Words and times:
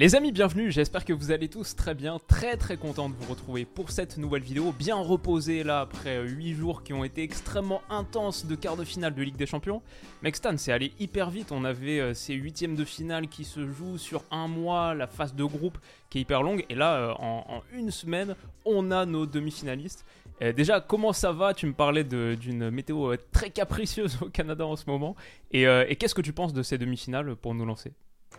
Les 0.00 0.14
amis, 0.14 0.32
bienvenue, 0.32 0.72
j'espère 0.72 1.04
que 1.04 1.12
vous 1.12 1.30
allez 1.30 1.48
tous 1.48 1.76
très 1.76 1.94
bien, 1.94 2.18
très 2.26 2.56
très 2.56 2.78
content 2.78 3.10
de 3.10 3.14
vous 3.14 3.30
retrouver 3.30 3.66
pour 3.66 3.90
cette 3.90 4.16
nouvelle 4.16 4.40
vidéo, 4.40 4.72
bien 4.72 4.96
reposé 4.96 5.62
là 5.62 5.80
après 5.80 6.26
8 6.26 6.54
jours 6.54 6.82
qui 6.82 6.94
ont 6.94 7.04
été 7.04 7.22
extrêmement 7.22 7.82
intenses 7.90 8.46
de 8.46 8.54
quart 8.54 8.78
de 8.78 8.84
finale 8.84 9.14
de 9.14 9.22
Ligue 9.22 9.36
des 9.36 9.44
Champions. 9.44 9.82
Mextan, 10.22 10.56
c'est 10.56 10.72
allé 10.72 10.94
hyper 10.98 11.28
vite, 11.28 11.52
on 11.52 11.64
avait 11.64 12.00
euh, 12.00 12.14
ces 12.14 12.32
huitièmes 12.32 12.76
de 12.76 12.84
finale 12.86 13.28
qui 13.28 13.44
se 13.44 13.70
jouent 13.70 13.98
sur 13.98 14.24
un 14.30 14.48
mois, 14.48 14.94
la 14.94 15.06
phase 15.06 15.34
de 15.34 15.44
groupe 15.44 15.76
qui 16.08 16.16
est 16.16 16.22
hyper 16.22 16.42
longue, 16.42 16.64
et 16.70 16.74
là 16.74 16.94
euh, 16.94 17.12
en, 17.18 17.62
une 17.74 17.90
semaine, 17.90 18.36
on 18.64 18.90
a 18.92 19.04
nos 19.04 19.26
demi-finalistes. 19.26 20.06
déjà, 20.56 20.80
comment 20.80 21.12
ça 21.12 21.32
va? 21.32 21.52
Tu 21.52 21.66
me 21.66 21.74
parlais 21.74 22.04
d'une 22.04 22.70
météo 22.70 23.12
euh, 23.12 23.18
très 23.32 23.50
capricieuse 23.50 24.16
au 24.22 24.30
Canada 24.30 24.64
en 24.64 24.76
ce 24.76 24.84
moment, 24.86 25.14
et 25.52 25.66
qu'est-ce 25.96 26.14
que 26.14 26.22
tu 26.22 26.32
penses 26.32 26.54
de 26.54 26.62
ces 26.62 26.78
demi-finales 26.78 27.36
pour 27.36 27.54
nous 27.54 27.66
lancer? 27.66 27.92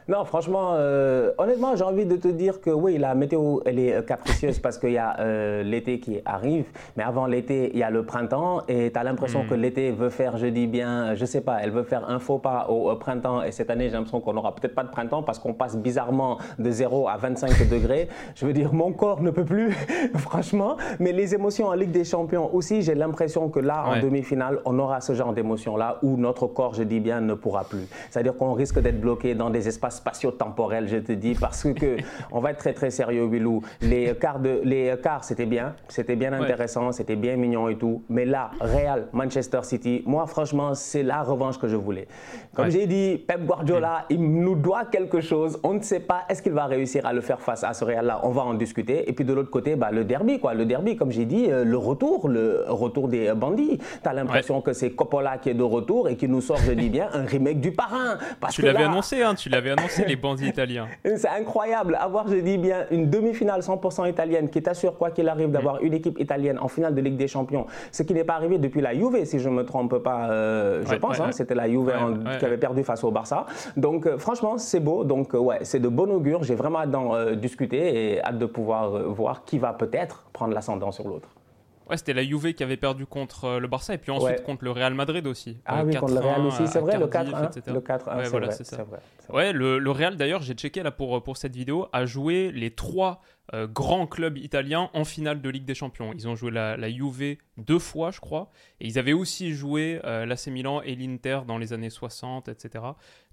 Non, 0.08 0.26
franchement, 0.26 0.72
euh, 0.74 1.32
honnêtement, 1.38 1.76
j'ai 1.76 1.84
envie 1.84 2.06
de 2.06 2.16
te 2.16 2.28
dire 2.28 2.60
que 2.60 2.72
oui, 2.72 2.98
la 2.98 3.14
météo, 3.14 3.60
elle 3.66 3.78
est 3.78 3.94
euh, 3.94 4.02
capricieuse 4.02 4.58
parce 4.60 4.78
qu'il 4.78 4.94
y 4.94 4.98
a 4.98 5.20
euh, 5.20 5.62
l'été 5.62 6.00
qui 6.00 6.20
arrive, 6.26 6.66
mais 6.98 7.04
avant 7.04 7.28
l'été, 7.28 7.70
il 7.74 7.80
y 7.80 7.84
a 7.84 7.92
le 7.92 8.04
printemps 8.04 8.64
et 8.68 8.92
tu 8.92 9.00
as 9.00 9.04
l'impression 9.04 9.46
que 9.46 9.54
hmm. 9.54 9.62
l'été 9.62 9.92
veut 9.92 10.10
faire, 10.10 10.38
je 10.38 10.48
dis 10.48 10.66
bien, 10.66 11.14
je 11.14 11.24
sais 11.26 11.42
pas, 11.42 11.60
elle 11.62 11.70
veut 11.70 11.84
faire 11.84 12.10
un 12.10 12.18
faux 12.18 12.40
pas 12.40 12.68
au, 12.70 12.94
printemps 12.96 13.44
et 13.44 13.52
cette 13.52 13.70
année, 13.70 13.90
j'ai 13.90 13.94
l'impression 13.94 14.22
qu'on 14.22 14.34
n'aura 14.34 14.56
peut-être 14.56 14.74
pas 14.74 14.84
de 14.84 14.90
printemps 14.90 15.24
parce 15.24 15.38
qu'on 15.38 15.54
passe 15.54 15.78
bizarrement 15.78 16.40
de 16.58 16.72
0 16.72 17.08
à 17.08 17.18
25 17.18 17.68
degrés. 17.70 18.08
Je 18.36 18.46
veux 18.46 18.54
dire, 18.54 18.74
mon 18.74 18.92
corps 18.92 19.22
ne 19.22 19.30
peut 19.30 19.46
plus, 19.46 19.72
franchement, 20.16 20.78
mais 21.00 21.12
les 21.12 21.36
émotions 21.36 21.68
en 21.68 21.74
Ligue 21.74 21.92
des 21.92 22.06
Champions 22.06 22.54
aussi, 22.54 22.82
j'ai 22.82 22.96
l'impression 22.96 23.50
que 23.50 23.60
là, 23.60 23.86
en 23.86 24.02
demi-finale, 24.02 24.60
on 24.66 24.80
aura 24.80 25.00
ce 25.00 25.14
genre 25.14 25.32
d'émotions-là 25.32 26.00
où 26.02 26.18
notre 26.18 26.48
corps, 26.48 26.74
je 26.74 26.84
dis 26.84 27.00
bien, 27.00 27.22
ne 27.22 27.36
pourra 27.36 27.64
plus. 27.64 27.88
C'est-à-dire 28.10 28.36
qu'on 28.36 28.54
risque 28.54 28.80
d'être 28.80 29.00
bloqué 29.00 29.36
dans 29.36 29.50
des 29.50 29.68
espaces 29.68 29.81
spatio-temporel, 29.90 30.88
je 30.88 30.98
te 30.98 31.12
dis, 31.12 31.36
parce 31.36 31.68
que 31.74 31.98
on 32.32 32.40
va 32.40 32.52
être 32.52 32.60
très 32.60 32.74
très 32.74 32.92
sérieux, 32.92 33.26
Willou. 33.26 33.62
Les 33.82 34.14
quarts, 34.16 34.40
de, 34.40 34.62
les 34.64 34.94
quarts 35.02 35.24
c'était 35.24 35.46
bien, 35.46 35.76
c'était 35.88 36.16
bien 36.16 36.34
intéressant, 36.34 36.92
c'était 36.92 37.16
bien 37.16 37.36
mignon 37.36 37.70
et 37.70 37.78
tout. 37.78 38.04
Mais 38.10 38.26
là, 38.26 38.52
Real, 38.60 39.08
Manchester 39.14 39.60
City, 39.64 40.04
moi 40.06 40.26
franchement, 40.28 40.74
c'est 40.74 41.04
la 41.04 41.24
revanche 41.24 41.58
que 41.58 41.68
je 41.68 41.76
voulais. 41.76 42.08
Comme 42.54 42.70
j'ai 42.70 42.86
dit, 42.86 43.24
Pep 43.26 43.46
Guardiola, 43.46 44.06
il 44.10 44.22
nous 44.22 44.56
doit 44.56 44.86
quelque 44.86 45.22
chose. 45.22 45.60
On 45.64 45.74
ne 45.74 45.82
sait 45.82 46.02
pas, 46.02 46.26
est-ce 46.30 46.42
qu'il 46.42 46.52
va 46.52 46.66
réussir 46.66 47.06
à 47.06 47.14
le 47.14 47.22
faire 47.22 47.40
face 47.40 47.64
à 47.64 47.74
ce 47.74 47.84
Real-là? 47.86 48.22
On 48.24 48.30
va 48.30 48.42
en 48.44 48.54
discuter. 48.54 49.10
Et 49.10 49.14
puis 49.14 49.26
de 49.26 49.34
l'autre 49.34 49.50
côté, 49.50 49.76
bah, 49.76 49.90
le 49.92 50.04
derby, 50.04 50.40
quoi. 50.40 50.54
Le 50.54 50.66
derby, 50.66 50.96
comme 50.96 51.12
j'ai 51.12 51.26
dit, 51.26 51.48
euh, 51.50 51.64
le 51.64 51.78
retour, 51.78 52.28
le 52.28 52.66
retour 52.68 53.08
des 53.08 53.34
bandits. 53.34 53.78
Tu 53.78 54.10
as 54.10 54.14
l'impression 54.14 54.62
que 54.62 54.74
c'est 54.74 54.92
Coppola 54.92 55.38
qui 55.38 55.50
est 55.50 55.54
de 55.54 55.64
retour 55.64 56.10
et 56.10 56.16
qui 56.18 56.28
nous 56.28 56.42
sort, 56.42 56.58
je 56.58 56.72
dis 56.72 56.90
bien, 56.90 57.08
un 57.14 57.26
remake 57.26 57.62
du 57.62 57.72
parrain. 57.72 58.18
Parce 58.40 58.56
tu 58.56 58.62
l'avais 58.62 58.84
annoncé, 58.84 59.22
hein, 59.24 59.36
tu 59.36 59.50
l'avais 59.50 59.71
annoncé 59.72 60.06
les 60.06 60.16
bandits 60.16 60.48
italiens. 60.48 60.88
C'est 61.04 61.28
incroyable. 61.28 61.98
Avoir, 62.00 62.28
je 62.28 62.36
dis 62.36 62.58
bien, 62.58 62.86
une 62.92 63.10
demi-finale 63.10 63.62
100% 63.62 64.10
italienne 64.10 64.50
qui 64.50 64.62
t'assure, 64.62 64.98
quoi 64.98 65.12
qu'il 65.12 65.28
arrive, 65.30 65.52
d'avoir 65.52 65.82
une 65.82 65.94
équipe 65.94 66.20
italienne 66.20 66.58
en 66.60 66.68
finale 66.68 66.96
de 66.96 67.02
Ligue 67.02 67.18
des 67.18 67.28
Champions. 67.28 67.66
Ce 67.92 68.04
qui 68.04 68.14
n'est 68.14 68.24
pas 68.24 68.36
arrivé 68.36 68.58
depuis 68.58 68.82
la 68.82 68.94
Juve, 68.94 69.24
si 69.26 69.40
je 69.40 69.50
ne 69.50 69.56
me 69.56 69.66
trompe 69.66 69.98
pas, 70.00 70.30
euh, 70.30 70.84
je 70.86 70.96
pense. 70.96 71.20
Hein, 71.20 71.32
c'était 71.32 71.56
la 71.56 71.70
Juve 71.70 71.92
qui 72.40 72.46
avait 72.46 72.58
perdu 72.58 72.84
face 72.84 73.04
au 73.04 73.12
Barça. 73.12 73.46
Donc, 73.78 74.06
euh, 74.06 74.18
franchement, 74.18 74.58
c'est 74.58 74.80
beau. 74.80 75.04
Donc, 75.04 75.34
euh, 75.34 75.40
ouais, 75.40 75.60
c'est 75.62 75.80
de 75.80 75.88
bon 75.88 76.12
augure. 76.12 76.44
J'ai 76.44 76.56
vraiment 76.56 76.80
hâte 76.80 76.92
d'en 76.92 77.34
discuter 77.34 78.14
et 78.14 78.22
hâte 78.22 78.38
de 78.38 78.46
pouvoir 78.46 78.90
voir 79.10 79.44
qui 79.44 79.58
va 79.58 79.74
peut-être 79.74 80.26
prendre 80.34 80.54
l'ascendant 80.54 80.92
sur 80.92 81.08
l'autre. 81.08 81.30
Ouais, 81.92 81.98
c'était 81.98 82.14
la 82.14 82.24
Juve 82.24 82.54
qui 82.54 82.64
avait 82.64 82.78
perdu 82.78 83.06
contre 83.06 83.60
le 83.60 83.68
Barça 83.68 83.94
et 83.94 83.98
puis 83.98 84.12
ensuite 84.12 84.44
contre 84.44 84.64
le 84.64 84.72
Real 84.72 84.94
Madrid 84.94 85.28
aussi. 85.28 85.58
Ah 85.66 85.84
oui, 85.84 85.94
contre 85.94 86.14
le 86.14 86.20
Real 86.22 86.46
aussi, 86.46 86.66
c'est 86.66 86.80
vrai, 86.80 86.98
le 86.98 87.08
4-1. 87.08 87.74
Le 87.74 87.82
4 87.82 88.16
ouais, 88.16 88.30
voilà, 88.30 88.52
c'est 88.52 88.76
vrai, 88.76 89.00
Ouais, 89.30 89.52
le, 89.52 89.78
le 89.78 89.92
Real 89.92 90.16
d'ailleurs, 90.16 90.42
j'ai 90.42 90.54
checké 90.54 90.84
là 90.84 90.92
pour, 90.92 91.22
pour 91.22 91.36
cette 91.36 91.54
vidéo, 91.54 91.88
a 91.92 92.06
joué 92.06 92.52
les 92.54 92.72
trois 92.72 93.22
euh, 93.54 93.68
grands 93.68 94.08
clubs 94.08 94.38
italiens 94.38 94.90
en 94.94 95.04
finale 95.04 95.42
de 95.42 95.50
Ligue 95.50 95.66
des 95.66 95.76
Champions. 95.76 96.14
Ils 96.14 96.30
ont 96.30 96.36
joué 96.36 96.52
la, 96.52 96.78
la 96.78 96.90
Juve 96.90 97.36
deux 97.58 97.80
fois, 97.80 98.12
je 98.12 98.22
crois, 98.22 98.50
et 98.80 98.88
ils 98.88 98.98
avaient 98.98 99.12
aussi 99.12 99.54
joué 99.54 100.00
euh, 100.06 100.26
l'AC 100.26 100.48
Milan 100.48 100.82
et 100.82 100.96
l'Inter 100.96 101.42
dans 101.46 101.58
les 101.58 101.74
années 101.74 101.90
60, 101.90 102.48
etc. 102.48 102.86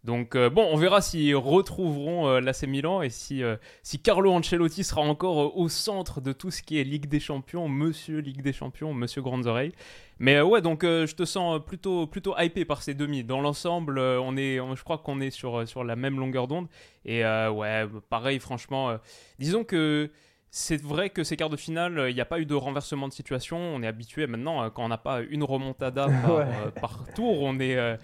Donc 0.04 0.36
euh, 0.36 0.48
bon, 0.48 0.66
on 0.70 0.76
verra 0.76 1.00
s'ils 1.00 1.34
retrouveront 1.36 2.38
l'AC 2.38 2.62
Milan 2.64 3.03
et 3.03 3.10
si, 3.10 3.42
si 3.82 4.00
Carlo 4.00 4.32
Ancelotti 4.32 4.84
sera 4.84 5.00
encore 5.00 5.56
au 5.56 5.69
centre 5.69 6.20
de 6.20 6.32
tout 6.32 6.50
ce 6.50 6.62
qui 6.62 6.78
est 6.78 6.84
Ligue 6.84 7.06
des 7.06 7.20
Champions, 7.20 7.69
Monsieur 7.69 8.19
Ligue 8.19 8.42
des 8.42 8.53
Champions, 8.53 8.94
Monsieur 8.94 9.22
Grandes 9.22 9.47
Oreilles. 9.47 9.72
Mais 10.20 10.41
ouais, 10.41 10.60
donc 10.60 10.82
je 10.82 11.14
te 11.14 11.25
sens 11.25 11.60
plutôt, 11.64 12.06
plutôt 12.06 12.34
hypé 12.38 12.64
par 12.64 12.82
ces 12.82 12.94
demi. 12.94 13.22
Dans 13.25 13.41
l'ensemble, 13.41 13.98
on 13.98 14.37
est, 14.37 14.56
je 14.56 14.82
crois 14.82 14.98
qu'on 14.98 15.20
est 15.20 15.31
sur, 15.31 15.69
sur 15.69 15.84
la 15.84 15.97
même 15.97 16.19
longueur 16.19 16.48
d'onde. 16.48 16.69
Et 17.04 17.25
ouais, 17.25 17.87
pareil, 18.08 18.38
franchement, 18.38 18.97
disons 19.38 19.64
que 19.64 20.10
c'est 20.50 20.81
vrai 20.81 21.10
que 21.10 21.25
ces 21.25 21.37
quarts 21.37 21.50
de 21.50 21.56
finale, 21.56 22.06
il 22.08 22.14
n'y 22.14 22.20
a 22.20 22.25
pas 22.25 22.41
eu 22.41 22.47
de 22.47 22.54
renversement 22.54 23.06
de 23.08 23.12
situation. 23.12 23.58
On 23.58 23.82
est 23.82 23.87
habitué 23.87 24.26
maintenant, 24.26 24.62
euh, 24.62 24.70
quand 24.70 24.84
on 24.84 24.88
n'a 24.88 24.98
pas 24.98 25.20
une 25.20 25.44
remontada 25.44 26.06
par, 26.22 26.31
euh, 26.31 26.70
par, 26.81 27.04
tour, 27.14 27.42
on 27.42 27.58
est. 27.60 27.98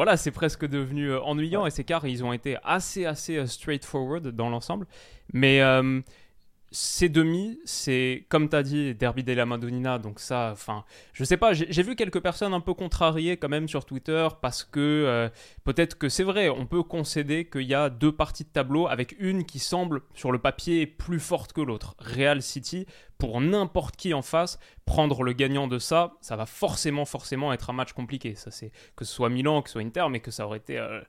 Euh, 0.00 0.04
voilà, 0.04 0.16
c'est 0.16 0.30
presque 0.30 0.66
devenu 0.66 1.14
ennuyant. 1.14 1.66
Et 1.66 1.70
ces 1.70 1.84
quarts, 1.84 2.06
ils 2.06 2.24
ont 2.24 2.32
été 2.32 2.56
assez, 2.64 3.04
assez 3.06 3.46
straightforward 3.46 4.28
dans 4.28 4.48
l'ensemble. 4.48 4.86
Mais 5.32 5.60
ces 6.72 7.08
demi, 7.08 7.58
c'est 7.64 8.26
comme 8.28 8.48
tu 8.48 8.54
as 8.54 8.62
dit, 8.62 8.94
Derby 8.94 9.24
della 9.24 9.44
Madonnina, 9.44 9.98
donc 9.98 10.20
ça, 10.20 10.50
enfin, 10.52 10.84
je 11.12 11.24
sais 11.24 11.36
pas, 11.36 11.52
j'ai 11.52 11.82
vu 11.82 11.96
quelques 11.96 12.20
personnes 12.20 12.54
un 12.54 12.60
peu 12.60 12.74
contrariées 12.74 13.36
quand 13.36 13.48
même 13.48 13.68
sur 13.68 13.84
Twitter 13.84 14.28
parce 14.40 14.62
que 14.62 14.78
euh, 14.80 15.28
peut-être 15.64 15.98
que 15.98 16.08
c'est 16.08 16.22
vrai, 16.22 16.48
on 16.48 16.66
peut 16.66 16.82
concéder 16.84 17.46
qu'il 17.46 17.62
y 17.62 17.74
a 17.74 17.90
deux 17.90 18.12
parties 18.12 18.44
de 18.44 18.50
tableau 18.50 18.86
avec 18.86 19.16
une 19.18 19.44
qui 19.44 19.58
semble 19.58 20.02
sur 20.14 20.30
le 20.30 20.38
papier 20.38 20.86
plus 20.86 21.20
forte 21.20 21.52
que 21.52 21.60
l'autre. 21.60 21.96
Real 21.98 22.40
City, 22.40 22.86
pour 23.18 23.40
n'importe 23.40 23.96
qui 23.96 24.14
en 24.14 24.22
face, 24.22 24.60
prendre 24.84 25.24
le 25.24 25.32
gagnant 25.32 25.66
de 25.66 25.78
ça, 25.78 26.14
ça 26.20 26.36
va 26.36 26.46
forcément, 26.46 27.04
forcément 27.04 27.52
être 27.52 27.70
un 27.70 27.74
match 27.74 27.92
compliqué. 27.92 28.36
Ça, 28.36 28.52
c'est 28.52 28.70
que 28.94 29.04
ce 29.04 29.12
soit 29.12 29.28
Milan, 29.28 29.62
que 29.62 29.68
ce 29.68 29.74
soit 29.74 29.82
Inter, 29.82 30.06
mais 30.08 30.20
que 30.20 30.30
ça 30.30 30.46
aurait 30.46 30.58
été. 30.58 30.78
Euh, 30.78 31.00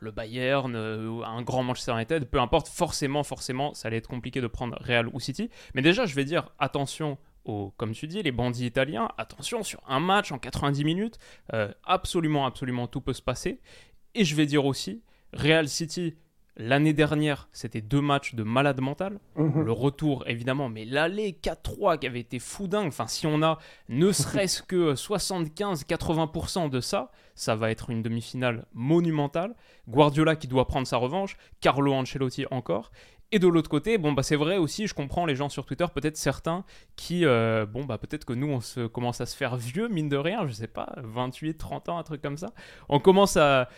le 0.00 0.10
Bayern, 0.10 0.74
euh, 0.74 1.22
un 1.24 1.42
grand 1.42 1.62
Manchester 1.62 1.92
United, 1.92 2.26
peu 2.26 2.40
importe, 2.40 2.68
forcément, 2.68 3.22
forcément, 3.22 3.74
ça 3.74 3.88
allait 3.88 3.98
être 3.98 4.08
compliqué 4.08 4.40
de 4.40 4.46
prendre 4.46 4.76
Real 4.80 5.08
ou 5.08 5.20
City. 5.20 5.50
Mais 5.74 5.82
déjà, 5.82 6.06
je 6.06 6.14
vais 6.14 6.24
dire 6.24 6.50
attention 6.58 7.18
aux, 7.44 7.72
comme 7.76 7.92
tu 7.92 8.06
dis, 8.06 8.22
les 8.22 8.32
bandits 8.32 8.66
italiens, 8.66 9.08
attention 9.18 9.62
sur 9.62 9.80
un 9.88 10.00
match 10.00 10.32
en 10.32 10.38
90 10.38 10.84
minutes, 10.84 11.18
euh, 11.54 11.72
absolument, 11.84 12.46
absolument 12.46 12.86
tout 12.86 13.00
peut 13.00 13.12
se 13.12 13.22
passer. 13.22 13.60
Et 14.14 14.24
je 14.24 14.34
vais 14.34 14.46
dire 14.46 14.64
aussi, 14.64 15.02
Real 15.32 15.68
City, 15.68 16.16
L'année 16.60 16.92
dernière, 16.92 17.48
c'était 17.52 17.80
deux 17.80 18.00
matchs 18.00 18.34
de 18.34 18.42
malade 18.42 18.80
mental. 18.80 19.20
Mhm. 19.36 19.62
Le 19.62 19.72
retour, 19.72 20.24
évidemment, 20.26 20.68
mais 20.68 20.84
l'aller 20.84 21.38
4-3 21.40 21.98
qui 21.98 22.06
avait 22.08 22.18
été 22.18 22.40
fou 22.40 22.66
dingue. 22.66 22.88
Enfin, 22.88 23.06
si 23.06 23.28
on 23.28 23.42
a 23.42 23.58
ne 23.88 24.10
serait-ce 24.12 24.62
que 24.62 24.94
75-80% 24.94 26.68
de 26.68 26.80
ça, 26.80 27.12
ça 27.36 27.54
va 27.54 27.70
être 27.70 27.90
une 27.90 28.02
demi-finale 28.02 28.66
monumentale. 28.74 29.54
Guardiola 29.88 30.34
qui 30.34 30.48
doit 30.48 30.66
prendre 30.66 30.88
sa 30.88 30.96
revanche, 30.96 31.36
Carlo 31.60 31.92
Ancelotti 31.92 32.44
encore. 32.50 32.90
Et 33.30 33.38
de 33.38 33.46
l'autre 33.46 33.68
côté, 33.68 33.98
bon 33.98 34.12
bah 34.12 34.22
c'est 34.22 34.36
vrai 34.36 34.56
aussi, 34.56 34.86
je 34.86 34.94
comprends 34.94 35.26
les 35.26 35.36
gens 35.36 35.50
sur 35.50 35.66
Twitter, 35.66 35.84
peut-être 35.94 36.16
certains 36.16 36.64
qui, 36.96 37.26
euh, 37.26 37.66
bon 37.66 37.84
bah 37.84 37.98
peut-être 37.98 38.24
que 38.24 38.32
nous 38.32 38.46
on 38.46 38.60
se 38.60 38.86
commence 38.86 39.20
à 39.20 39.26
se 39.26 39.36
faire 39.36 39.56
vieux 39.56 39.88
mine 39.88 40.08
de 40.08 40.16
rien, 40.16 40.46
je 40.46 40.52
sais 40.52 40.66
pas, 40.66 40.94
28, 40.96 41.58
30 41.58 41.90
ans, 41.90 41.98
un 41.98 42.02
truc 42.04 42.22
comme 42.22 42.38
ça. 42.38 42.54
On 42.88 43.00
commence 43.00 43.36
à 43.36 43.68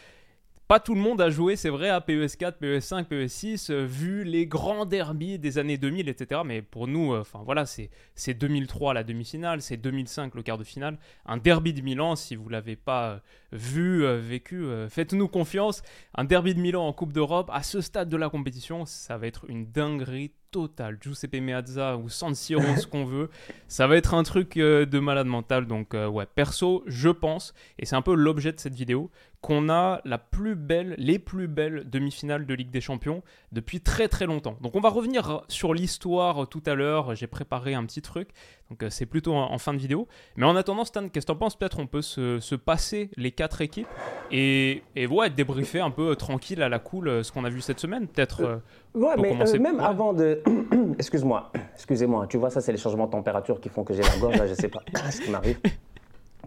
pas 0.70 0.78
tout 0.78 0.94
le 0.94 1.00
monde 1.00 1.20
a 1.20 1.30
joué, 1.30 1.56
c'est 1.56 1.68
vrai, 1.68 1.88
à 1.88 1.98
PES4, 1.98 2.60
PES5, 2.62 3.08
PES6, 3.08 3.72
vu 3.72 4.22
les 4.22 4.46
grands 4.46 4.86
derbies 4.86 5.36
des 5.36 5.58
années 5.58 5.78
2000, 5.78 6.08
etc. 6.08 6.42
Mais 6.44 6.62
pour 6.62 6.86
nous, 6.86 7.12
euh, 7.12 7.22
enfin 7.22 7.40
voilà, 7.44 7.66
c'est 7.66 8.34
2003 8.34 8.94
la 8.94 9.02
demi-finale, 9.02 9.62
c'est 9.62 9.76
2005 9.76 10.32
le 10.36 10.44
quart 10.44 10.58
de 10.58 10.62
finale. 10.62 10.96
Un 11.26 11.38
derby 11.38 11.72
de 11.74 11.80
Milan, 11.80 12.14
si 12.14 12.36
vous 12.36 12.48
l'avez 12.48 12.76
pas 12.76 13.08
euh, 13.08 13.18
vu, 13.50 14.04
euh, 14.04 14.20
vécu, 14.20 14.64
faites-nous 14.88 15.26
confiance. 15.26 15.82
Un 16.14 16.22
derby 16.22 16.54
de 16.54 16.60
Milan 16.60 16.86
en 16.86 16.92
Coupe 16.92 17.12
d'Europe, 17.12 17.50
à 17.52 17.64
ce 17.64 17.80
stade 17.80 18.08
de 18.08 18.16
la 18.16 18.28
compétition, 18.28 18.86
ça 18.86 19.18
va 19.18 19.26
être 19.26 19.46
une 19.48 19.72
dinguerie 19.72 20.30
total, 20.52 20.98
Giuseppe 21.00 21.40
Meazza 21.40 21.96
ou 21.96 22.08
San 22.08 22.34
Siro, 22.34 22.76
ce 22.76 22.86
qu'on 22.86 23.04
veut. 23.04 23.30
Ça 23.66 23.88
va 23.88 23.96
être 23.96 24.14
un 24.14 24.24
truc 24.24 24.56
de 24.56 24.98
malade 24.98 25.28
mental. 25.28 25.66
Donc, 25.66 25.94
ouais, 25.94 26.26
perso, 26.26 26.82
je 26.86 27.08
pense, 27.08 27.54
et 27.78 27.86
c'est 27.86 27.94
un 27.94 28.02
peu 28.02 28.14
l'objet 28.14 28.52
de 28.52 28.58
cette 28.58 28.74
vidéo, 28.74 29.10
qu'on 29.40 29.68
a 29.70 30.00
la 30.04 30.18
plus 30.18 30.54
belle, 30.54 30.94
les 30.98 31.18
plus 31.18 31.48
belles 31.48 31.88
demi-finales 31.88 32.46
de 32.46 32.54
Ligue 32.54 32.70
des 32.70 32.80
Champions 32.80 33.22
depuis 33.52 33.80
très 33.80 34.08
très 34.08 34.26
longtemps. 34.26 34.56
Donc, 34.60 34.76
on 34.76 34.80
va 34.80 34.90
revenir 34.90 35.42
sur 35.48 35.72
l'histoire 35.72 36.48
tout 36.48 36.62
à 36.66 36.74
l'heure. 36.74 37.14
J'ai 37.14 37.26
préparé 37.26 37.74
un 37.74 37.84
petit 37.84 38.02
truc. 38.02 38.30
Donc, 38.70 38.82
euh, 38.82 38.90
c'est 38.90 39.06
plutôt 39.06 39.34
en, 39.34 39.58
fin 39.58 39.72
de 39.72 39.78
vidéo. 39.78 40.06
Mais 40.36 40.44
en 40.44 40.56
attendant, 40.56 40.84
Stan, 40.84 41.08
qu'est-ce 41.08 41.26
que 41.26 41.32
t'en 41.32 41.38
penses? 41.38 41.56
Peut-être 41.56 41.80
on 41.80 41.86
peut 41.86 42.02
se, 42.02 42.54
passer 42.54 43.10
les 43.16 43.32
quatre 43.32 43.62
équipes 43.62 43.88
et, 44.30 44.82
et 44.94 45.06
ouais, 45.06 45.30
débriefer 45.30 45.80
un 45.80 45.90
peu 45.90 46.14
tranquille 46.16 46.62
à 46.62 46.68
la 46.68 46.78
cool 46.78 47.24
ce 47.24 47.32
qu'on 47.32 47.44
a 47.44 47.50
vu 47.50 47.60
cette 47.60 47.80
semaine. 47.80 48.06
Peut-être. 48.06 48.60
ouais, 48.94 49.16
mais 49.16 49.34
même 49.58 49.80
avant 49.80 50.12
de 50.12 50.42
Excuse-moi, 50.98 51.50
excusez-moi. 51.74 52.26
Tu 52.26 52.36
vois, 52.36 52.50
ça, 52.50 52.60
c'est 52.60 52.72
les 52.72 52.78
changements 52.78 53.06
de 53.06 53.12
température 53.12 53.60
qui 53.60 53.68
font 53.68 53.84
que 53.84 53.94
j'ai 53.94 54.02
la 54.02 54.18
gorge. 54.18 54.36
Là, 54.36 54.46
je 54.46 54.54
sais 54.54 54.68
pas 54.68 54.82
ce 55.10 55.20
qui 55.20 55.30
m'arrive. 55.30 55.58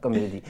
Comme 0.03 0.13
je 0.13 0.19
dis. 0.19 0.43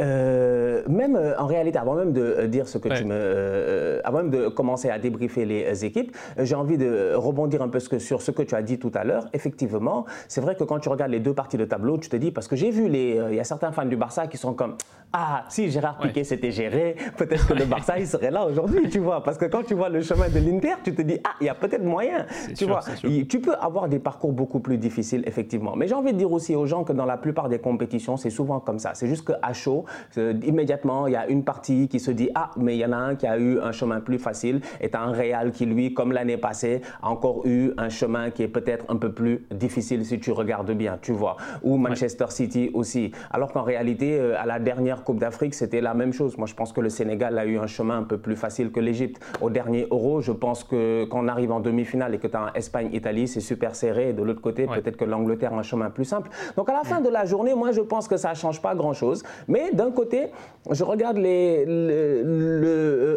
Euh, 0.00 0.82
même 0.88 1.16
euh, 1.16 1.34
en 1.36 1.46
réalité, 1.46 1.78
avant 1.78 1.94
même 1.94 2.12
de 2.12 2.22
euh, 2.22 2.46
dire 2.46 2.68
ce 2.68 2.78
que 2.78 2.88
tu 2.88 3.04
me, 3.04 4.00
avant 4.04 4.18
même 4.18 4.30
de 4.30 4.48
commencer 4.48 4.88
à 4.88 4.98
débriefer 4.98 5.44
les 5.44 5.84
équipes, 5.84 6.16
j'ai 6.38 6.54
envie 6.54 6.78
de 6.78 7.12
rebondir 7.14 7.60
un 7.60 7.68
peu 7.68 7.80
sur 7.80 8.22
ce 8.22 8.30
que 8.30 8.42
tu 8.42 8.54
as 8.54 8.62
dit 8.62 8.78
tout 8.78 8.92
à 8.94 9.04
l'heure. 9.04 9.28
Effectivement, 9.32 10.06
c'est 10.28 10.40
vrai 10.40 10.54
que 10.54 10.64
quand 10.64 10.78
tu 10.78 10.88
regardes 10.88 11.10
les 11.10 11.20
deux 11.20 11.34
parties 11.34 11.56
de 11.56 11.64
tableau, 11.64 11.98
tu 11.98 12.08
te 12.08 12.16
dis 12.16 12.30
parce 12.30 12.46
que 12.46 12.56
j'ai 12.56 12.70
vu 12.70 12.88
les, 12.88 13.20
il 13.30 13.34
y 13.34 13.40
a 13.40 13.44
certains 13.44 13.72
fans 13.72 13.84
du 13.84 13.96
Barça 13.96 14.28
qui 14.28 14.36
sont 14.36 14.54
comme 14.54 14.76
ah 15.12 15.44
si 15.48 15.68
Gérard 15.70 15.98
Piqué 15.98 16.22
s'était 16.22 16.52
géré, 16.52 16.94
peut-être 17.16 17.48
que 17.48 17.54
le 17.54 17.64
Barça 17.64 17.98
il 17.98 18.06
serait 18.06 18.30
là 18.30 18.46
aujourd'hui, 18.46 18.88
tu 18.88 19.00
vois. 19.00 19.24
Parce 19.24 19.38
que 19.38 19.46
quand 19.46 19.64
tu 19.64 19.74
vois 19.74 19.88
le 19.88 20.02
chemin 20.02 20.28
de 20.28 20.38
l'Inter, 20.38 20.74
tu 20.84 20.94
te 20.94 21.02
dis 21.02 21.18
ah 21.24 21.30
il 21.40 21.46
y 21.46 21.48
a 21.48 21.54
peut-être 21.54 21.82
moyen, 21.82 22.26
tu 22.56 22.64
vois. 22.66 22.80
Tu 23.28 23.40
peux 23.40 23.54
avoir 23.54 23.88
des 23.88 23.98
parcours 23.98 24.32
beaucoup 24.32 24.60
plus 24.60 24.78
difficiles 24.78 25.24
effectivement. 25.26 25.74
Mais 25.74 25.88
j'ai 25.88 25.94
envie 25.94 26.12
de 26.12 26.18
dire 26.18 26.30
aussi 26.30 26.54
aux 26.54 26.66
gens 26.66 26.84
que 26.84 26.92
dans 26.92 27.06
la 27.06 27.16
plupart 27.16 27.48
des 27.48 27.58
compétitions, 27.58 28.16
c'est 28.16 28.30
souvent 28.30 28.60
comme 28.60 28.78
ça. 28.78 28.92
C'est 29.00 29.06
juste 29.06 29.26
qu'à 29.26 29.54
chaud, 29.54 29.86
euh, 30.18 30.34
immédiatement, 30.44 31.06
il 31.06 31.14
y 31.14 31.16
a 31.16 31.26
une 31.26 31.42
partie 31.42 31.88
qui 31.88 31.98
se 31.98 32.10
dit 32.10 32.28
Ah, 32.34 32.50
mais 32.58 32.76
il 32.76 32.80
y 32.80 32.84
en 32.84 32.92
a 32.92 32.98
un 32.98 33.14
qui 33.14 33.26
a 33.26 33.38
eu 33.38 33.58
un 33.58 33.72
chemin 33.72 34.00
plus 34.00 34.18
facile, 34.18 34.60
et 34.78 34.90
un 34.94 35.12
Real 35.12 35.52
qui, 35.52 35.64
lui, 35.64 35.94
comme 35.94 36.12
l'année 36.12 36.36
passée, 36.36 36.82
a 37.02 37.08
encore 37.08 37.46
eu 37.46 37.70
un 37.78 37.88
chemin 37.88 38.30
qui 38.30 38.42
est 38.42 38.48
peut-être 38.48 38.84
un 38.88 38.96
peu 38.96 39.10
plus 39.10 39.46
difficile 39.50 40.04
si 40.04 40.20
tu 40.20 40.32
regardes 40.32 40.72
bien, 40.72 40.98
tu 41.00 41.12
vois. 41.12 41.38
Ou 41.62 41.78
Manchester 41.78 42.26
City 42.28 42.70
aussi. 42.74 43.12
Alors 43.30 43.52
qu'en 43.52 43.62
réalité, 43.62 44.18
euh, 44.20 44.38
à 44.38 44.44
la 44.44 44.58
dernière 44.58 45.02
Coupe 45.02 45.18
d'Afrique, 45.18 45.54
c'était 45.54 45.80
la 45.80 45.94
même 45.94 46.12
chose. 46.12 46.36
Moi, 46.36 46.46
je 46.46 46.54
pense 46.54 46.74
que 46.74 46.82
le 46.82 46.90
Sénégal 46.90 47.38
a 47.38 47.46
eu 47.46 47.58
un 47.58 47.66
chemin 47.66 48.00
un 48.00 48.02
peu 48.02 48.18
plus 48.18 48.36
facile 48.36 48.70
que 48.70 48.80
l'Égypte. 48.80 49.18
Au 49.40 49.48
dernier 49.48 49.86
Euro, 49.90 50.20
je 50.20 50.32
pense 50.32 50.62
que 50.62 51.06
quand 51.06 51.24
on 51.24 51.28
arrive 51.28 51.52
en 51.52 51.60
demi-finale 51.60 52.14
et 52.14 52.18
que 52.18 52.26
tu 52.26 52.36
as 52.36 52.52
Espagne-Italie, 52.54 53.28
c'est 53.28 53.40
super 53.40 53.74
serré. 53.74 54.10
Et 54.10 54.12
de 54.12 54.22
l'autre 54.22 54.42
côté, 54.42 54.66
peut-être 54.66 54.98
que 54.98 55.06
l'Angleterre 55.06 55.54
a 55.54 55.58
un 55.58 55.62
chemin 55.62 55.88
plus 55.88 56.04
simple. 56.04 56.28
Donc 56.56 56.68
à 56.68 56.74
la 56.74 56.84
fin 56.84 57.00
de 57.00 57.08
la 57.08 57.24
journée, 57.24 57.54
moi, 57.54 57.72
je 57.72 57.80
pense 57.80 58.06
que 58.06 58.18
ça 58.18 58.30
ne 58.30 58.34
change 58.34 58.60
pas 58.60 58.74
grand-chose. 58.90 59.22
Mais 59.48 59.70
d'un 59.72 59.90
côté, 59.90 60.30
je 60.70 60.84
regarde 60.84 61.18
euh, 61.18 61.64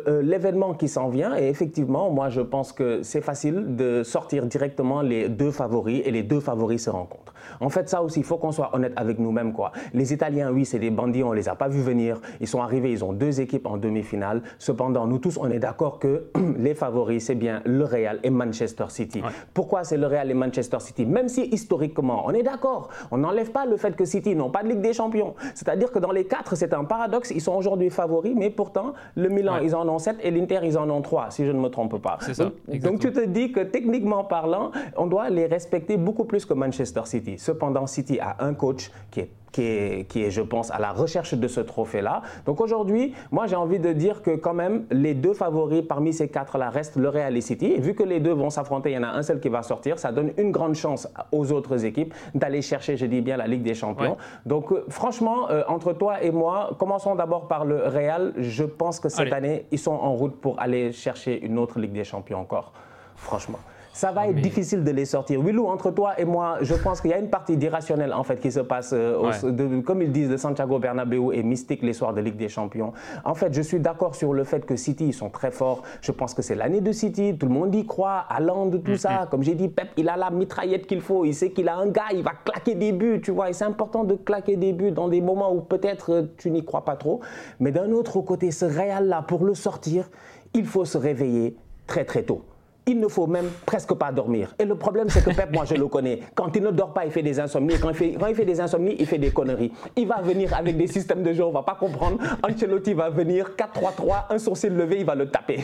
euh, 0.08 0.22
l'événement 0.22 0.74
qui 0.74 0.88
s'en 0.88 1.10
vient 1.10 1.36
et 1.36 1.48
effectivement, 1.48 2.10
moi, 2.12 2.30
je 2.30 2.42
pense 2.42 2.72
que 2.72 3.02
c'est 3.04 3.22
facile 3.22 3.76
de 3.76 4.04
sortir 4.04 4.46
directement 4.46 5.02
les 5.02 5.30
deux 5.30 5.52
favoris 5.52 6.02
et 6.06 6.12
les 6.12 6.24
deux 6.24 6.40
favoris 6.40 6.84
se 6.84 6.90
rencontrent. 6.90 7.33
En 7.60 7.70
fait, 7.70 7.90
ça 7.90 8.02
aussi, 8.02 8.20
il 8.20 8.26
faut 8.26 8.38
qu'on 8.38 8.52
soit 8.52 8.70
honnête 8.74 8.94
avec 8.96 9.20
nous-mêmes. 9.20 9.54
quoi. 9.54 9.72
Les 9.94 10.14
Italiens, 10.14 10.52
oui, 10.52 10.66
c'est 10.66 10.80
des 10.80 10.90
bandits, 10.92 11.24
on 11.24 11.32
ne 11.32 11.36
les 11.36 11.50
a 11.50 11.56
pas 11.56 11.68
vus 11.68 11.82
venir. 11.82 12.20
Ils 12.42 12.48
sont 12.48 12.62
arrivés, 12.62 12.92
ils 12.92 13.04
ont 13.04 13.14
deux 13.14 13.42
équipes 13.42 13.66
en 13.66 13.78
demi-finale. 13.78 14.42
Cependant, 14.60 15.08
nous 15.08 15.20
tous, 15.20 15.38
on 15.38 15.50
est 15.50 15.60
d'accord 15.60 16.00
que 16.00 16.26
les 16.58 16.74
favoris, 16.74 17.26
c'est 17.26 17.36
bien 17.36 17.62
le 17.66 17.84
Real 17.84 18.20
et 18.24 18.30
Manchester 18.30 18.86
City. 18.90 19.22
Pourquoi 19.54 19.84
c'est 19.84 19.98
le 19.98 20.08
Real 20.08 20.30
et 20.32 20.34
Manchester 20.34 20.80
City? 20.80 21.06
Même 21.06 21.28
si 21.28 21.44
historiquement, 21.46 22.24
on 22.26 22.32
est 22.32 22.44
d'accord, 22.44 22.90
on 23.12 23.18
n'enlève 23.18 23.52
pas 23.52 23.66
le 23.66 23.78
fait 23.78 23.96
que 23.96 24.06
City 24.06 24.36
n'ont 24.36 24.50
pas 24.50 24.64
de 24.64 24.70
Ligue 24.70 24.82
des 24.82 24.94
Champions. 24.94 25.36
C'est-à-dire 25.56 25.92
que 25.92 26.00
dans 26.00 26.12
les 26.12 26.26
quatre, 26.26 26.56
c'est 26.56 26.74
un 26.74 26.84
paradoxe. 26.84 27.32
Ils 27.32 27.42
sont 27.42 27.56
aujourd'hui 27.56 27.90
favoris, 27.90 28.34
mais 28.36 28.50
pourtant, 28.50 28.94
le 29.16 29.30
Milan, 29.30 29.58
ils 29.62 29.76
en 29.76 29.88
ont 29.88 30.00
sept 30.00 30.18
et 30.24 30.32
l'Inter, 30.32 30.60
ils 30.64 30.78
en 30.78 30.90
ont 30.90 31.02
trois, 31.02 31.30
si 31.30 31.46
je 31.46 31.52
ne 31.52 31.60
me 31.60 31.70
trompe 31.70 32.02
pas. 32.02 32.18
C'est 32.22 32.34
ça. 32.34 32.52
Donc, 32.68 33.00
tu 33.00 33.12
te 33.12 33.26
dis 33.26 33.52
que 33.52 33.60
techniquement 33.62 34.24
parlant, 34.24 34.72
on 34.98 35.08
doit 35.08 35.30
les 35.30 35.46
respecter 35.46 35.98
beaucoup 35.98 36.26
plus 36.26 36.46
que 36.46 36.54
Manchester 36.54 37.02
City. 37.06 37.33
Cependant, 37.38 37.88
City 37.88 38.20
a 38.20 38.38
un 38.40 38.54
coach 38.54 38.92
qui 39.12 39.22
est 39.22 39.30
qui 39.54 39.62
est, 39.62 40.08
qui 40.10 40.24
est, 40.24 40.32
je 40.32 40.42
pense, 40.42 40.72
à 40.72 40.80
la 40.80 40.92
recherche 40.92 41.36
de 41.36 41.48
ce 41.48 41.62
trophée-là. 41.62 42.24
Donc 42.46 42.60
aujourd'hui, 42.60 43.14
moi 43.32 43.46
j'ai 43.48 43.56
envie 43.56 43.80
de 43.80 43.94
dire 43.94 44.22
que 44.22 44.32
quand 44.32 44.54
même, 44.54 44.86
les 44.92 45.14
deux 45.14 45.34
favoris 45.34 45.84
parmi 45.88 46.12
ces 46.12 46.28
quatre-là 46.28 46.70
restent 46.70 46.98
le 46.98 47.08
Real 47.08 47.38
et 47.38 47.42
City. 47.42 47.68
Et 47.68 47.80
vu 47.80 47.94
que 47.94 48.04
les 48.04 48.20
deux 48.20 48.34
vont 48.34 48.50
s'affronter, 48.50 48.90
il 48.90 48.96
y 48.96 48.98
en 48.98 49.04
a 49.04 49.10
un 49.10 49.22
seul 49.22 49.40
qui 49.40 49.50
va 49.50 49.64
sortir, 49.64 50.00
ça 50.00 50.12
donne 50.12 50.34
une 50.38 50.52
grande 50.52 50.76
chance 50.76 51.08
aux 51.32 51.52
autres 51.52 51.86
équipes 51.86 52.14
d'aller 52.34 52.62
chercher, 52.62 52.98
je 52.98 53.06
dis 53.06 53.22
bien, 53.22 53.38
la 53.38 53.48
Ligue 53.48 53.64
des 53.64 53.76
Champions. 53.76 54.18
Donc 54.46 54.72
euh, 54.72 54.84
franchement, 54.90 55.50
euh, 55.52 55.64
entre 55.68 55.94
toi 55.94 56.22
et 56.24 56.32
moi, 56.32 56.72
commençons 56.80 57.16
d'abord 57.16 57.48
par 57.48 57.64
le 57.64 57.88
Real. 57.88 58.34
Je 58.38 58.64
pense 58.64 59.00
que 59.00 59.08
cette 59.08 59.32
année, 59.32 59.68
ils 59.72 59.80
sont 59.80 59.92
en 59.92 60.14
route 60.14 60.36
pour 60.42 60.60
aller 60.60 60.92
chercher 60.92 61.40
une 61.46 61.60
autre 61.60 61.80
Ligue 61.80 61.94
des 61.94 62.04
Champions 62.04 62.40
encore. 62.40 62.74
Franchement 63.16 63.60
ça 63.94 64.12
va 64.12 64.28
être 64.28 64.42
difficile 64.42 64.84
de 64.84 64.90
les 64.90 65.06
sortir. 65.06 65.40
Willou, 65.40 65.68
entre 65.68 65.92
toi 65.92 66.20
et 66.20 66.26
moi, 66.26 66.58
je 66.62 66.74
pense 66.74 67.00
qu'il 67.00 67.12
y 67.12 67.14
a 67.14 67.20
une 67.20 67.30
partie 67.30 67.56
d'irrationnel 67.58 68.12
en 68.12 68.24
fait 68.24 68.40
qui 68.40 68.52
se 68.52 68.60
passe, 68.60 68.92
euh, 68.92 69.82
comme 69.86 70.02
ils 70.02 70.12
disent, 70.12 70.30
de 70.30 70.38
Santiago 70.38 70.80
Bernabéu 70.80 71.32
et 71.32 71.44
mystique 71.44 71.84
les 71.84 71.94
soirs 71.94 72.14
de 72.14 72.20
Ligue 72.20 72.36
des 72.36 72.50
Champions. 72.50 72.92
En 73.24 73.36
fait, 73.36 73.54
je 73.54 73.62
suis 73.62 73.80
d'accord 73.80 74.16
sur 74.16 74.34
le 74.34 74.44
fait 74.44 74.66
que 74.66 74.76
City, 74.76 75.08
ils 75.10 75.14
sont 75.14 75.30
très 75.30 75.52
forts. 75.52 75.84
Je 76.02 76.12
pense 76.12 76.34
que 76.34 76.42
c'est 76.42 76.56
l'année 76.56 76.82
de 76.82 76.92
City, 76.92 77.38
tout 77.38 77.46
le 77.46 77.54
monde 77.54 77.74
y 77.76 77.86
croit, 77.86 78.26
allant 78.30 78.66
de 78.66 78.78
tout 78.78 78.98
ça. 78.98 79.28
Comme 79.30 79.44
j'ai 79.44 79.54
dit, 79.54 79.68
Pep, 79.68 79.90
il 79.96 80.10
a 80.10 80.18
la 80.18 80.32
mitraillette 80.32 80.88
qu'il 80.88 81.02
faut, 81.02 81.24
il 81.24 81.36
sait 81.36 81.52
qu'il 81.52 81.70
a 81.70 81.76
un 81.76 81.88
gars, 81.88 82.12
il 82.14 82.24
va 82.24 82.32
claquer 82.44 82.74
des 82.74 82.94
buts, 82.94 83.22
tu 83.22 83.30
vois. 83.30 83.52
Et 83.52 83.54
c'est 83.54 83.66
important 83.66 84.04
de 84.04 84.16
claquer 84.16 84.56
des 84.56 84.74
buts 84.74 84.92
dans 84.92 85.08
des 85.08 85.22
moments 85.22 85.54
où 85.54 85.62
peut-être 85.62 86.12
euh, 86.12 86.24
tu 86.38 86.50
n'y 86.50 86.66
crois 86.66 86.84
pas 86.84 86.96
trop. 86.96 87.22
Mais 87.60 87.72
d'un 87.72 87.92
autre 87.92 88.22
côté, 88.22 88.50
ce 88.50 88.66
Real-là, 88.66 89.22
pour 89.22 89.46
le 89.46 89.54
sortir, 89.54 90.10
il 90.56 90.66
faut 90.66 90.86
se 90.86 90.98
réveiller 90.98 91.56
très 91.86 92.06
très 92.06 92.24
tôt 92.24 92.44
il 92.86 93.00
ne 93.00 93.08
faut 93.08 93.28
même 93.28 93.50
presque 93.66 93.94
pas 93.94 94.12
dormir. 94.12 94.54
Et 94.60 94.66
le 94.66 94.76
problème, 94.76 95.10
c'est 95.10 95.24
que 95.24 95.30
Pep, 95.30 95.52
moi, 95.54 95.66
je 95.66 95.76
le 95.76 95.88
connais. 95.88 96.20
Quand 96.36 96.54
il 96.56 96.64
ne 96.64 96.72
dort 96.72 96.94
pas, 96.94 97.06
il 97.06 97.12
fait 97.12 97.22
des 97.22 97.40
insomnies. 97.40 97.80
Quand 97.80 97.90
il 97.90 97.96
fait, 97.96 98.14
quand 98.20 98.28
il 98.28 98.36
fait 98.36 98.46
des 98.46 98.60
insomnies, 98.60 98.96
il 99.00 99.06
fait 99.06 99.18
des 99.18 99.32
conneries. 99.32 99.72
Il 99.96 100.08
va 100.08 100.22
venir 100.22 100.54
avec 100.54 100.76
des 100.78 100.88
systèmes 100.88 101.24
de 101.24 101.34
jeu, 101.34 101.44
on 101.44 101.52
va 101.52 101.64
pas 101.64 101.76
comprendre. 101.76 102.18
Ancelotti 102.44 102.94
va 102.94 103.10
venir, 103.10 103.52
4-3-3, 103.58 104.26
un 104.32 104.38
sourcil 104.38 104.74
levé, 104.74 105.00
il 105.00 105.06
va 105.06 105.16
le 105.16 105.30
taper. 105.30 105.60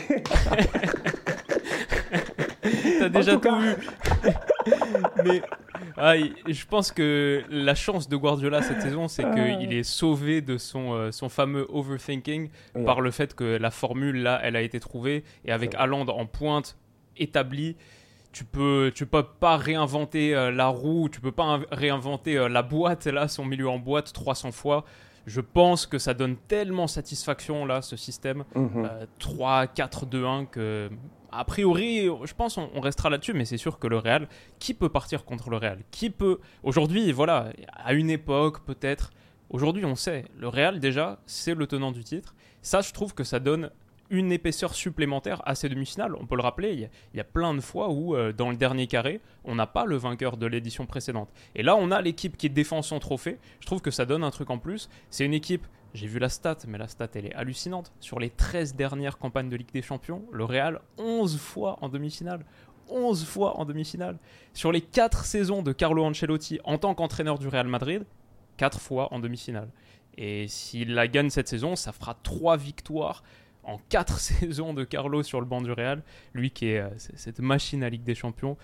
T'as 2.98 3.08
déjà 3.08 3.36
tout, 3.36 3.54
vu. 3.56 3.74
Mais 5.24 5.42
ah, 5.96 6.14
je 6.16 6.66
pense 6.66 6.92
que 6.92 7.42
la 7.50 7.74
chance 7.74 8.08
de 8.08 8.16
Guardiola 8.16 8.62
cette 8.62 8.82
saison, 8.82 9.08
c'est 9.08 9.24
qu'il 9.32 9.72
est 9.72 9.82
sauvé 9.82 10.40
de 10.40 10.58
son, 10.58 10.94
euh, 10.94 11.10
son 11.10 11.28
fameux 11.28 11.66
overthinking 11.70 12.48
par 12.84 13.00
le 13.00 13.10
fait 13.10 13.34
que 13.34 13.44
la 13.44 13.70
formule, 13.70 14.22
là, 14.22 14.40
elle 14.42 14.56
a 14.56 14.62
été 14.62 14.80
trouvée. 14.80 15.24
Et 15.44 15.52
avec 15.52 15.74
Haaland 15.74 16.06
en 16.08 16.26
pointe, 16.26 16.76
établi. 17.16 17.76
Tu 18.32 18.44
peux, 18.44 18.92
tu 18.94 19.06
peux 19.06 19.24
pas 19.24 19.56
réinventer 19.56 20.36
euh, 20.36 20.52
la 20.52 20.68
roue, 20.68 21.08
tu 21.08 21.20
peux 21.20 21.32
pas 21.32 21.60
réinventer 21.72 22.38
euh, 22.38 22.48
la 22.48 22.62
boîte, 22.62 23.06
là, 23.06 23.26
son 23.26 23.44
milieu 23.44 23.68
en 23.68 23.78
boîte 23.78 24.12
300 24.12 24.52
fois. 24.52 24.84
Je 25.26 25.40
pense 25.40 25.86
que 25.86 25.98
ça 25.98 26.14
donne 26.14 26.36
tellement 26.36 26.86
satisfaction, 26.86 27.66
là, 27.66 27.82
ce 27.82 27.96
système. 27.96 28.44
3, 29.18 29.66
4, 29.66 30.06
2, 30.06 30.24
1, 30.24 30.44
que 30.46 30.90
a 31.32 31.44
priori, 31.44 32.08
je 32.24 32.34
pense 32.34 32.58
on, 32.58 32.70
on 32.74 32.80
restera 32.80 33.10
là-dessus, 33.10 33.34
mais 33.34 33.44
c'est 33.44 33.56
sûr 33.56 33.78
que 33.78 33.86
le 33.86 33.98
Real, 33.98 34.28
qui 34.58 34.74
peut 34.74 34.88
partir 34.88 35.24
contre 35.24 35.50
le 35.50 35.56
Real? 35.56 35.78
Qui 35.90 36.10
peut 36.10 36.38
Aujourd'hui, 36.62 37.12
voilà, 37.12 37.52
à 37.76 37.92
une 37.92 38.10
époque 38.10 38.64
peut-être. 38.64 39.12
Aujourd'hui, 39.50 39.84
on 39.84 39.96
sait, 39.96 40.24
le 40.38 40.48
Real 40.48 40.78
déjà, 40.80 41.18
c'est 41.26 41.54
le 41.54 41.66
tenant 41.66 41.92
du 41.92 42.04
titre. 42.04 42.34
Ça, 42.62 42.80
je 42.80 42.92
trouve 42.92 43.14
que 43.14 43.24
ça 43.24 43.40
donne 43.40 43.70
une 44.10 44.32
épaisseur 44.32 44.74
supplémentaire 44.74 45.40
à 45.46 45.54
ces 45.54 45.68
demi-finales. 45.68 46.14
On 46.16 46.26
peut 46.26 46.36
le 46.36 46.42
rappeler, 46.42 46.72
il 46.72 47.16
y, 47.16 47.20
a, 47.20 47.24
plein 47.24 47.54
de 47.54 47.60
fois 47.60 47.90
où, 47.90 48.14
euh, 48.14 48.32
dans 48.32 48.50
le 48.50 48.56
dernier 48.56 48.86
carré, 48.86 49.20
on 49.44 49.54
n'a 49.54 49.66
pas 49.66 49.84
le 49.84 49.96
vainqueur 49.96 50.36
de 50.36 50.46
l'édition 50.46 50.84
précédente. 50.84 51.30
Et 51.54 51.62
là, 51.62 51.76
on 51.76 51.90
a 51.90 52.02
l'équipe 52.02 52.36
qui 52.36 52.50
défend 52.50 52.82
son 52.82 52.98
trophée. 52.98 53.38
Je 53.60 53.66
trouve 53.66 53.80
que 53.80 53.90
ça 53.90 54.04
donne 54.04 54.24
un 54.24 54.30
truc 54.30 54.50
en 54.50 54.58
plus. 54.58 54.90
C'est 55.10 55.24
une 55.24 55.34
équipe, 55.34 55.66
j'ai 55.94 56.08
vu 56.08 56.18
la 56.18 56.28
stat, 56.28 56.58
mais 56.66 56.76
la 56.76 56.88
stat, 56.88 57.08
elle 57.14 57.26
est 57.26 57.34
hallucinante. 57.34 57.92
Sur 58.00 58.18
les 58.18 58.30
13 58.30 58.74
dernières 58.74 59.16
campagnes 59.16 59.48
de 59.48 59.56
Ligue 59.56 59.72
des 59.72 59.82
Champions, 59.82 60.24
le 60.32 60.44
Real, 60.44 60.80
11 60.98 61.38
fois 61.38 61.78
en 61.80 61.88
demi-finale. 61.88 62.44
11 62.88 63.24
fois 63.24 63.58
en 63.58 63.64
demi-finale. 63.64 64.18
Sur 64.52 64.72
les 64.72 64.80
4 64.80 65.24
saisons 65.24 65.62
de 65.62 65.72
Carlo 65.72 66.04
Ancelotti 66.04 66.58
en 66.64 66.78
tant 66.78 66.94
qu'entraîneur 66.94 67.38
du 67.38 67.46
Real 67.46 67.68
Madrid, 67.68 68.04
4 68.56 68.80
fois 68.80 69.14
en 69.14 69.20
demi-finale. 69.20 69.68
Et 70.18 70.48
s'il 70.48 70.94
la 70.94 71.06
gagne 71.06 71.30
cette 71.30 71.48
saison, 71.48 71.76
ça 71.76 71.92
fera 71.92 72.18
3 72.22 72.56
victoires 72.56 73.22
en 73.70 73.80
quatre 73.88 74.18
saisons 74.18 74.74
de 74.74 74.84
Carlo 74.84 75.22
sur 75.22 75.40
le 75.40 75.46
banc 75.46 75.62
du 75.62 75.72
Real, 75.72 76.02
lui 76.34 76.50
qui 76.50 76.68
est 76.68 76.80
euh, 76.80 76.88
cette 76.96 77.40
machine 77.40 77.82
à 77.82 77.88
Ligue 77.88 78.02
des 78.02 78.14
Champions, 78.14 78.56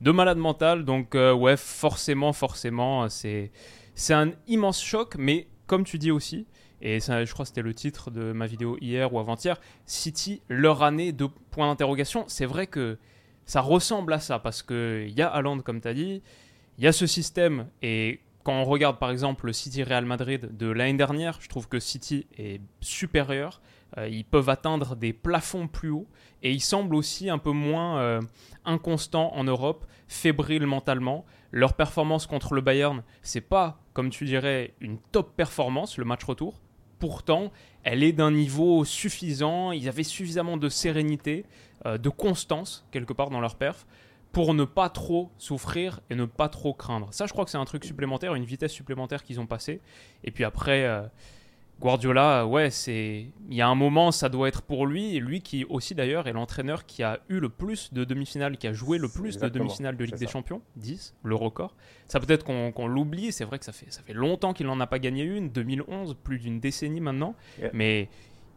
de 0.00 0.10
malade 0.10 0.38
mental. 0.38 0.84
Donc 0.84 1.14
euh, 1.14 1.32
ouais, 1.32 1.56
forcément, 1.56 2.32
forcément, 2.32 3.08
c'est 3.08 3.50
c'est 3.94 4.14
un 4.14 4.32
immense 4.48 4.82
choc, 4.82 5.14
mais 5.16 5.46
comme 5.66 5.84
tu 5.84 5.98
dis 5.98 6.10
aussi, 6.10 6.46
et 6.82 6.98
je 7.00 7.32
crois 7.32 7.44
que 7.44 7.48
c'était 7.48 7.62
le 7.62 7.74
titre 7.74 8.10
de 8.10 8.32
ma 8.32 8.46
vidéo 8.46 8.76
hier 8.80 9.12
ou 9.14 9.18
avant-hier, 9.18 9.60
City, 9.86 10.42
leur 10.48 10.82
année 10.82 11.12
de 11.12 11.26
point 11.50 11.68
d'interrogation, 11.68 12.24
c'est 12.26 12.44
vrai 12.44 12.66
que 12.66 12.98
ça 13.46 13.60
ressemble 13.60 14.12
à 14.12 14.18
ça, 14.18 14.38
parce 14.38 14.62
qu'il 14.62 15.12
y 15.16 15.22
a 15.22 15.28
Haaland, 15.28 15.60
comme 15.60 15.80
tu 15.80 15.88
as 15.88 15.94
dit, 15.94 16.22
il 16.76 16.84
y 16.84 16.86
a 16.88 16.92
ce 16.92 17.06
système, 17.06 17.68
et 17.82 18.20
quand 18.42 18.52
on 18.52 18.64
regarde 18.64 18.98
par 18.98 19.10
exemple 19.10 19.46
le 19.46 19.52
City 19.52 19.82
Real 19.82 20.04
Madrid 20.04 20.56
de 20.56 20.66
l'année 20.66 20.98
dernière, 20.98 21.38
je 21.40 21.48
trouve 21.48 21.68
que 21.68 21.80
City 21.80 22.26
est 22.36 22.60
supérieur. 22.80 23.60
Euh, 23.98 24.08
ils 24.08 24.24
peuvent 24.24 24.48
atteindre 24.48 24.96
des 24.96 25.12
plafonds 25.12 25.68
plus 25.68 25.90
hauts 25.90 26.08
et 26.42 26.52
ils 26.52 26.60
semblent 26.60 26.94
aussi 26.94 27.30
un 27.30 27.38
peu 27.38 27.52
moins 27.52 27.98
euh, 27.98 28.20
inconstants 28.64 29.32
en 29.34 29.44
Europe, 29.44 29.86
fébriles 30.08 30.66
mentalement. 30.66 31.24
Leur 31.50 31.74
performance 31.74 32.26
contre 32.26 32.54
le 32.54 32.60
Bayern, 32.60 33.02
c'est 33.22 33.40
pas, 33.40 33.78
comme 33.92 34.10
tu 34.10 34.24
dirais, 34.24 34.74
une 34.80 34.98
top 35.12 35.36
performance, 35.36 35.98
le 35.98 36.04
match 36.04 36.24
retour. 36.24 36.60
Pourtant, 36.98 37.52
elle 37.82 38.02
est 38.02 38.12
d'un 38.12 38.30
niveau 38.30 38.84
suffisant. 38.84 39.72
Ils 39.72 39.88
avaient 39.88 40.02
suffisamment 40.02 40.56
de 40.56 40.68
sérénité, 40.68 41.44
euh, 41.86 41.98
de 41.98 42.08
constance 42.08 42.86
quelque 42.90 43.12
part 43.12 43.30
dans 43.30 43.40
leur 43.40 43.56
perf 43.56 43.86
pour 44.32 44.52
ne 44.52 44.64
pas 44.64 44.88
trop 44.88 45.30
souffrir 45.38 46.00
et 46.10 46.16
ne 46.16 46.24
pas 46.24 46.48
trop 46.48 46.74
craindre. 46.74 47.06
Ça, 47.12 47.26
je 47.26 47.32
crois 47.32 47.44
que 47.44 47.52
c'est 47.52 47.58
un 47.58 47.64
truc 47.64 47.84
supplémentaire, 47.84 48.34
une 48.34 48.44
vitesse 48.44 48.72
supplémentaire 48.72 49.22
qu'ils 49.22 49.38
ont 49.38 49.46
passé. 49.46 49.80
Et 50.24 50.32
puis 50.32 50.42
après, 50.42 50.84
Guardiola, 51.80 52.46
ouais, 52.46 52.70
c'est. 52.70 53.26
Il 53.50 53.56
y 53.56 53.60
a 53.60 53.68
un 53.68 53.74
moment, 53.74 54.10
ça 54.12 54.28
doit 54.28 54.48
être 54.48 54.62
pour 54.62 54.86
lui, 54.86 55.18
lui 55.18 55.42
qui 55.42 55.64
aussi 55.64 55.94
d'ailleurs 55.94 56.28
est 56.28 56.32
l'entraîneur 56.32 56.86
qui 56.86 57.02
a 57.02 57.20
eu 57.28 57.40
le 57.40 57.48
plus 57.48 57.92
de 57.92 58.04
demi-finales, 58.04 58.56
qui 58.56 58.66
a 58.66 58.72
joué 58.72 58.96
le 58.96 59.08
plus 59.08 59.38
de 59.38 59.48
demi-finales 59.48 59.96
de 59.96 60.04
Ligue 60.04 60.16
des 60.16 60.26
Champions, 60.26 60.62
10, 60.76 61.14
le 61.22 61.34
record. 61.34 61.74
Ça 62.06 62.20
peut-être 62.20 62.44
qu'on 62.44 62.86
l'oublie, 62.86 63.32
c'est 63.32 63.44
vrai 63.44 63.58
que 63.58 63.64
ça 63.64 63.72
fait, 63.72 63.92
ça 63.92 64.02
fait 64.02 64.14
longtemps 64.14 64.52
qu'il 64.52 64.66
n'en 64.66 64.80
a 64.80 64.86
pas 64.86 64.98
gagné 64.98 65.24
une, 65.24 65.50
2011, 65.50 66.16
plus 66.22 66.38
d'une 66.38 66.60
décennie 66.60 67.00
maintenant, 67.00 67.34
mais 67.72 68.08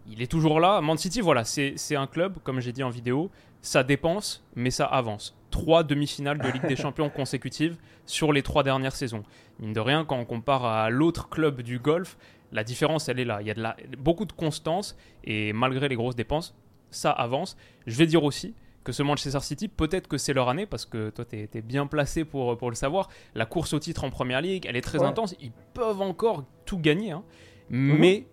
il 0.09 0.21
est 0.21 0.31
toujours 0.31 0.59
là. 0.59 0.79
Man 0.81 0.97
City, 0.97 1.21
voilà, 1.21 1.43
c'est 1.43 1.95
un 1.95 2.07
club, 2.07 2.37
comme 2.43 2.59
j'ai 2.61 2.71
dit 2.71 2.83
en 2.83 2.89
vidéo, 2.89 3.29
ça 3.61 3.83
dépense, 3.83 4.43
mais 4.55 4.71
ça 4.71 4.85
avance. 4.85 5.35
Trois 5.51 5.83
demi-finales 5.83 6.37
de 6.37 6.47
Ligue 6.47 6.67
des 6.67 6.75
Champions 6.77 7.09
consécutives 7.09 7.77
sur 8.05 8.31
les 8.31 8.41
trois 8.41 8.63
dernières 8.63 8.95
saisons. 8.95 9.23
Mine 9.59 9.73
de 9.73 9.79
rien, 9.79 10.05
quand 10.05 10.17
on 10.17 10.25
compare 10.25 10.65
à 10.65 10.89
l'autre 10.89 11.29
club 11.29 11.61
du 11.61 11.79
golf, 11.79 12.17
la 12.51 12.63
différence, 12.63 13.09
elle 13.09 13.19
est 13.19 13.25
là. 13.25 13.39
Il 13.41 13.47
y 13.47 13.51
a 13.51 13.53
de 13.53 13.61
la, 13.61 13.75
beaucoup 13.97 14.25
de 14.25 14.31
constance 14.31 14.97
et 15.23 15.53
malgré 15.53 15.87
les 15.87 15.95
grosses 15.95 16.15
dépenses, 16.15 16.55
ça 16.89 17.11
avance. 17.11 17.57
Je 17.85 17.97
vais 17.97 18.05
dire 18.05 18.23
aussi 18.23 18.55
que 18.83 18.93
ce 18.93 19.03
Manchester 19.03 19.41
City, 19.41 19.67
peut-être 19.67 20.07
que 20.07 20.17
c'est 20.17 20.33
leur 20.33 20.47
année, 20.47 20.65
parce 20.65 20.85
que 20.85 21.09
toi, 21.09 21.25
tu 21.25 21.35
es, 21.37 21.61
bien 21.61 21.87
placé 21.87 22.23
pour, 22.23 22.57
pour 22.57 22.69
le 22.69 22.75
savoir. 22.75 23.09
La 23.35 23.45
course 23.45 23.73
au 23.73 23.79
titre 23.79 24.05
en 24.05 24.09
Première 24.09 24.41
Ligue, 24.41 24.65
elle 24.65 24.77
est 24.77 24.81
très 24.81 25.03
intense. 25.03 25.35
Ils 25.41 25.51
peuvent 25.73 26.01
encore 26.01 26.45
tout 26.65 26.79
gagner. 26.79 27.11
Hein. 27.11 27.23
Mhm. 27.69 27.97
Mais, 27.99 28.27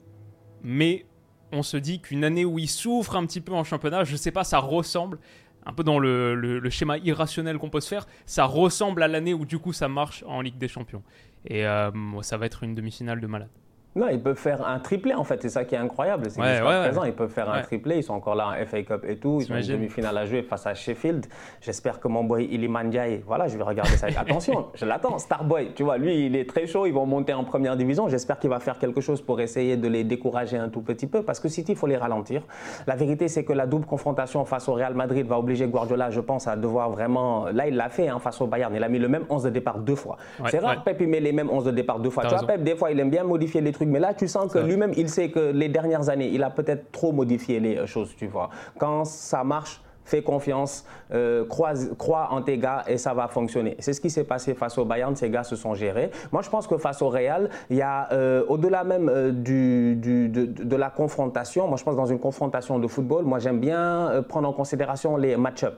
mais 0.62 1.06
on 1.50 1.64
se 1.64 1.76
dit 1.76 2.00
qu'une 2.00 2.22
année 2.22 2.44
où 2.44 2.58
ils 2.58 2.68
souffrent 2.68 3.16
un 3.16 3.26
petit 3.26 3.40
peu 3.40 3.52
en 3.52 3.64
championnat, 3.64 4.04
je 4.04 4.14
sais 4.14 4.30
pas, 4.30 4.44
ça 4.44 4.58
ressemble 4.58 5.18
un 5.66 5.72
peu 5.72 5.82
dans 5.82 5.98
le, 5.98 6.68
schéma 6.70 6.98
irrationnel 6.98 7.58
qu'on 7.58 7.70
peut 7.70 7.80
se 7.80 7.88
faire, 7.88 8.06
ça 8.26 8.44
ressemble 8.44 9.02
à 9.02 9.08
l'année 9.08 9.34
où 9.34 9.46
du 9.46 9.58
coup 9.58 9.72
ça 9.72 9.88
marche 9.88 10.22
en 10.26 10.40
Ligue 10.40 10.58
des 10.58 10.68
Champions. 10.68 11.02
Et 11.46 11.66
euh, 11.66 11.90
ça 12.22 12.36
va 12.36 12.46
être 12.46 12.62
une 12.62 12.74
demi-finale 12.74 13.20
de 13.20 13.26
malade. 13.26 13.50
Non, 13.96 14.08
ils 14.08 14.20
peuvent 14.20 14.36
faire 14.36 14.66
un 14.66 14.78
triplé 14.78 15.14
en 15.14 15.24
fait, 15.24 15.40
c'est 15.42 15.48
ça 15.48 15.64
qui 15.64 15.74
est 15.74 15.78
incroyable. 15.78 16.28
C'est 16.28 16.40
ouais, 16.40 16.60
présent, 16.60 17.04
ils 17.04 17.12
peuvent 17.12 17.30
faire 17.30 17.50
un 17.50 17.62
triplé, 17.62 17.98
ils 17.98 18.02
sont 18.02 18.14
encore 18.14 18.34
là 18.34 18.48
en 18.48 18.66
FA 18.66 18.82
Cup 18.82 19.04
et 19.06 19.16
tout, 19.16 19.40
ils 19.40 19.52
ont 19.52 19.56
une 19.56 19.66
demi-finale 19.66 20.16
à 20.18 20.26
jouer 20.26 20.42
face 20.42 20.66
à 20.66 20.74
Sheffield. 20.74 21.26
J'espère 21.60 22.00
que 22.00 22.08
mon 22.08 22.24
boy 22.24 22.44
Iliman 22.44 22.88
Ndiaye, 22.88 23.22
voilà, 23.26 23.46
je 23.46 23.56
vais 23.56 23.62
regarder 23.62 23.96
ça. 23.96 24.08
Attention, 24.16 24.66
je 24.74 24.84
l'attends, 24.84 25.18
Starboy, 25.18 25.72
tu 25.74 25.82
vois, 25.82 25.98
lui 25.98 26.26
il 26.26 26.36
est 26.36 26.48
très 26.48 26.66
chaud, 26.66 26.86
ils 26.86 26.92
vont 26.92 27.06
monter 27.06 27.32
en 27.32 27.44
première 27.44 27.76
division. 27.76 28.08
J'espère 28.08 28.38
qu'il 28.38 28.50
va 28.50 28.60
faire 28.60 28.78
quelque 28.78 29.00
chose 29.00 29.20
pour 29.22 29.40
essayer 29.40 29.76
de 29.76 29.88
les 29.88 30.04
décourager 30.04 30.56
un 30.56 30.68
tout 30.68 30.80
petit 30.80 31.06
peu 31.06 31.22
parce 31.22 31.40
que 31.40 31.48
City, 31.48 31.72
il 31.72 31.78
faut 31.78 31.86
les 31.86 31.96
ralentir. 31.96 32.42
La 32.86 32.96
vérité, 32.96 33.28
c'est 33.28 33.44
que 33.44 33.52
la 33.52 33.66
double 33.66 33.86
confrontation 33.86 34.44
face 34.44 34.68
au 34.68 34.74
Real 34.74 34.94
Madrid 34.94 35.26
va 35.26 35.38
obliger 35.38 35.66
Guardiola, 35.66 36.10
je 36.10 36.20
pense, 36.20 36.46
à 36.48 36.56
devoir 36.56 36.90
vraiment. 36.90 37.46
Là, 37.52 37.68
il 37.68 37.76
l'a 37.76 37.88
fait 37.88 38.08
hein, 38.08 38.18
face 38.18 38.40
au 38.40 38.46
Bayern, 38.46 38.74
il 38.74 38.82
a 38.82 38.88
mis 38.88 38.98
le 38.98 39.08
même 39.08 39.24
11 39.28 39.44
de 39.44 39.50
départ 39.50 39.78
deux 39.78 39.94
fois. 39.94 40.16
c'est 40.48 40.58
rare, 40.58 40.82
Pep, 40.82 40.96
il 41.00 41.08
met 41.08 41.20
les 41.20 41.32
mêmes 41.32 41.50
11 41.50 41.64
de 41.64 41.70
départ 41.70 41.98
deux 42.00 42.10
fois. 42.10 42.24
Tu 42.24 42.34
vois, 42.34 42.46
Pep, 42.46 42.62
des 42.62 42.76
fois, 42.76 42.90
il 42.90 42.98
aime 43.00 43.10
bien 43.10 43.24
modifier 43.24 43.60
les 43.60 43.72
trucs, 43.72 43.83
mais 43.86 44.00
là, 44.00 44.14
tu 44.14 44.28
sens 44.28 44.52
que 44.52 44.58
lui-même, 44.58 44.92
il 44.96 45.08
sait 45.08 45.30
que 45.30 45.50
les 45.52 45.68
dernières 45.68 46.08
années, 46.08 46.30
il 46.32 46.42
a 46.42 46.50
peut-être 46.50 46.90
trop 46.92 47.12
modifié 47.12 47.60
les 47.60 47.86
choses, 47.86 48.14
tu 48.16 48.26
vois. 48.26 48.50
Quand 48.78 49.04
ça 49.04 49.44
marche, 49.44 49.80
fais 50.04 50.22
confiance, 50.22 50.84
euh, 51.12 51.44
crois, 51.46 52.28
en 52.30 52.42
tes 52.42 52.58
gars 52.58 52.84
et 52.86 52.98
ça 52.98 53.14
va 53.14 53.28
fonctionner. 53.28 53.76
C'est 53.78 53.92
ce 53.92 54.00
qui 54.00 54.10
s'est 54.10 54.24
passé 54.24 54.54
face 54.54 54.78
au 54.78 54.84
Bayern, 54.84 55.16
ces 55.16 55.30
gars 55.30 55.44
se 55.44 55.56
sont 55.56 55.74
gérés. 55.74 56.10
Moi, 56.32 56.42
je 56.42 56.50
pense 56.50 56.66
que 56.66 56.76
face 56.76 57.02
au 57.02 57.08
Real, 57.08 57.48
il 57.70 57.76
y 57.76 57.82
a, 57.82 58.08
euh, 58.12 58.44
au-delà 58.48 58.84
même 58.84 59.08
euh, 59.08 59.32
de, 59.32 60.76
la 60.76 60.90
confrontation, 60.90 61.68
moi 61.68 61.76
je 61.76 61.84
pense 61.84 61.96
dans 61.96 62.06
une 62.06 62.18
confrontation 62.18 62.78
de 62.80 62.86
football, 62.88 63.24
moi 63.24 63.38
j'aime 63.38 63.60
bien 63.60 64.24
prendre 64.28 64.48
en 64.48 64.52
considération 64.52 65.16
les 65.16 65.36
match-ups. 65.36 65.76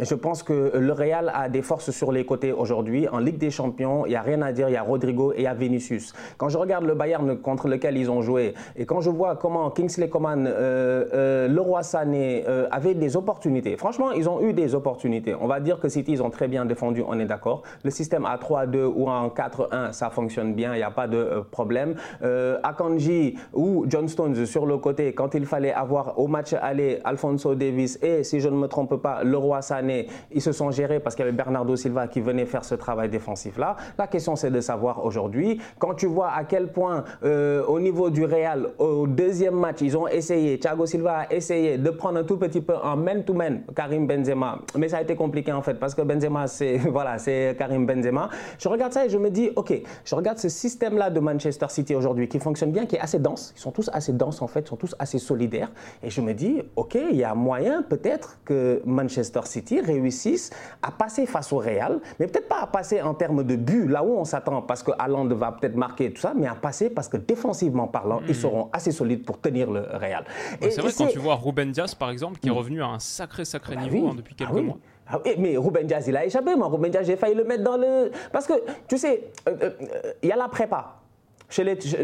Je 0.00 0.14
pense 0.14 0.44
que 0.44 0.72
le 0.78 0.92
Real 0.92 1.32
a 1.34 1.48
des 1.48 1.62
forces 1.62 1.90
sur 1.90 2.12
les 2.12 2.24
côtés 2.24 2.52
aujourd'hui. 2.52 3.08
En 3.08 3.18
Ligue 3.18 3.38
des 3.38 3.50
Champions, 3.50 4.06
il 4.06 4.10
n'y 4.10 4.16
a 4.16 4.22
rien 4.22 4.40
à 4.42 4.52
dire, 4.52 4.68
il 4.68 4.72
y 4.72 4.76
a 4.76 4.82
Rodrigo 4.82 5.32
et 5.32 5.38
il 5.38 5.42
y 5.42 5.46
a 5.48 5.54
Vinicius. 5.54 6.14
Quand 6.36 6.48
je 6.48 6.58
regarde 6.58 6.84
le 6.84 6.94
Bayern 6.94 7.36
contre 7.38 7.66
lequel 7.66 7.96
ils 7.96 8.08
ont 8.08 8.22
joué 8.22 8.54
et 8.76 8.86
quand 8.86 9.00
je 9.00 9.10
vois 9.10 9.34
comment 9.34 9.68
Kingsley 9.70 10.08
Coman, 10.08 10.44
Leroy 10.44 11.82
Sané 11.82 12.44
avaient 12.70 12.94
des 12.94 13.16
opportunités, 13.16 13.65
Franchement, 13.74 14.12
ils 14.12 14.28
ont 14.28 14.40
eu 14.40 14.52
des 14.52 14.76
opportunités. 14.76 15.34
On 15.34 15.48
va 15.48 15.58
dire 15.58 15.80
que 15.80 15.88
City, 15.88 16.12
ils 16.12 16.22
ont 16.22 16.30
très 16.30 16.46
bien 16.46 16.64
défendu, 16.64 17.02
on 17.06 17.18
est 17.18 17.24
d'accord. 17.24 17.62
Le 17.82 17.90
système 17.90 18.24
à 18.24 18.36
3-2 18.36 18.84
ou 18.84 19.08
en 19.08 19.28
4-1, 19.28 19.92
ça 19.92 20.10
fonctionne 20.10 20.54
bien, 20.54 20.74
il 20.74 20.78
n'y 20.78 20.84
a 20.84 20.90
pas 20.90 21.08
de 21.08 21.16
euh, 21.16 21.40
problème. 21.42 21.96
Euh, 22.22 22.58
Akanji 22.62 23.36
ou 23.52 23.84
John 23.88 24.06
Stones 24.06 24.46
sur 24.46 24.66
le 24.66 24.78
côté, 24.78 25.12
quand 25.12 25.34
il 25.34 25.46
fallait 25.46 25.72
avoir 25.72 26.18
au 26.18 26.28
match 26.28 26.52
aller 26.52 27.00
Alfonso 27.04 27.54
Davis 27.54 27.98
et, 28.02 28.22
si 28.22 28.40
je 28.40 28.48
ne 28.48 28.56
me 28.56 28.68
trompe 28.68 28.96
pas, 28.96 29.24
Leroy 29.24 29.62
Sané, 29.62 30.06
ils 30.30 30.42
se 30.42 30.52
sont 30.52 30.70
gérés 30.70 31.00
parce 31.00 31.16
qu'il 31.16 31.24
y 31.24 31.28
avait 31.28 31.36
Bernardo 31.36 31.74
Silva 31.74 32.06
qui 32.06 32.20
venait 32.20 32.46
faire 32.46 32.64
ce 32.64 32.74
travail 32.74 33.08
défensif-là. 33.08 33.76
La 33.98 34.06
question, 34.06 34.36
c'est 34.36 34.50
de 34.50 34.60
savoir 34.60 35.04
aujourd'hui, 35.04 35.60
quand 35.78 35.94
tu 35.94 36.06
vois 36.06 36.30
à 36.32 36.44
quel 36.44 36.68
point, 36.68 37.04
euh, 37.24 37.64
au 37.64 37.80
niveau 37.80 38.10
du 38.10 38.24
Real, 38.24 38.68
au 38.78 39.06
deuxième 39.06 39.54
match, 39.54 39.78
ils 39.80 39.96
ont 39.96 40.06
essayé, 40.06 40.58
Thiago 40.58 40.86
Silva 40.86 41.20
a 41.20 41.32
essayé 41.32 41.78
de 41.78 41.90
prendre 41.90 42.18
un 42.18 42.24
tout 42.24 42.36
petit 42.36 42.60
peu 42.60 42.74
en 42.76 42.96
man-to-man 42.96 43.55
Karim 43.74 44.06
Benzema. 44.06 44.60
Mais 44.76 44.88
ça 44.88 44.98
a 44.98 45.02
été 45.02 45.14
compliqué 45.14 45.52
en 45.52 45.62
fait 45.62 45.74
parce 45.74 45.94
que 45.94 46.02
Benzema, 46.02 46.46
c'est 46.46 46.76
voilà, 46.90 47.18
c'est 47.18 47.56
Karim 47.58 47.86
Benzema. 47.86 48.28
Je 48.58 48.68
regarde 48.68 48.92
ça 48.92 49.06
et 49.06 49.08
je 49.08 49.18
me 49.18 49.30
dis, 49.30 49.50
ok, 49.56 49.74
je 50.04 50.14
regarde 50.14 50.38
ce 50.38 50.48
système-là 50.48 51.10
de 51.10 51.20
Manchester 51.20 51.66
City 51.68 51.94
aujourd'hui 51.94 52.28
qui 52.28 52.38
fonctionne 52.38 52.72
bien, 52.72 52.86
qui 52.86 52.96
est 52.96 53.00
assez 53.00 53.18
dense. 53.18 53.52
Ils 53.56 53.60
sont 53.60 53.72
tous 53.72 53.90
assez 53.92 54.12
denses 54.12 54.42
en 54.42 54.46
fait, 54.46 54.60
ils 54.60 54.68
sont 54.68 54.76
tous 54.76 54.94
assez 54.98 55.18
solidaires. 55.18 55.70
Et 56.02 56.10
je 56.10 56.20
me 56.20 56.34
dis, 56.34 56.62
ok, 56.76 56.96
il 57.10 57.16
y 57.16 57.24
a 57.24 57.34
moyen 57.34 57.82
peut-être 57.82 58.38
que 58.44 58.82
Manchester 58.84 59.40
City 59.44 59.80
réussisse 59.80 60.50
à 60.82 60.90
passer 60.90 61.26
face 61.26 61.52
au 61.52 61.58
Real, 61.58 62.00
mais 62.18 62.26
peut-être 62.26 62.48
pas 62.48 62.60
à 62.62 62.66
passer 62.66 63.00
en 63.02 63.14
termes 63.14 63.44
de 63.44 63.56
but 63.56 63.88
là 63.88 64.04
où 64.04 64.18
on 64.18 64.24
s'attend 64.24 64.62
parce 64.62 64.82
que 64.82 64.92
Haaland 64.98 65.28
va 65.28 65.52
peut-être 65.52 65.76
marquer 65.76 66.12
tout 66.12 66.20
ça, 66.20 66.32
mais 66.36 66.46
à 66.46 66.54
passer 66.54 66.90
parce 66.90 67.08
que 67.08 67.16
défensivement 67.16 67.86
parlant, 67.86 68.20
ils 68.26 68.32
hmm. 68.32 68.34
seront 68.34 68.68
assez 68.72 68.92
solides 68.92 69.24
pour 69.24 69.40
tenir 69.40 69.70
le 69.70 69.80
Real. 69.80 70.24
c'est 70.60 70.80
vrai 70.80 70.92
quand 70.96 71.06
tu 71.06 71.18
vois 71.18 71.36
Ruben 71.36 71.70
Diaz 71.70 71.94
par 71.94 72.10
exemple 72.10 72.38
qui 72.38 72.48
est 72.48 72.50
hmm. 72.50 72.54
revenu 72.54 72.82
à 72.82 72.88
un 72.88 72.98
sacré 72.98 73.44
sacré 73.46 73.74
ah 73.76 73.80
bah 73.80 73.90
niveau 73.90 74.08
hein, 74.08 74.14
depuis 74.16 74.34
quelques 74.34 74.50
ah 74.56 74.60
mois. 74.60 74.78
Ah 75.08 75.20
mais 75.38 75.56
Ruben 75.56 75.86
Diaz, 75.86 76.06
il 76.08 76.16
a 76.16 76.24
échappé. 76.24 76.56
Moi, 76.56 76.66
Ruben 76.66 76.90
Diaz, 76.90 77.06
j'ai 77.06 77.16
failli 77.16 77.34
le 77.34 77.44
mettre 77.44 77.62
dans 77.62 77.76
le. 77.76 78.10
Parce 78.32 78.46
que, 78.46 78.54
tu 78.88 78.98
sais, 78.98 79.30
euh, 79.48 79.56
euh, 79.62 80.12
il 80.22 80.28
y 80.28 80.32
a 80.32 80.36
la 80.36 80.48
prépa 80.48 80.96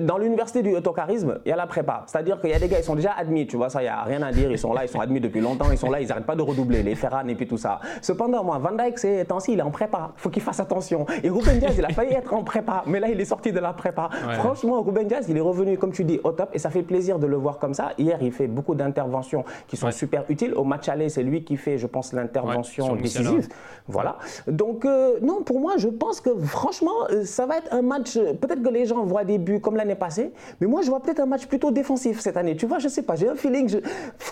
dans 0.01 0.19
l'université 0.19 0.63
du 0.63 0.75
autocarisme, 0.75 1.41
il 1.45 1.49
y 1.49 1.53
a 1.53 1.57
la 1.57 1.67
prépa. 1.67 2.05
C'est-à-dire 2.07 2.41
qu'il 2.41 2.51
y 2.51 2.55
a 2.55 2.59
des 2.59 2.69
gars, 2.69 2.79
ils 2.79 2.85
sont 2.85 2.95
déjà 2.95 3.13
admis, 3.13 3.47
tu 3.47 3.57
vois, 3.57 3.69
ça, 3.69 3.81
il 3.81 3.85
n'y 3.85 3.89
a 3.89 4.03
rien 4.03 4.23
à 4.23 4.33
dire. 4.33 4.51
Ils 4.51 4.59
sont 4.59 4.73
là, 4.73 4.85
ils 4.85 4.89
sont 4.89 5.01
admis 5.01 5.21
depuis 5.21 5.41
longtemps, 5.41 5.71
ils 5.71 5.79
sont 5.79 5.91
là, 5.91 6.01
ils 6.01 6.09
n'arrêtent 6.09 6.27
pas 6.27 6.37
de 6.37 6.43
redoubler, 6.43 6.83
les 6.83 6.95
Ferran 6.95 7.27
et 7.29 7.35
puis 7.35 7.47
tout 7.47 7.59
ça. 7.59 7.81
Cependant, 8.01 8.45
moi, 8.45 8.59
Van 8.59 8.73
Dyke, 8.73 8.99
c'est 8.99 9.25
temps-ci, 9.25 9.53
il 9.53 9.59
est 9.59 9.63
en 9.63 9.71
prépa. 9.71 10.13
Il 10.17 10.21
faut 10.21 10.31
qu'il 10.31 10.43
fasse 10.43 10.61
attention. 10.61 11.07
Et 11.23 11.29
Ruben 11.29 11.59
Diaz, 11.59 11.75
il 11.77 11.85
a 11.85 11.91
failli 11.91 12.15
être 12.15 12.33
en 12.33 12.45
prépa, 12.45 12.85
mais 12.87 13.01
là, 13.01 13.09
il 13.09 13.21
est 13.21 13.25
sorti 13.25 13.53
de 13.53 13.61
la 13.61 13.73
prépa. 13.73 14.11
Franchement, 14.35 14.83
Ruben 14.83 15.07
Diaz, 15.07 15.27
il 15.29 15.37
est 15.37 15.41
revenu, 15.41 15.77
comme 15.79 15.93
tu 15.93 16.05
dis, 16.05 16.21
au 16.23 16.33
top 16.33 16.51
et 16.53 16.59
ça 16.59 16.71
fait 16.71 16.83
plaisir 16.83 17.19
de 17.19 17.27
le 17.27 17.37
voir 17.37 17.59
comme 17.59 17.75
ça. 17.75 17.93
Hier, 17.99 18.19
il 18.21 18.33
fait 18.33 18.47
beaucoup 18.47 18.75
d'interventions 18.75 19.45
qui 19.67 19.77
sont 19.77 19.91
super 19.91 20.25
utiles. 20.29 20.55
Au 20.55 20.65
match 20.65 20.89
aller, 20.89 21.09
c'est 21.09 21.23
lui 21.23 21.45
qui 21.45 21.57
fait, 21.57 21.79
je 21.79 21.87
pense, 21.87 22.13
l'intervention 22.13 22.95
décisive. 22.97 23.49
Voilà. 23.89 24.19
Donc, 24.47 24.85
euh, 24.85 25.19
non, 25.21 25.43
pour 25.43 25.61
moi, 25.61 25.75
je 25.77 25.89
pense 25.89 26.21
que 26.21 26.31
franchement, 26.39 26.93
euh, 27.11 27.25
ça 27.25 27.47
va 27.47 27.59
être 27.59 27.73
un 27.73 27.83
match. 27.83 28.15
Peut-être 28.15 28.63
que 28.63 28.69
les 28.69 28.87
gens 28.87 29.05
voient 29.05 29.25
des 29.33 29.39
buts 29.39 29.61
comme 29.61 29.77
l'année 29.77 29.95
passée 29.95 30.33
mais 30.61 30.67
moi, 30.67 30.83
je 30.83 30.91
vois 30.91 31.01
peut-être 31.01 31.21
un 31.21 31.27
match 31.27 31.47
plutôt 31.47 31.71
défensif 31.71 32.21
cette 32.21 32.37
année. 32.37 32.57
Tu 32.57 32.67
vois, 32.67 32.79
je 32.79 32.89
sais 32.89 33.03
pas, 33.03 33.17
j'ai 33.17 33.29
un 33.29 33.35
feeling. 33.35 33.81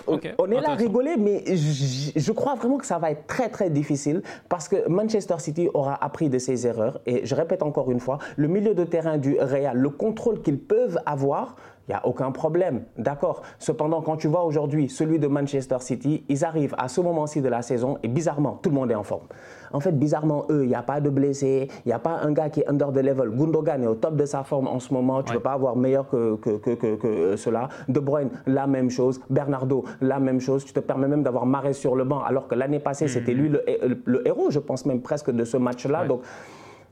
On 0.07 0.51
est 0.51 0.61
là 0.61 0.71
à 0.71 0.75
rigoler, 0.75 1.15
mais 1.17 1.43
je, 1.45 2.31
crois 2.31 2.55
vraiment 2.55 2.77
que 2.77 2.85
ça 2.85 2.99
va 2.99 3.11
être 3.11 3.27
très, 3.27 3.49
très 3.49 3.69
difficile 3.69 4.21
parce 4.49 4.67
que 4.67 4.87
Manchester 4.87 5.35
City 5.39 5.69
aura 5.73 6.03
appris 6.03 6.29
de 6.29 6.37
ses 6.37 6.67
erreurs. 6.67 7.01
Et 7.05 7.25
je 7.25 7.35
répète 7.35 7.63
encore 7.63 7.91
une 7.91 7.99
fois, 7.99 8.19
le 8.37 8.47
milieu 8.47 8.73
de 8.73 8.83
terrain 8.83 9.17
du 9.17 9.37
Real, 9.39 9.77
le 9.77 9.89
contrôle 9.89 10.41
qu'ils 10.41 10.59
peuvent 10.59 10.99
avoir, 11.05 11.55
il 11.87 11.91
n'y 11.91 11.95
a 11.95 12.05
aucun 12.05 12.31
problème, 12.31 12.83
d'accord. 12.97 13.41
Cependant, 13.59 14.01
quand 14.01 14.17
tu 14.17 14.27
vois 14.27 14.43
aujourd'hui 14.43 14.87
celui 14.87 15.19
de 15.19 15.27
Manchester 15.27 15.77
City, 15.79 16.23
ils 16.29 16.45
arrivent 16.45 16.75
à 16.77 16.87
ce 16.87 17.01
moment-ci 17.01 17.41
de 17.41 17.49
la 17.49 17.61
saison 17.61 17.97
et 18.03 18.07
bizarrement, 18.07 18.59
tout 18.61 18.69
le 18.69 18.75
monde 18.75 18.91
est 18.91 18.95
en 18.95 19.03
forme. 19.03 19.27
En 19.73 19.79
fait, 19.79 19.91
bizarrement, 19.91 20.45
eux, 20.49 20.63
il 20.63 20.69
n'y 20.69 20.75
a 20.75 20.83
pas 20.83 20.99
de 21.01 21.09
blessés, 21.09 21.67
il 21.85 21.89
n'y 21.89 21.93
a 21.93 21.99
pas 21.99 22.19
un 22.21 22.31
gars 22.31 22.49
qui 22.49 22.61
est 22.61 22.69
under 22.69 22.91
the 22.91 22.97
level. 22.97 23.29
Gundogan 23.29 23.83
est 23.83 23.87
au 23.87 23.95
top 23.95 24.15
de 24.15 24.25
sa 24.25 24.43
forme 24.43 24.67
en 24.67 24.79
ce 24.79 24.93
moment, 24.93 25.23
tu 25.23 25.31
ne 25.31 25.37
peux 25.37 25.43
pas 25.43 25.53
avoir 25.53 25.75
meilleur 25.75 26.09
que, 26.09 26.35
que, 26.35 26.57
que, 26.57 26.95
que, 26.95 27.35
cela. 27.35 27.69
De 27.87 27.99
Bruyne, 27.99 28.29
la 28.45 28.67
même 28.67 28.89
chose. 28.89 29.19
Bernardo, 29.29 29.85
la 30.01 30.19
même 30.19 30.39
chose. 30.39 30.65
Tu 30.65 30.73
te 30.73 30.79
permets 30.79 31.07
même 31.07 31.23
d'avoir 31.23 31.45
Marais 31.45 31.73
sur 31.73 31.95
le 31.95 32.03
banc, 32.03 32.21
alors 32.23 32.47
que 32.47 32.55
l'année 32.55 32.79
passée, 32.79 33.05
mhm. 33.05 33.09
c'était 33.09 33.33
lui 33.33 33.49
le, 33.49 34.27
héros, 34.27 34.49
je 34.49 34.59
pense 34.59 34.85
même 34.85 35.01
presque 35.01 35.31
de 35.31 35.43
ce 35.43 35.57
match-là. 35.57 36.05
Donc, 36.05 36.21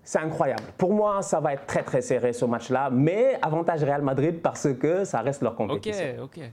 c'est 0.04 0.20
incroyable. 0.20 0.64
Pour 0.78 0.94
moi, 0.94 1.22
ça 1.22 1.40
va 1.40 1.54
être 1.54 1.66
très 1.66 1.84
très 1.84 2.02
serré 2.02 2.34
ce 2.34 2.46
match-là, 2.46 2.90
mais 2.92 3.38
avantage 3.42 3.84
Real 3.84 4.02
Madrid 4.02 4.42
parce 4.42 4.68
que 4.74 5.04
ça 5.04 5.22
reste 5.22 5.42
leur 5.42 5.56
compétition. 5.56 6.06
Ok, 6.24 6.38
ok. 6.38 6.52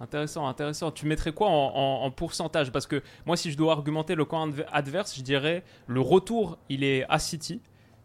Intéressant, 0.00 0.46
intéressant. 0.46 0.90
Tu 0.90 1.06
mettrais 1.06 1.32
quoi 1.32 1.48
en, 1.48 2.10
pourcentage? 2.10 2.70
Parce 2.70 2.86
que 2.86 3.02
moi, 3.24 3.36
si 3.36 3.50
je 3.50 3.56
dois 3.56 3.72
argumenter 3.72 4.14
le 4.14 4.24
camp 4.24 4.50
adverse, 4.72 5.16
je 5.16 5.22
dirais 5.22 5.64
le 5.86 6.00
retour, 6.00 6.58
il 6.68 6.84
est 6.84 7.04
à 7.08 7.18
City. 7.18 7.60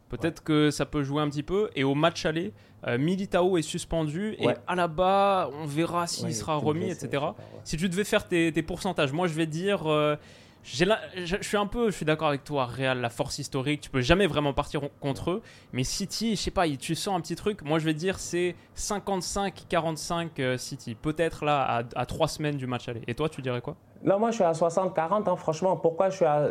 Peut-être 0.10 0.44
que 0.44 0.72
ça 0.72 0.86
peut 0.86 1.04
jouer 1.04 1.22
un 1.22 1.30
petit 1.30 1.44
peu. 1.44 1.70
Et 1.76 1.84
au 1.84 1.96
match 1.96 2.26
aller, 2.26 2.54
euh, 2.88 2.98
Militao 2.98 3.58
est 3.58 3.62
suspendu. 3.62 4.36
Et 4.40 4.48
à 4.68 4.76
la 4.76 4.88
bas, 4.88 5.50
on 5.54 5.66
verra 5.66 6.08
s'il 6.08 6.34
sera 6.34 6.56
remis, 6.56 6.90
etc. 6.90 7.24
Si 7.64 7.78
tu 7.78 7.88
devais 7.88 8.04
faire 8.04 8.28
tes, 8.28 8.52
pourcentages, 8.64 9.12
moi 9.12 9.28
je 9.28 9.34
vais 9.34 9.48
dire. 9.48 9.88
Euh, 9.88 10.16
je 10.64 11.38
suis 11.42 11.58
un 11.58 11.66
peu, 11.66 11.90
je 11.90 11.96
suis 11.96 12.06
d'accord 12.06 12.28
avec 12.28 12.44
toi, 12.44 12.66
Real, 12.66 13.02
la 13.02 13.10
force 13.10 13.40
historique, 13.40 13.82
tu 13.82 13.90
peux 13.90 14.02
jamais 14.02 14.28
vraiment 14.28 14.54
partir 14.54 14.82
contre 15.00 15.32
eux. 15.32 15.42
Mais 15.74 15.84
City, 15.84 16.36
je 16.36 16.42
sais 16.42 16.52
pas, 16.52 16.68
tu 16.68 16.94
sens 16.94 17.18
un 17.18 17.22
petit 17.22 17.36
truc. 17.36 17.64
Moi, 17.64 17.80
je 17.80 17.86
vais 17.86 17.94
dire 17.94 18.20
c'est 18.20 18.56
55-45 18.78 20.30
euh, 20.40 20.58
City. 20.58 20.96
Peut-être 20.96 21.46
là 21.46 21.84
à, 21.96 22.06
trois 22.06 22.28
semaines 22.28 22.58
du 22.58 22.68
match 22.68 22.88
aller. 22.88 23.02
Et 23.08 23.16
toi, 23.16 23.28
tu 23.28 23.42
dirais 23.42 23.62
quoi? 23.62 23.76
Non, 24.04 24.18
moi 24.18 24.32
je 24.32 24.36
suis 24.36 24.44
à 24.44 24.52
60-40, 24.52 25.30
hein, 25.30 25.36
franchement. 25.36 25.78
Pourquoi 25.78 26.10
je 26.10 26.16
suis 26.18 26.26
à. 26.26 26.48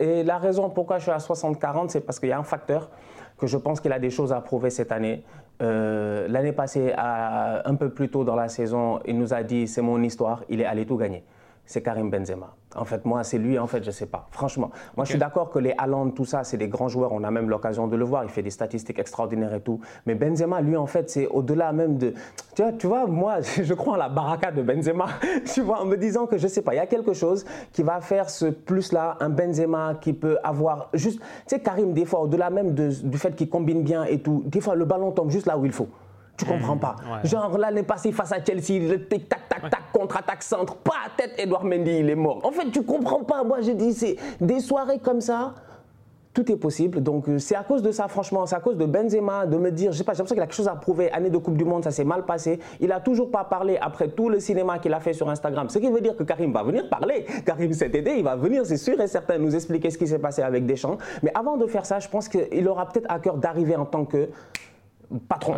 Et 0.00 0.22
la 0.22 0.38
raison 0.38 0.70
pourquoi 0.70 0.98
je 0.98 1.02
suis 1.02 1.10
à 1.10 1.18
60-40, 1.18 1.90
c'est 1.90 2.00
parce 2.00 2.18
qu'il 2.18 2.30
y 2.30 2.32
a 2.32 2.38
un 2.38 2.42
facteur 2.42 2.90
que 3.36 3.46
je 3.46 3.56
pense 3.58 3.80
qu'il 3.80 3.92
a 3.92 3.98
des 3.98 4.10
choses 4.10 4.32
à 4.32 4.40
prouver 4.40 4.70
cette 4.70 4.92
année. 4.92 5.24
Euh, 5.60 6.26
l'année 6.28 6.52
passée, 6.52 6.94
un 6.96 7.74
peu 7.74 7.90
plus 7.90 8.08
tôt 8.08 8.24
dans 8.24 8.34
la 8.34 8.48
saison, 8.48 9.00
il 9.06 9.18
nous 9.18 9.34
a 9.34 9.42
dit 9.42 9.66
c'est 9.66 9.82
mon 9.82 10.02
histoire, 10.02 10.44
il 10.48 10.60
est 10.60 10.64
allé 10.64 10.86
tout 10.86 10.96
gagner 10.96 11.22
c'est 11.64 11.82
Karim 11.82 12.10
Benzema. 12.10 12.54
En 12.74 12.84
fait, 12.84 13.04
moi, 13.04 13.22
c'est 13.24 13.38
lui, 13.38 13.58
en 13.58 13.66
fait, 13.66 13.82
je 13.82 13.88
ne 13.88 13.92
sais 13.92 14.06
pas. 14.06 14.26
Franchement, 14.30 14.70
moi, 14.96 15.04
je 15.04 15.10
suis 15.10 15.18
d'accord 15.18 15.50
que 15.50 15.58
les 15.58 15.74
Haaland, 15.76 16.10
tout 16.10 16.24
ça, 16.24 16.44
c'est 16.44 16.56
des 16.56 16.68
grands 16.68 16.88
joueurs. 16.88 17.12
On 17.12 17.22
a 17.22 17.30
même 17.30 17.50
l'occasion 17.50 17.86
de 17.86 17.96
le 17.96 18.04
voir. 18.04 18.24
Il 18.24 18.30
fait 18.30 18.42
des 18.42 18.50
statistiques 18.50 18.98
extraordinaires 18.98 19.54
et 19.54 19.60
tout. 19.60 19.80
Mais 20.06 20.14
Benzema, 20.14 20.60
lui, 20.60 20.76
en 20.76 20.86
fait, 20.86 21.10
c'est 21.10 21.26
au-delà 21.26 21.72
même 21.72 21.98
de. 21.98 22.14
Tu 22.54 22.62
vois, 22.62 22.72
tu 22.72 22.86
vois, 22.86 23.06
moi, 23.06 23.40
je 23.62 23.74
crois 23.74 23.94
en 23.94 23.96
la 23.96 24.08
baraka 24.08 24.50
de 24.50 24.62
Benzema. 24.62 25.06
tu 25.52 25.60
vois, 25.60 25.82
en 25.82 25.84
me 25.84 25.96
disant 25.96 26.26
que 26.26 26.38
je 26.38 26.44
ne 26.44 26.48
sais 26.48 26.62
pas, 26.62 26.74
il 26.74 26.78
y 26.78 26.80
a 26.80 26.86
quelque 26.86 27.12
chose 27.12 27.44
qui 27.72 27.82
va 27.82 28.00
faire 28.00 28.30
ce 28.30 28.46
plus-là, 28.46 29.16
un 29.20 29.28
Benzema 29.28 29.94
qui 30.00 30.12
peut 30.12 30.38
avoir 30.42 30.88
juste. 30.94 31.20
Tu 31.20 31.26
sais, 31.56 31.60
Karim, 31.60 31.92
des 31.92 32.04
fois, 32.04 32.20
au-delà 32.20 32.50
même 32.50 32.72
du 32.72 33.18
fait 33.18 33.34
qu'il 33.34 33.48
combine 33.48 33.82
bien 33.82 34.04
et 34.04 34.20
tout, 34.20 34.42
des 34.46 34.60
fois, 34.60 34.74
le 34.74 34.84
ballon 34.84 35.12
tombe 35.12 35.30
juste 35.30 35.46
là 35.46 35.58
où 35.58 35.66
il 35.66 35.72
faut. 35.72 35.88
Tu 36.36 36.44
comprends 36.44 36.76
mmh, 36.76 36.80
pas. 36.80 36.96
Genre 37.24 37.58
l'année 37.58 37.82
passée 37.82 38.10
face 38.12 38.32
à 38.32 38.42
Chelsea, 38.44 38.80
le 38.88 39.06
tic 39.06 39.28
tac 39.28 39.48
tac 39.48 39.70
tac 39.70 39.92
contre-attaque 39.92 40.42
centre, 40.42 40.74
pas 40.76 40.92
tête 41.16 41.34
Edouard 41.38 41.64
Mendy, 41.64 41.98
il 41.98 42.10
est 42.10 42.14
mort. 42.14 42.40
En 42.42 42.50
fait, 42.50 42.70
tu 42.70 42.82
comprends 42.82 43.22
pas. 43.22 43.44
Moi, 43.44 43.60
je 43.60 43.72
dis 43.72 43.92
c'est 43.92 44.16
des 44.40 44.60
soirées 44.60 44.98
comme 44.98 45.20
ça. 45.20 45.54
Tout 46.34 46.50
est 46.50 46.56
possible. 46.56 47.02
Donc, 47.02 47.28
euh, 47.28 47.38
c'est 47.38 47.54
à 47.54 47.62
cause 47.62 47.82
de 47.82 47.92
ça, 47.92 48.08
franchement. 48.08 48.46
C'est 48.46 48.56
à 48.56 48.60
cause 48.60 48.78
de 48.78 48.86
Benzema, 48.86 49.44
de 49.44 49.58
me 49.58 49.70
dire, 49.70 49.92
je 49.92 49.98
sais 49.98 50.04
pas, 50.04 50.14
j'ai 50.14 50.18
l'impression 50.18 50.34
qu'il 50.34 50.42
a 50.42 50.46
quelque 50.46 50.56
chose 50.56 50.68
à 50.68 50.74
prouver. 50.74 51.12
Année 51.12 51.28
de 51.28 51.36
Coupe 51.36 51.58
du 51.58 51.64
Monde, 51.66 51.84
ça 51.84 51.90
s'est 51.90 52.04
mal 52.04 52.24
passé. 52.24 52.58
Il 52.80 52.90
a 52.90 53.00
toujours 53.00 53.30
pas 53.30 53.44
parlé 53.44 53.76
après 53.78 54.08
tout 54.08 54.30
le 54.30 54.40
cinéma 54.40 54.78
qu'il 54.78 54.94
a 54.94 55.00
fait 55.00 55.12
sur 55.12 55.28
Instagram. 55.28 55.68
Ce 55.68 55.78
qui 55.78 55.90
veut 55.90 56.00
dire 56.00 56.16
que 56.16 56.22
Karim 56.22 56.50
va 56.50 56.62
venir 56.62 56.88
parler. 56.88 57.26
Karim, 57.44 57.74
cet 57.74 57.94
été, 57.94 58.16
il 58.16 58.24
va 58.24 58.36
venir, 58.36 58.64
c'est 58.64 58.78
sûr 58.78 58.98
et 58.98 59.08
certain, 59.08 59.36
nous 59.36 59.54
expliquer 59.54 59.90
ce 59.90 59.98
qui 59.98 60.06
s'est 60.06 60.18
passé 60.18 60.40
avec 60.40 60.64
Deschamps. 60.64 60.96
Mais 61.22 61.32
avant 61.34 61.58
de 61.58 61.66
faire 61.66 61.84
ça, 61.84 61.98
je 61.98 62.08
pense 62.08 62.30
qu'il 62.30 62.66
aura 62.66 62.88
peut-être 62.88 63.10
à 63.10 63.18
cœur 63.18 63.36
d'arriver 63.36 63.76
en 63.76 63.84
tant 63.84 64.06
que 64.06 64.30
patron. 65.28 65.56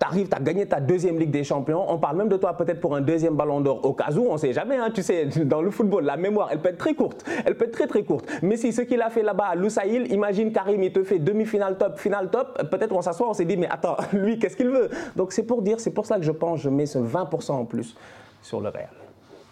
Arrives, 0.00 0.28
tu 0.28 0.36
as 0.36 0.40
gagné 0.40 0.66
ta 0.66 0.80
deuxième 0.80 1.18
Ligue 1.18 1.30
des 1.30 1.44
Champions. 1.44 1.84
On 1.88 1.98
parle 1.98 2.16
même 2.16 2.28
de 2.28 2.36
toi 2.36 2.56
peut-être 2.56 2.80
pour 2.80 2.96
un 2.96 3.00
deuxième 3.00 3.34
ballon 3.34 3.60
d'or 3.60 3.84
au 3.84 3.92
cas 3.92 4.10
où, 4.12 4.26
on 4.28 4.36
sait 4.36 4.52
jamais. 4.52 4.76
Hein, 4.76 4.90
tu 4.92 5.02
sais, 5.02 5.26
dans 5.44 5.62
le 5.62 5.70
football, 5.70 6.04
la 6.04 6.16
mémoire, 6.16 6.48
elle 6.50 6.60
peut 6.60 6.70
être 6.70 6.78
très 6.78 6.94
courte. 6.94 7.24
Elle 7.44 7.56
peut 7.56 7.66
être 7.66 7.72
très 7.72 7.86
très 7.86 8.02
courte. 8.02 8.26
Mais 8.42 8.56
si 8.56 8.72
ce 8.72 8.82
qu'il 8.82 9.02
a 9.02 9.10
fait 9.10 9.22
là-bas 9.22 9.46
à 9.46 9.54
Loussaïl, 9.54 10.10
imagine 10.12 10.52
Karim, 10.52 10.82
il 10.82 10.92
te 10.92 11.02
fait 11.04 11.18
demi-finale 11.18 11.76
top, 11.76 11.98
finale 11.98 12.30
top. 12.30 12.70
Peut-être 12.70 12.94
on 12.94 13.02
s'assoit, 13.02 13.28
on 13.28 13.34
s'est 13.34 13.44
dit, 13.44 13.56
mais 13.56 13.68
attends, 13.68 13.96
lui, 14.12 14.38
qu'est-ce 14.38 14.56
qu'il 14.56 14.70
veut? 14.70 14.90
Donc 15.14 15.32
c'est 15.32 15.44
pour 15.44 15.62
dire, 15.62 15.80
c'est 15.80 15.92
pour 15.92 16.06
ça 16.06 16.16
que 16.16 16.22
je 16.22 16.32
pense, 16.32 16.60
je 16.60 16.68
mets 16.68 16.86
ce 16.86 16.98
20% 16.98 17.52
en 17.52 17.64
plus 17.64 17.94
sur 18.42 18.60
le 18.60 18.68
Real. 18.68 19.05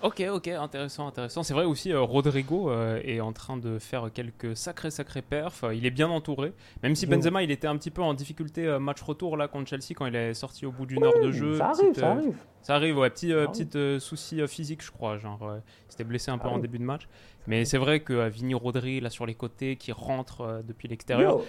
Ok, 0.05 0.23
ok, 0.31 0.49
intéressant, 0.49 1.07
intéressant. 1.07 1.43
C'est 1.43 1.55
vrai 1.55 1.65
aussi, 1.65 1.91
euh, 1.91 2.03
Rodrigo 2.03 2.69
euh, 2.69 3.01
est 3.03 3.21
en 3.21 3.33
train 3.33 3.57
de 3.57 3.79
faire 3.79 4.11
quelques 4.13 4.55
sacrés, 4.55 4.91
sacrés 4.91 5.23
perfs. 5.23 5.65
il 5.73 5.87
est 5.87 5.91
bien 5.91 6.11
entouré. 6.11 6.53
Même 6.83 6.95
si 6.95 7.07
Benzema, 7.07 7.43
il 7.43 7.51
était 7.51 7.67
un 7.67 7.77
petit 7.79 7.91
peu 7.91 8.03
en 8.03 8.13
difficulté 8.13 8.67
euh, 8.67 8.79
match 8.79 9.01
retour 9.01 9.39
là 9.39 9.49
contre 9.49 9.71
Chelsea 9.71 9.95
quand 9.97 10.05
il 10.05 10.15
est 10.15 10.35
sorti 10.35 10.67
au 10.67 10.73
bout 10.73 10.85
d'une 10.85 11.03
heure 11.03 11.19
de 11.23 11.33
jeu. 11.33 11.57
Ça 11.57 11.71
arrive, 11.71 11.95
ça 11.95 12.11
arrive. 12.11 12.37
Ça 12.61 12.75
arrive, 12.75 12.99
ouais. 12.99 13.09
Petit, 13.09 13.29
petit 13.29 13.99
souci 13.99 14.47
physique, 14.47 14.85
je 14.85 14.91
crois. 14.91 15.17
Genre, 15.17 15.57
il 15.57 15.91
s'était 15.91 16.05
blessé 16.05 16.31
un 16.31 16.37
peu 16.37 16.49
en 16.49 16.59
début 16.59 16.79
de 16.79 16.85
match. 16.85 17.09
Mais 17.47 17.65
c'est 17.65 17.79
vrai 17.79 18.01
que 18.01 18.29
Vini 18.29 18.53
Rodri, 18.53 19.01
là 19.01 19.09
sur 19.09 19.25
les 19.25 19.35
côtés, 19.35 19.77
qui 19.77 19.93
rentre 19.93 20.63
depuis 20.67 20.87
l'extérieur. 20.87 21.41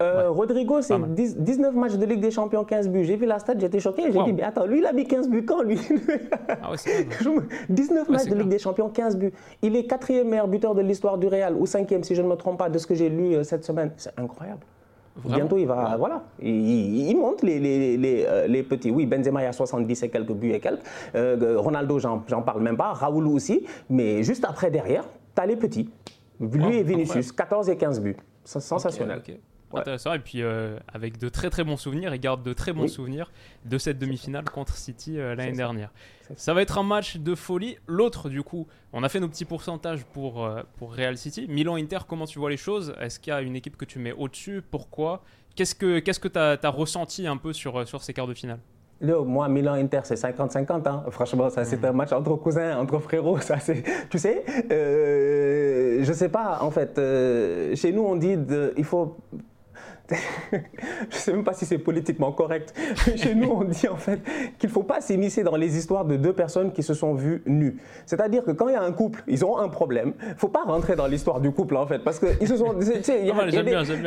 Euh, 0.00 0.30
Rodrigo, 0.30 0.80
c'est 0.80 0.98
19 0.98 1.74
matchs 1.74 1.94
de 1.94 2.06
Ligue 2.06 2.20
des 2.20 2.30
Champions, 2.30 2.64
15 2.64 2.88
buts. 2.88 3.04
J'ai 3.04 3.16
vu 3.16 3.26
la 3.26 3.38
stat, 3.38 3.54
j'étais 3.58 3.80
choqué. 3.80 4.10
J'ai 4.10 4.22
dit, 4.22 4.32
mais 4.32 4.42
attends, 4.42 4.64
lui, 4.64 4.78
il 4.78 4.86
a 4.86 4.92
mis 4.92 5.04
15 5.04 5.28
buts 5.28 5.44
quand, 5.44 5.62
lui? 5.62 5.78
Ah 6.62 6.70
ouais, 6.70 7.06
19 7.68 8.08
matchs 8.08 8.26
de 8.26 8.34
Ligue 8.34 8.48
des 8.48 8.58
Champions, 8.58 8.88
15 8.88 9.16
buts. 9.16 9.32
Il 9.60 9.76
est 9.76 9.84
quatrième 9.84 10.28
meilleur 10.28 10.48
buteur 10.48 10.74
de 10.74 10.80
l'histoire 10.80 11.18
du 11.18 11.26
Real, 11.26 11.54
ou 11.54 11.66
cinquième, 11.66 12.02
si 12.02 12.14
je 12.14 12.22
ne 12.22 12.28
me 12.28 12.36
trompe 12.36 12.58
pas, 12.58 12.70
de 12.70 12.78
ce 12.78 12.86
que 12.86 12.94
j'ai 12.94 13.10
lu 13.10 13.34
euh, 13.34 13.42
cette 13.42 13.64
semaine. 13.64 13.92
C'est 13.98 14.18
incroyable. 14.18 14.60
Bientôt, 15.24 15.58
il 15.58 15.66
va. 15.66 15.96
Voilà. 15.98 16.22
Il, 16.40 17.14
monte 17.16 17.42
les, 17.42 17.58
les, 17.58 17.98
les, 17.98 18.24
euh, 18.26 18.46
les, 18.46 18.62
petits. 18.62 18.90
Oui, 18.90 19.04
Benzema, 19.04 19.42
il 19.42 19.46
a 19.46 19.52
70 19.52 20.02
et 20.02 20.08
quelques 20.08 20.32
buts 20.32 20.52
et 20.52 20.60
quelques. 20.60 20.80
Ronaldo, 21.12 21.98
j'en 21.98 22.42
parle 22.42 22.62
même 22.62 22.76
pas. 22.76 22.92
Raoul 22.94 23.26
aussi. 23.26 23.66
Mais 23.90 24.22
juste 24.22 24.46
après, 24.46 24.70
derrière, 24.70 25.04
tu 25.34 25.42
as 25.42 25.46
les 25.46 25.56
petits. 25.56 25.90
Lui 26.40 26.78
et 26.78 26.82
Vinicius, 26.82 27.32
14 27.32 27.68
et 27.68 27.76
15 27.76 28.00
buts. 28.00 28.16
Sensationnel. 28.44 29.20
Intéressant. 29.78 30.12
Et 30.14 30.18
puis 30.18 30.42
euh, 30.42 30.76
avec 30.92 31.18
de 31.18 31.28
très 31.28 31.50
très 31.50 31.64
bons 31.64 31.76
souvenirs, 31.76 32.14
il 32.14 32.20
garde 32.20 32.42
de 32.42 32.52
très 32.52 32.72
bons 32.72 32.88
souvenirs 32.88 33.30
de 33.64 33.78
cette 33.78 33.98
demi-finale 33.98 34.44
contre 34.44 34.76
City 34.76 35.18
euh, 35.18 35.34
l'année 35.34 35.52
dernière. 35.52 35.90
Ça. 36.36 36.54
va 36.54 36.62
être 36.62 36.78
un 36.78 36.82
match 36.82 37.16
de 37.16 37.34
folie. 37.34 37.76
L'autre, 37.86 38.28
du 38.28 38.42
coup, 38.42 38.66
on 38.92 39.02
a 39.02 39.08
fait 39.08 39.20
nos 39.20 39.28
petits 39.28 39.44
pourcentages 39.44 40.04
pour, 40.04 40.44
euh, 40.44 40.62
pour 40.78 40.94
Real 40.94 41.16
City. 41.16 41.46
Milan-Inter, 41.48 41.98
comment 42.08 42.26
tu 42.26 42.38
vois 42.38 42.50
les 42.50 42.56
choses? 42.56 42.94
Est-ce 43.00 43.18
qu'il 43.18 43.32
y 43.32 43.34
a 43.34 43.40
une 43.40 43.56
équipe 43.56 43.76
que 43.76 43.84
tu 43.84 43.98
mets 43.98 44.12
au-dessus? 44.12 44.62
Pourquoi? 44.62 45.22
Qu'est-ce 45.56 45.74
que 45.74 45.98
tu 45.98 46.28
que 46.30 46.38
as, 46.38 46.58
as, 46.62 46.68
ressenti 46.68 47.26
un 47.26 47.36
peu 47.36 47.52
sur, 47.52 47.86
sur 47.86 48.02
ces 48.02 48.12
quarts 48.12 48.28
de 48.28 48.34
finale? 48.34 48.60
Moi, 49.02 49.48
Milan-Inter, 49.48 50.00
c'est 50.04 50.14
50-50. 50.14 50.86
Hein. 50.86 51.04
Franchement, 51.10 51.50
ça, 51.50 51.64
c'est 51.64 51.84
un 51.84 51.92
match 51.92 52.12
entre 52.12 52.36
cousins, 52.36 52.78
entre 52.78 52.98
frérots. 52.98 53.38
Ça, 53.40 53.56
tu 54.10 54.18
sais, 54.18 54.44
euh, 54.70 56.04
je 56.04 56.12
sais 56.12 56.28
pas, 56.28 56.58
en 56.60 56.70
fait, 56.70 56.96
chez 57.76 57.92
nous, 57.92 58.02
on 58.02 58.16
dit 58.16 58.36
de, 58.36 58.74
il 58.76 58.84
faut 58.84 59.16
je 60.52 60.56
ne 60.56 60.60
sais 61.10 61.32
même 61.32 61.44
pas 61.44 61.52
si 61.52 61.66
c'est 61.66 61.78
politiquement 61.78 62.32
correct. 62.32 62.74
Chez 63.16 63.34
nous, 63.34 63.48
on 63.48 63.64
dit 63.64 63.88
en 63.88 63.96
fait 63.96 64.20
qu'il 64.58 64.68
ne 64.68 64.74
faut 64.74 64.82
pas 64.82 65.00
s'immiscer 65.00 65.42
dans 65.42 65.56
les 65.56 65.76
histoires 65.76 66.04
de 66.04 66.16
deux 66.16 66.32
personnes 66.32 66.72
qui 66.72 66.82
se 66.82 66.94
sont 66.94 67.14
vues 67.14 67.42
nues. 67.46 67.76
C'est-à-dire 68.06 68.44
que 68.44 68.50
quand 68.50 68.68
il 68.68 68.72
y 68.72 68.76
a 68.76 68.82
un 68.82 68.92
couple, 68.92 69.22
ils 69.26 69.44
ont 69.44 69.58
un 69.58 69.68
problème. 69.68 70.14
Il 70.22 70.28
ne 70.30 70.34
faut 70.34 70.48
pas 70.48 70.62
rentrer 70.64 70.96
dans 70.96 71.06
l'histoire 71.06 71.40
du 71.40 71.50
couple 71.52 71.76
en 71.76 71.86
fait, 71.86 72.00
parce 72.00 72.18
que 72.18 72.26
ils 72.40 72.48
se 72.48 72.56
sont. 72.56 72.74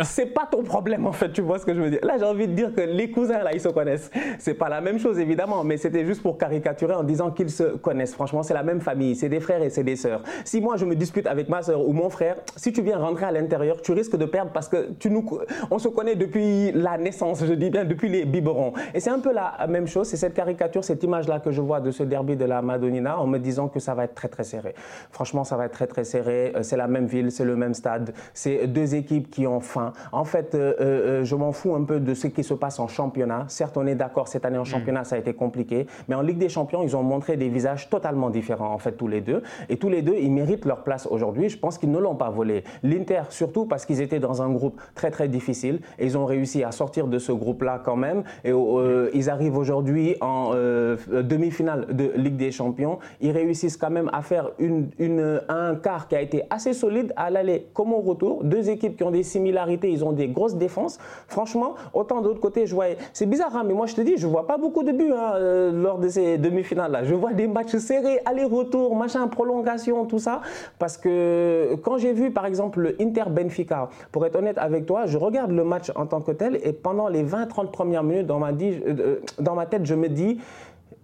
C'est 0.03 0.25
pas 0.27 0.47
ton 0.49 0.63
problème 0.63 1.05
en 1.07 1.13
fait. 1.13 1.31
Tu 1.31 1.41
vois 1.41 1.59
ce 1.59 1.65
que 1.65 1.73
je 1.73 1.81
veux 1.81 1.89
dire 1.89 1.99
Là, 2.03 2.15
j'ai 2.17 2.25
envie 2.25 2.47
de 2.47 2.53
dire 2.53 2.73
que 2.73 2.81
les 2.81 3.09
cousins 3.09 3.43
là, 3.43 3.53
ils 3.53 3.61
se 3.61 3.69
connaissent. 3.69 4.11
C'est 4.39 4.53
pas 4.53 4.69
la 4.69 4.81
même 4.81 4.99
chose 4.99 5.19
évidemment, 5.19 5.63
mais 5.63 5.77
c'était 5.77 6.05
juste 6.05 6.21
pour 6.21 6.37
caricaturer 6.37 6.93
en 6.93 7.03
disant 7.03 7.31
qu'ils 7.31 7.51
se 7.51 7.75
connaissent. 7.77 8.13
Franchement, 8.13 8.43
c'est 8.43 8.53
la 8.53 8.63
même 8.63 8.81
famille, 8.81 9.15
c'est 9.15 9.29
des 9.29 9.39
frères 9.39 9.61
et 9.61 9.69
c'est 9.69 9.83
des 9.83 9.95
sœurs. 9.95 10.23
Si 10.43 10.61
moi 10.61 10.77
je 10.77 10.85
me 10.85 10.95
dispute 10.95 11.27
avec 11.27 11.49
ma 11.49 11.61
sœur 11.61 11.87
ou 11.87 11.93
mon 11.93 12.09
frère, 12.09 12.37
si 12.55 12.73
tu 12.73 12.81
viens 12.81 12.97
rentrer 12.97 13.25
à 13.25 13.31
l'intérieur, 13.31 13.81
tu 13.81 13.93
risques 13.93 14.17
de 14.17 14.25
perdre 14.25 14.51
parce 14.51 14.67
que 14.67 14.91
tu 14.99 15.09
nous, 15.09 15.25
on 15.71 15.79
se 15.79 15.87
connaît 15.93 16.15
depuis 16.15 16.71
la 16.73 16.97
naissance, 16.97 17.45
je 17.45 17.53
dis 17.53 17.69
bien 17.69 17.85
depuis 17.85 18.09
les 18.09 18.25
biberons. 18.25 18.73
Et 18.93 18.99
c'est 18.99 19.09
un 19.09 19.19
peu 19.19 19.31
la 19.31 19.65
même 19.67 19.87
chose, 19.87 20.07
c'est 20.07 20.17
cette 20.17 20.33
caricature, 20.33 20.83
cette 20.83 21.03
image-là 21.03 21.39
que 21.39 21.51
je 21.51 21.61
vois 21.61 21.79
de 21.79 21.91
ce 21.91 22.03
derby 22.03 22.35
de 22.35 22.45
la 22.45 22.61
Madonnina 22.61 23.19
en 23.19 23.27
me 23.27 23.37
disant 23.37 23.67
que 23.67 23.79
ça 23.79 23.93
va 23.93 24.05
être 24.05 24.15
très 24.15 24.27
très 24.27 24.43
serré. 24.43 24.75
Franchement, 25.11 25.43
ça 25.43 25.57
va 25.57 25.65
être 25.65 25.73
très 25.73 25.87
très 25.87 26.03
serré. 26.03 26.53
Euh, 26.55 26.63
c'est 26.63 26.77
la 26.77 26.87
même 26.87 27.05
ville, 27.05 27.31
c'est 27.31 27.45
le 27.45 27.55
même 27.55 27.73
stade. 27.73 28.13
C'est 28.33 28.67
deux 28.67 28.95
équipes 28.95 29.29
qui 29.29 29.47
ont 29.47 29.59
faim. 29.59 29.93
En 30.11 30.25
fait, 30.25 30.55
euh, 30.55 30.73
euh, 30.79 31.23
je 31.23 31.35
m'en 31.35 31.51
fous 31.51 31.75
un 31.75 31.83
peu 31.83 31.99
de 31.99 32.13
ce 32.13 32.27
qui 32.27 32.43
se 32.43 32.53
passe 32.53 32.79
en 32.79 32.87
championnat. 32.87 33.45
Certes, 33.47 33.77
on 33.77 33.85
est 33.87 33.95
d'accord, 33.95 34.27
cette 34.27 34.45
année 34.45 34.57
en 34.57 34.63
mm. 34.63 34.65
championnat, 34.65 35.03
ça 35.03 35.15
a 35.15 35.19
été 35.19 35.33
compliqué. 35.33 35.87
Mais 36.07 36.15
en 36.15 36.21
Ligue 36.21 36.37
des 36.37 36.49
Champions, 36.49 36.83
ils 36.83 36.95
ont 36.95 37.03
montré 37.03 37.37
des 37.37 37.49
visages 37.49 37.89
totalement 37.89 38.29
différents, 38.29 38.73
en 38.73 38.77
fait, 38.79 38.93
tous 38.93 39.07
les 39.07 39.21
deux. 39.21 39.43
Et 39.69 39.77
tous 39.77 39.89
les 39.89 40.01
deux, 40.01 40.15
ils 40.15 40.31
méritent 40.31 40.65
leur 40.65 40.83
place 40.83 41.07
aujourd'hui. 41.09 41.49
Je 41.49 41.57
pense 41.57 41.77
qu'ils 41.77 41.91
ne 41.91 41.99
l'ont 41.99 42.15
pas 42.15 42.29
volé. 42.29 42.63
L'Inter, 42.83 43.23
surtout 43.29 43.65
parce 43.65 43.85
qu'ils 43.85 44.01
étaient 44.01 44.19
dans 44.19 44.41
un 44.41 44.49
groupe 44.49 44.79
très 44.95 45.11
très 45.11 45.27
difficile 45.27 45.79
et 45.99 46.05
ils 46.05 46.17
ont 46.17 46.25
réussi 46.25 46.63
à 46.63 46.71
sortir 46.71 47.07
de 47.07 47.19
ce 47.19 47.31
groupe-là 47.31 47.81
quand 47.83 47.95
même. 47.95 48.23
Et 48.43 48.51
euh, 48.51 49.09
ils 49.13 49.29
arrivent 49.29 49.57
aujourd'hui 49.57 50.15
en 50.21 50.51
euh, 50.53 50.97
demi-finale 51.09 51.87
de 51.91 52.11
Ligue 52.15 52.37
des 52.37 52.51
Champions. 52.51 52.99
Ils 53.21 53.31
réussissent 53.31 53.77
quand 53.77 53.89
même 53.89 54.09
à 54.13 54.21
faire 54.21 54.51
une, 54.59 54.89
une, 54.99 55.41
un 55.49 55.75
quart 55.75 56.07
qui 56.07 56.15
a 56.15 56.21
été 56.21 56.43
assez 56.49 56.73
solide 56.73 57.13
à 57.15 57.29
l'aller 57.29 57.67
comme 57.73 57.93
au 57.93 58.01
retour. 58.01 58.43
Deux 58.43 58.69
équipes 58.69 58.97
qui 58.97 59.03
ont 59.03 59.11
des 59.11 59.23
similarités, 59.23 59.89
ils 59.89 60.03
ont 60.03 60.11
des 60.11 60.27
grosses 60.27 60.55
défenses. 60.55 60.97
Franchement, 61.27 61.75
autant 61.93 62.21
de 62.21 62.27
l'autre 62.27 62.41
côté, 62.41 62.65
je 62.65 62.75
voyais. 62.75 62.97
C'est 63.13 63.25
bizarre, 63.25 63.55
hein, 63.55 63.63
mais 63.65 63.73
moi 63.73 63.85
je 63.85 63.95
te 63.95 64.01
dis, 64.01 64.17
je 64.17 64.27
vois 64.27 64.47
pas 64.47 64.57
beaucoup 64.57 64.83
de 64.83 64.91
buts 64.91 65.11
hein, 65.11 65.33
euh, 65.35 65.71
lors 65.71 65.99
de 65.99 66.07
ces 66.07 66.37
demi-finales-là. 66.37 67.03
Je 67.03 67.15
vois 67.15 67.33
des 67.33 67.47
matchs 67.47 67.77
serrés, 67.77 68.19
aller-retour, 68.25 68.95
machin, 68.95 69.27
prolongation, 69.27 70.05
tout 70.05 70.19
ça. 70.19 70.41
Parce 70.79 70.97
que 70.97 71.75
quand 71.83 71.97
j'ai 71.97 72.13
vu 72.13 72.31
par 72.31 72.45
exemple 72.45 72.79
le 72.79 72.95
Inter-Benfica, 73.01 73.89
pour 74.11 74.25
être 74.25 74.35
honnête 74.35 74.57
avec 74.57 74.85
toi, 74.85 75.05
je 75.05 75.17
regarde 75.17 75.51
le 75.51 75.62
match 75.63 75.91
en 75.95 76.05
tant 76.05 76.21
que 76.21 76.31
tel. 76.31 76.59
Et 76.63 76.73
pendant 76.73 77.07
les 77.07 77.23
20-30 77.23 77.71
premières 77.71 78.03
minutes, 78.03 78.27
dans 78.27 78.39
ma, 78.39 78.51
euh, 78.51 79.19
dans 79.39 79.55
ma 79.55 79.65
tête, 79.65 79.85
je 79.85 79.95
me 79.95 80.09
dis, 80.09 80.39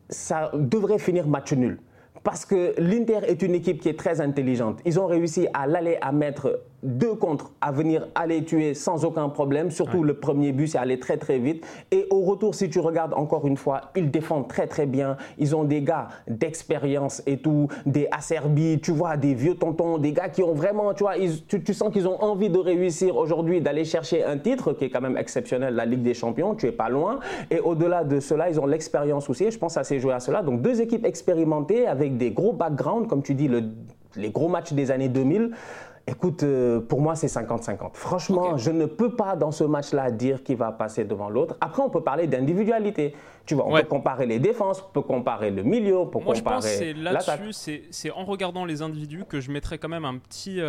ça 0.10 0.52
devrait 0.54 1.00
finir 1.00 1.28
match 1.28 1.54
nul. 1.54 1.80
Parce 2.24 2.46
que 2.46 2.74
l'Inter 2.78 3.20
est 3.28 3.42
une 3.42 3.56
équipe 3.56 3.82
qui 3.82 3.90
est 3.90 3.98
très 3.98 4.22
intelligente. 4.22 4.80
Ils 4.86 5.00
ont 5.00 5.06
réussi 5.06 5.48
à 5.54 5.68
l'aller 5.68 5.98
à 6.02 6.12
mettre 6.12 6.62
deux 6.84 7.16
contre 7.16 7.52
à 7.62 7.72
venir 7.72 8.08
aller 8.16 8.44
tuer 8.44 8.74
sans 8.74 9.06
aucun 9.06 9.30
problème. 9.30 9.72
Surtout 9.72 10.04
le 10.04 10.14
premier 10.14 10.52
but, 10.52 10.68
c'est 10.68 10.78
aller 10.78 11.00
très 11.00 11.18
très 11.18 11.40
vite. 11.40 11.66
Et 11.92 12.08
au 12.10 12.22
retour, 12.22 12.56
si 12.56 12.70
tu 12.70 12.80
regardes 12.80 13.14
encore 13.14 13.46
une 13.48 13.58
fois, 13.58 13.82
ils 13.96 14.10
défendent 14.10 14.48
très 14.48 14.68
très 14.68 14.86
bien. 14.86 15.18
Ils 15.38 15.56
ont 15.56 15.64
des 15.64 15.82
gars 15.82 16.10
d'expérience 16.28 17.22
et 17.26 17.38
tout, 17.38 17.68
des 17.86 18.08
Acerbi, 18.12 18.80
tu 18.82 18.92
vois, 18.92 19.18
des 19.18 19.34
vieux 19.34 19.56
tontons, 19.56 19.98
des 19.98 20.14
gars 20.14 20.30
qui 20.30 20.44
ont 20.44 20.54
vraiment, 20.54 20.94
tu 20.94 21.04
vois, 21.04 21.14
tu, 21.48 21.74
sens 21.74 21.92
qu'ils 21.92 22.08
ont 22.08 22.22
envie 22.24 22.50
de 22.50 22.58
réussir 22.58 23.18
aujourd'hui, 23.18 23.62
d'aller 23.62 23.86
chercher 23.86 24.24
un 24.24 24.38
titre 24.38 24.74
qui 24.74 24.86
est 24.86 24.90
quand 24.90 25.02
même 25.02 25.18
exceptionnel, 25.18 25.76
la 25.76 25.86
Ligue 25.86 26.04
des 26.04 26.14
Champions. 26.14 26.56
Tu 26.56 26.68
es 26.68 26.72
pas 26.72 26.90
loin. 26.90 27.20
Et 27.52 27.60
au-delà 27.60 28.04
de 28.04 28.20
cela, 28.20 28.50
ils 28.50 28.60
ont 28.60 28.66
l'expérience 28.66 29.30
aussi. 29.30 29.46
Et 29.46 29.52
je 29.52 29.60
pense 29.60 29.78
à 29.78 29.84
ces 29.84 30.00
joueurs 30.00 30.16
à 30.16 30.20
cela. 30.20 30.42
Donc 30.42 30.62
deux 30.62 30.82
équipes 30.82 31.06
expérimentées 31.06 31.88
avec 31.88 32.18
des 32.18 32.32
gros 32.32 32.54
backgrounds, 32.54 33.08
comme 33.08 33.22
tu 33.22 33.34
dis, 33.34 33.48
le, 33.48 33.64
les 34.16 34.30
gros 34.30 34.48
matchs 34.48 34.74
des 34.74 34.92
années 34.92 35.10
2000. 35.10 35.52
Écoute, 36.10 36.42
euh, 36.42 36.80
pour 36.80 37.02
moi, 37.02 37.16
c'est 37.16 37.28
50-50. 37.28 37.92
Franchement, 37.94 38.58
je 38.58 38.72
ne 38.72 38.88
peux 38.88 39.16
pas 39.16 39.36
dans 39.36 39.52
ce 39.52 39.64
match-là 39.64 40.10
dire 40.10 40.42
qui 40.42 40.56
va 40.56 40.72
passer 40.72 41.06
devant 41.06 41.30
l'autre. 41.30 41.56
Après, 41.62 41.84
on 41.84 41.90
peut 41.90 42.02
parler 42.02 42.26
d'individualité. 42.26 43.16
Tu 43.46 43.54
vois, 43.54 43.68
on 43.68 43.76
peut 43.76 43.84
comparer 43.84 44.26
les 44.26 44.40
défenses, 44.40 44.82
on 44.82 44.92
peut 44.92 45.02
comparer 45.02 45.52
le 45.52 45.62
milieu, 45.62 46.00
on 46.00 46.08
peut 46.08 46.20
moi, 46.20 46.34
comparer 46.34 46.94
je 46.94 46.94
pense 46.94 47.28
là-dessus, 47.28 47.84
c'est 47.92 48.12
en 48.12 48.26
regardant 48.26 48.66
les 48.66 48.82
individus 48.82 49.26
que 49.26 49.40
je 49.40 49.52
mettrais 49.52 49.78
quand 49.78 49.90
même 49.90 50.06
un 50.06 50.18
petit 50.18 50.60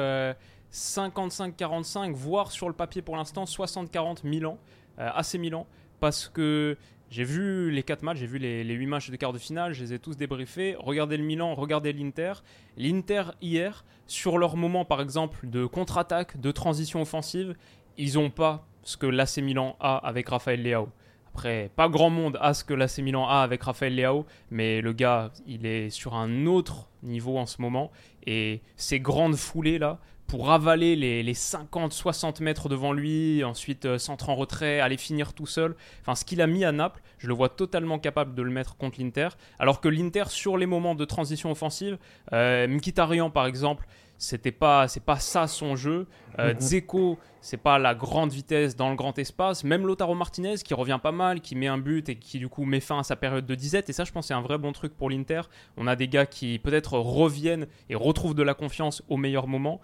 55-45, 0.72 2.10
euh, 2.10 2.12
voire 2.14 2.52
sur 2.52 2.68
le 2.68 2.74
papier 2.74 3.00
pour 3.00 3.16
l'instant 3.16 3.44
60-40 3.44 4.26
Milan, 4.26 4.58
euh, 4.98 5.08
AC 5.14 5.34
Milan, 5.34 5.66
parce 6.00 6.28
que 6.28 6.76
j'ai 7.10 7.24
vu 7.24 7.70
les 7.70 7.82
4 7.82 8.02
matchs, 8.02 8.18
j'ai 8.18 8.26
vu 8.26 8.38
les, 8.38 8.64
les 8.64 8.74
8 8.74 8.86
matchs 8.86 9.10
de 9.10 9.16
quart 9.16 9.32
de 9.32 9.38
finale, 9.38 9.72
je 9.72 9.82
les 9.82 9.92
ai 9.92 9.98
tous 9.98 10.16
débriefés. 10.16 10.76
Regardez 10.78 11.16
le 11.16 11.24
Milan, 11.24 11.54
regardez 11.54 11.92
l'Inter. 11.92 12.34
L'Inter, 12.76 13.24
hier, 13.42 13.84
sur 14.06 14.38
leur 14.38 14.56
moment, 14.56 14.84
par 14.84 15.00
exemple, 15.00 15.48
de 15.48 15.66
contre-attaque, 15.66 16.40
de 16.40 16.50
transition 16.50 17.02
offensive, 17.02 17.54
ils 17.98 18.14
n'ont 18.14 18.30
pas 18.30 18.66
ce 18.82 18.96
que 18.96 19.06
l'AC 19.06 19.38
Milan 19.38 19.76
a 19.80 19.96
avec 19.96 20.28
Raphaël 20.28 20.62
Leao. 20.62 20.88
Après, 21.34 21.70
pas 21.76 21.88
grand 21.88 22.10
monde 22.10 22.38
a 22.40 22.54
ce 22.54 22.64
que 22.64 22.74
l'AC 22.74 22.98
Milan 22.98 23.28
a 23.28 23.42
avec 23.42 23.62
Raphaël 23.62 23.94
Leao, 23.94 24.26
mais 24.50 24.80
le 24.80 24.92
gars, 24.92 25.32
il 25.46 25.66
est 25.66 25.90
sur 25.90 26.14
un 26.14 26.46
autre 26.46 26.88
niveau 27.02 27.38
en 27.38 27.46
ce 27.46 27.60
moment. 27.62 27.90
Et 28.26 28.62
ces 28.76 29.00
grandes 29.00 29.36
foulées-là, 29.36 30.00
pour 30.30 30.52
avaler 30.52 30.94
les, 30.94 31.34
50-60 31.34 32.40
mètres 32.40 32.68
devant 32.68 32.92
lui, 32.92 33.42
ensuite 33.42 33.84
euh, 33.84 33.98
centre 33.98 34.28
en 34.28 34.36
retrait, 34.36 34.78
aller 34.78 34.96
finir 34.96 35.32
tout 35.32 35.46
seul. 35.46 35.74
Enfin, 36.02 36.14
ce 36.14 36.24
qu'il 36.24 36.40
a 36.40 36.46
mis 36.46 36.64
à 36.64 36.70
Naples, 36.70 37.02
je 37.18 37.26
le 37.26 37.34
vois 37.34 37.48
totalement 37.48 37.98
capable 37.98 38.36
de 38.36 38.42
le 38.42 38.50
mettre 38.52 38.76
contre 38.76 39.00
l'Inter. 39.00 39.30
Alors 39.58 39.80
que 39.80 39.88
l'Inter, 39.88 40.24
sur 40.28 40.56
les 40.56 40.66
moments 40.66 40.94
de 40.94 41.04
transition 41.04 41.50
offensive, 41.50 41.98
euh, 42.32 42.68
Mkhitaryan 42.68 43.30
par 43.30 43.46
exemple, 43.46 43.88
c'était 44.18 44.52
pas 44.52 44.86
c'est 44.86 45.02
pas 45.02 45.18
ça 45.18 45.48
son 45.48 45.74
jeu. 45.74 46.06
Euh, 46.38 46.54
mhm. 46.54 46.60
Dzeko, 46.60 47.18
c'est 47.40 47.56
pas 47.56 47.80
la 47.80 47.96
grande 47.96 48.30
vitesse 48.30 48.76
dans 48.76 48.90
le 48.90 48.94
grand 48.94 49.18
espace. 49.18 49.64
Même 49.64 49.84
Lotaro 49.84 50.14
Martinez 50.14 50.58
qui 50.64 50.74
revient 50.74 51.00
pas 51.02 51.10
mal, 51.10 51.40
qui 51.40 51.56
met 51.56 51.66
un 51.66 51.78
but 51.78 52.08
et 52.08 52.14
qui 52.14 52.38
du 52.38 52.48
coup 52.48 52.64
met 52.64 52.78
fin 52.78 53.00
à 53.00 53.02
sa 53.02 53.16
période 53.16 53.46
de 53.46 53.54
disette. 53.56 53.88
Et 53.90 53.92
ça, 53.92 54.04
je 54.04 54.12
pense, 54.12 54.28
c'est 54.28 54.34
un 54.34 54.42
vrai 54.42 54.58
bon 54.58 54.70
truc 54.70 54.94
pour 54.94 55.10
l'Inter. 55.10 55.40
On 55.76 55.88
a 55.88 55.96
des 55.96 56.06
gars 56.06 56.26
qui 56.26 56.60
peut-être 56.60 56.98
reviennent 56.98 57.66
et 57.88 57.96
retrouvent 57.96 58.36
de 58.36 58.44
la 58.44 58.54
confiance 58.54 59.02
au 59.08 59.16
meilleur 59.16 59.48
moment. 59.48 59.80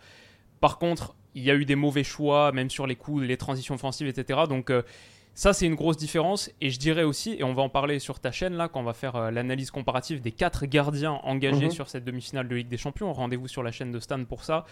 Par 0.60 0.78
contre, 0.78 1.14
il 1.34 1.42
y 1.42 1.50
a 1.50 1.54
eu 1.54 1.64
des 1.64 1.76
mauvais 1.76 2.04
choix, 2.04 2.50
même 2.52 2.70
sur 2.70 2.86
les 2.86 2.96
coups, 2.96 3.24
les 3.24 3.36
transitions 3.36 3.74
offensives, 3.74 4.08
etc. 4.08 4.40
Donc 4.48 4.70
euh, 4.70 4.82
ça, 5.34 5.52
c'est 5.52 5.66
une 5.66 5.74
grosse 5.74 5.98
différence. 5.98 6.50
Et 6.62 6.70
je 6.70 6.78
dirais 6.78 7.02
aussi, 7.02 7.36
et 7.38 7.44
on 7.44 7.52
va 7.52 7.62
en 7.62 7.68
parler 7.68 7.98
sur 7.98 8.20
ta 8.20 8.32
chaîne 8.32 8.54
là, 8.54 8.68
quand 8.68 8.80
on 8.80 8.84
va 8.84 8.94
faire 8.94 9.16
euh, 9.16 9.30
l'analyse 9.30 9.70
comparative 9.70 10.22
des 10.22 10.32
quatre 10.32 10.64
gardiens 10.64 11.20
engagés 11.24 11.66
mhm. 11.66 11.70
sur 11.70 11.88
cette 11.90 12.04
demi-finale 12.04 12.48
de 12.48 12.56
Ligue 12.56 12.68
des 12.68 12.78
Champions. 12.78 13.12
Rendez-vous 13.12 13.48
sur 13.48 13.62
la 13.62 13.70
chaîne 13.70 13.92
de 13.92 14.00
Stan 14.00 14.24
pour 14.24 14.44
ça. 14.44 14.64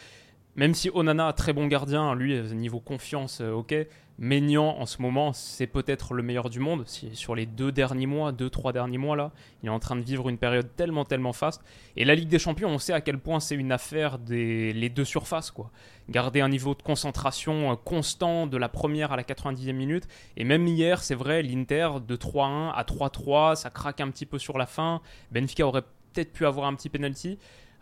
Même 0.57 0.75
si 0.75 0.89
Onana, 0.95 1.33
très 1.33 1.53
bon 1.53 1.67
gardien, 1.67 2.15
lui, 2.15 2.41
niveau 2.55 2.81
confiance, 2.81 3.41
euh, 3.41 3.51
ok. 3.53 3.75
Maignan, 4.17 4.77
en 4.79 4.87
ce 4.87 5.03
moment, 5.03 5.33
c'est 5.33 5.67
peut-être 5.67 6.15
le 6.15 6.23
meilleur 6.23 6.49
du 6.49 6.61
monde. 6.61 6.85
Si, 6.87 7.17
sur 7.17 7.35
les 7.35 7.47
deux 7.47 7.73
derniers 7.73 8.07
mois, 8.07 8.31
deux, 8.31 8.49
trois 8.49 8.73
derniers 8.73 8.99
mois, 8.99 9.17
là, 9.17 9.33
il 9.63 9.67
est 9.67 9.71
en 9.71 9.81
train 9.81 9.97
de 9.97 10.03
vivre 10.03 10.29
une 10.29 10.39
période 10.39 10.69
tellement, 10.77 11.05
tellement 11.05 11.33
faste. 11.33 11.63
Et 11.97 12.05
la 12.05 12.15
Ligue 12.15 12.29
des 12.29 12.39
Champions, 12.39 12.69
on 12.69 12.79
sait 12.79 12.93
à 12.93 13.01
quel 13.01 13.19
point 13.19 13.41
c'est 13.41 13.57
une 13.57 13.73
affaire 13.73 14.21
des 14.21 14.73
les 14.73 14.89
deux 14.89 15.05
surfaces, 15.05 15.51
quoi. 15.51 15.73
Garder 16.09 16.41
un 16.43 16.49
niveau 16.49 16.77
de 16.77 16.83
concentration 16.83 17.73
euh, 17.73 17.75
constant 17.75 18.47
de 18.47 18.57
la 18.57 18.69
première 18.69 19.11
à 19.11 19.17
la 19.17 19.25
90e 19.25 19.73
minute. 19.73 20.07
Et 20.37 20.45
même 20.45 20.69
hier, 20.69 21.03
c'est 21.03 21.17
vrai, 21.17 21.43
l'Inter 21.43 21.89
de 22.07 22.15
3-1 22.15 22.71
à 22.73 22.85
3-3, 22.85 23.57
ça 23.57 23.71
craque 23.71 24.01
un 24.01 24.11
petit 24.11 24.27
peu 24.27 24.39
sur 24.39 24.59
la 24.59 24.67
fin. 24.67 25.01
Benfica 25.33 25.67
aurait 25.67 25.83
peut-être 26.13 26.33
pu 26.33 26.47
avoir 26.47 26.69
un 26.69 26.75
petit 26.77 26.89
penalty. 26.89 27.39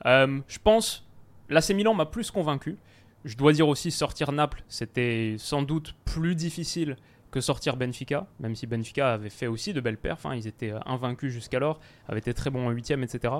Euh, 0.06 0.40
je 0.48 0.58
pense, 0.58 1.06
l'AC 1.52 1.70
Milan 1.70 1.94
m'a 1.94 2.06
plus 2.06 2.30
convaincu. 2.30 2.76
Je 3.24 3.36
dois 3.36 3.52
dire 3.52 3.68
aussi, 3.68 3.90
sortir 3.90 4.32
Naples, 4.32 4.64
c'était 4.68 5.36
sans 5.38 5.62
doute 5.62 5.94
plus 6.04 6.34
difficile 6.34 6.96
que 7.32 7.40
sortir 7.40 7.76
Benfica, 7.76 8.26
même 8.38 8.54
si 8.54 8.66
Benfica 8.66 9.14
avait 9.14 9.30
fait 9.30 9.46
aussi 9.48 9.72
de 9.72 9.80
belles 9.80 9.96
perfs, 9.96 10.26
hein. 10.26 10.36
ils 10.36 10.46
étaient 10.46 10.70
euh, 10.70 10.78
invaincus 10.84 11.32
jusqu'alors, 11.32 11.80
avaient 12.06 12.20
été 12.20 12.34
très 12.34 12.50
bons 12.50 12.66
en 12.66 12.70
huitième, 12.70 13.02
etc. 13.02 13.32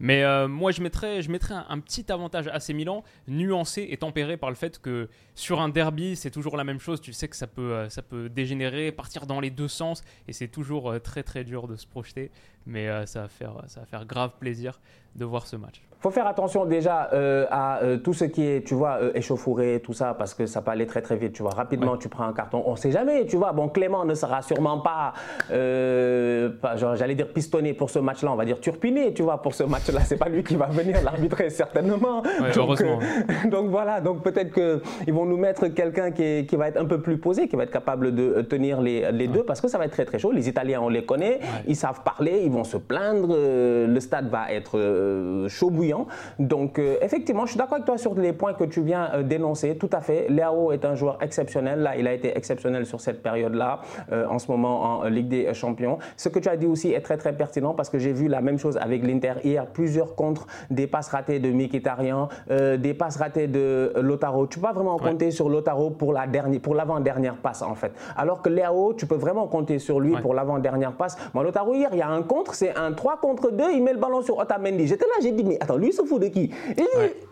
Mais 0.00 0.24
euh, 0.24 0.48
moi, 0.48 0.72
je 0.72 0.82
mettrais, 0.82 1.22
je 1.22 1.30
mettrais 1.30 1.54
un, 1.54 1.78
petit 1.78 2.10
avantage 2.10 2.48
à 2.48 2.60
ces 2.60 2.74
Milan, 2.74 3.04
nuancé 3.28 3.86
et 3.90 3.96
tempéré 3.96 4.36
par 4.36 4.50
le 4.50 4.56
fait 4.56 4.80
que 4.80 5.08
sur 5.34 5.60
un 5.60 5.68
derby, 5.68 6.16
c'est 6.16 6.30
toujours 6.30 6.56
la 6.56 6.64
même 6.64 6.80
chose. 6.80 7.00
Tu 7.00 7.12
sais 7.12 7.28
que 7.28 7.36
ça 7.36 7.46
peut, 7.46 7.72
euh, 7.72 7.88
ça 7.88 8.02
peut 8.02 8.28
dégénérer, 8.28 8.92
partir 8.92 9.26
dans 9.26 9.40
les 9.40 9.50
deux 9.50 9.68
sens, 9.68 10.02
et 10.26 10.32
c'est 10.32 10.48
toujours 10.48 11.00
très 11.00 11.22
très 11.22 11.44
dur 11.44 11.68
de 11.68 11.76
se 11.76 11.86
projeter. 11.86 12.30
Mais 12.68 13.06
ça, 13.06 13.22
va 13.22 13.28
faire, 13.28 13.54
ça 13.66 13.80
va 13.80 13.86
faire 13.86 14.04
grave 14.04 14.32
plaisir 14.38 14.78
de 15.16 15.24
voir 15.24 15.46
ce 15.46 15.56
match 15.56 15.82
faut 16.00 16.10
faire 16.10 16.28
attention 16.28 16.64
déjà 16.64 17.10
euh, 17.12 17.46
à 17.50 17.82
euh, 17.82 17.96
tout 17.98 18.14
ce 18.14 18.24
qui 18.24 18.46
est, 18.46 18.64
tu 18.64 18.74
vois, 18.74 18.98
euh, 19.02 19.10
échauffouré, 19.14 19.80
tout 19.82 19.92
ça, 19.92 20.14
parce 20.14 20.32
que 20.32 20.46
ça 20.46 20.62
peut 20.62 20.70
aller 20.70 20.86
très 20.86 21.02
très 21.02 21.16
vite. 21.16 21.32
Tu 21.32 21.42
vois, 21.42 21.50
rapidement, 21.50 21.96
tu 21.96 22.08
prends 22.08 22.24
un 22.24 22.32
carton. 22.32 22.62
On 22.66 22.72
ne 22.72 22.76
sait 22.76 22.92
jamais, 22.92 23.26
tu 23.26 23.36
vois. 23.36 23.52
Bon, 23.52 23.68
Clément 23.68 24.04
ne 24.04 24.14
sera 24.14 24.42
sûrement 24.42 24.78
pas, 24.78 25.12
pas 25.48 26.76
j'allais 26.76 27.16
dire 27.16 27.32
pistonné 27.32 27.74
pour 27.74 27.90
ce 27.90 27.98
match-là, 27.98 28.32
on 28.32 28.36
va 28.36 28.44
dire 28.44 28.60
turpiné, 28.60 29.12
tu 29.12 29.22
vois, 29.22 29.42
pour 29.42 29.54
ce 29.54 29.64
match-là. 29.64 30.00
C'est 30.04 30.16
pas 30.16 30.28
lui 30.28 30.44
qui 30.44 30.54
va 30.54 30.66
venir 30.66 31.02
l'arbitrer 31.02 31.50
certainement. 31.50 32.22
donc, 32.22 32.56
heureusement. 32.56 32.98
donc 33.50 33.70
voilà, 33.70 34.00
donc 34.00 34.22
peut-être 34.22 34.52
qu'ils 34.52 35.14
vont 35.14 35.26
nous 35.26 35.36
mettre 35.36 35.66
quelqu'un 35.68 36.12
qui, 36.12 36.46
qui, 36.46 36.54
va 36.54 36.68
être 36.68 36.80
un 36.80 36.84
peu 36.84 37.00
plus 37.00 37.18
posé, 37.18 37.48
qui 37.48 37.56
va 37.56 37.64
être 37.64 37.72
capable 37.72 38.14
de 38.14 38.42
tenir 38.42 38.80
les, 38.80 39.10
les 39.10 39.26
deux, 39.26 39.42
parce 39.42 39.60
que 39.60 39.66
ça 39.66 39.78
va 39.78 39.86
être 39.86 39.92
très 39.92 40.04
très 40.04 40.20
chaud. 40.20 40.30
Les 40.30 40.48
Italiens, 40.48 40.80
on 40.80 40.88
les 40.88 41.04
connaît, 41.04 41.40
ils 41.66 41.76
savent 41.76 42.02
parler, 42.04 42.42
ils 42.44 42.52
vont 42.52 42.57
se 42.64 42.76
plaindre. 42.76 43.36
le 43.36 44.00
stade 44.00 44.28
va 44.28 44.52
être 44.52 45.46
chaud 45.48 45.70
bouillant 45.70 46.06
donc, 46.38 46.78
euh, 46.78 46.96
effectivement, 47.00 47.44
je 47.46 47.50
suis 47.50 47.58
d'accord 47.58 47.74
avec 47.74 47.86
toi 47.86 47.98
sur 47.98 48.14
les 48.14 48.32
points 48.32 48.54
que 48.54 48.64
tu 48.64 48.82
viens 48.82 49.10
euh, 49.14 49.22
d'énoncer. 49.22 49.76
Tout 49.76 49.90
à 49.92 50.00
fait. 50.00 50.26
Léao 50.28 50.72
est 50.72 50.84
un 50.84 50.94
joueur 50.94 51.18
exceptionnel. 51.20 51.80
Là, 51.80 51.96
il 51.96 52.06
a 52.06 52.12
été 52.12 52.36
exceptionnel 52.36 52.86
sur 52.86 53.00
cette 53.00 53.22
période-là, 53.22 53.80
euh, 54.12 54.26
en 54.28 54.38
ce 54.38 54.50
moment 54.50 55.00
en 55.00 55.04
Ligue 55.04 55.28
des 55.28 55.52
Champions. 55.54 55.98
Ce 56.16 56.28
que 56.28 56.38
tu 56.38 56.48
as 56.48 56.56
dit 56.56 56.66
aussi 56.66 56.92
est 56.92 57.00
très, 57.00 57.16
très 57.16 57.32
pertinent 57.32 57.74
parce 57.74 57.90
que 57.90 57.98
j'ai 57.98 58.12
vu 58.12 58.28
la 58.28 58.40
même 58.40 58.58
chose 58.58 58.76
avec 58.76 59.04
l'Inter 59.04 59.34
hier. 59.44 59.66
Plusieurs 59.66 60.14
contre, 60.14 60.46
des 60.70 60.86
passes 60.86 61.08
ratées 61.08 61.38
de 61.38 61.50
Mkhitaryan, 61.50 62.28
des 62.48 62.94
passes 62.94 63.16
ratées 63.16 63.46
de 63.46 63.92
Lotaro. 63.96 64.46
Tu 64.46 64.58
peux 64.58 64.66
pas 64.66 64.72
vraiment 64.72 64.96
compter 64.98 65.30
sur 65.30 65.48
Lotaro 65.48 65.90
pour 65.90 66.12
la 66.12 66.26
dernière, 66.26 66.60
pour 66.60 66.74
l'avant-dernière 66.74 67.36
passe, 67.36 67.62
en 67.62 67.74
fait. 67.74 67.92
Alors 68.16 68.42
que 68.42 68.48
Léao, 68.48 68.94
tu 68.94 69.06
peux 69.06 69.16
vraiment 69.16 69.46
compter 69.46 69.78
sur 69.78 70.00
lui 70.00 70.16
pour 70.20 70.34
l'avant-dernière 70.34 70.92
passe. 70.92 71.16
Moi, 71.34 71.44
Lotaro, 71.44 71.74
hier, 71.74 71.90
il 71.92 71.98
y 71.98 72.02
a 72.02 72.08
un 72.08 72.22
contre, 72.38 72.54
c'est 72.54 72.76
un 72.76 72.92
3 72.92 73.16
contre 73.18 73.50
2, 73.50 73.72
il 73.72 73.82
met 73.82 73.92
le 73.92 73.98
ballon 73.98 74.22
sur 74.22 74.38
Otamendi. 74.38 74.86
J'étais 74.86 75.06
là, 75.06 75.14
j'ai 75.20 75.32
dit, 75.32 75.44
mais 75.44 75.58
attends, 75.60 75.76
lui, 75.76 75.88
il 75.88 75.92
se 75.92 76.02
fout 76.02 76.20
de 76.20 76.28
qui? 76.28 76.50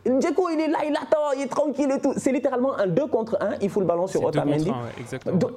Djeko, 0.05 0.49
il 0.53 0.61
est 0.61 0.69
là, 0.69 0.79
il 0.87 0.95
attend, 0.95 1.33
il 1.37 1.43
est 1.43 1.47
tranquille 1.49 1.91
et 1.95 2.01
tout. 2.01 2.13
C'est 2.17 2.33
littéralement 2.33 2.77
un 2.79 2.87
2 2.87 3.07
contre 3.07 3.39
1, 3.41 3.57
il 3.61 3.71
fout 3.71 3.81
le 3.81 3.87
ballon 3.87 4.07
sur 4.07 4.25
Otamendi. 4.25 4.73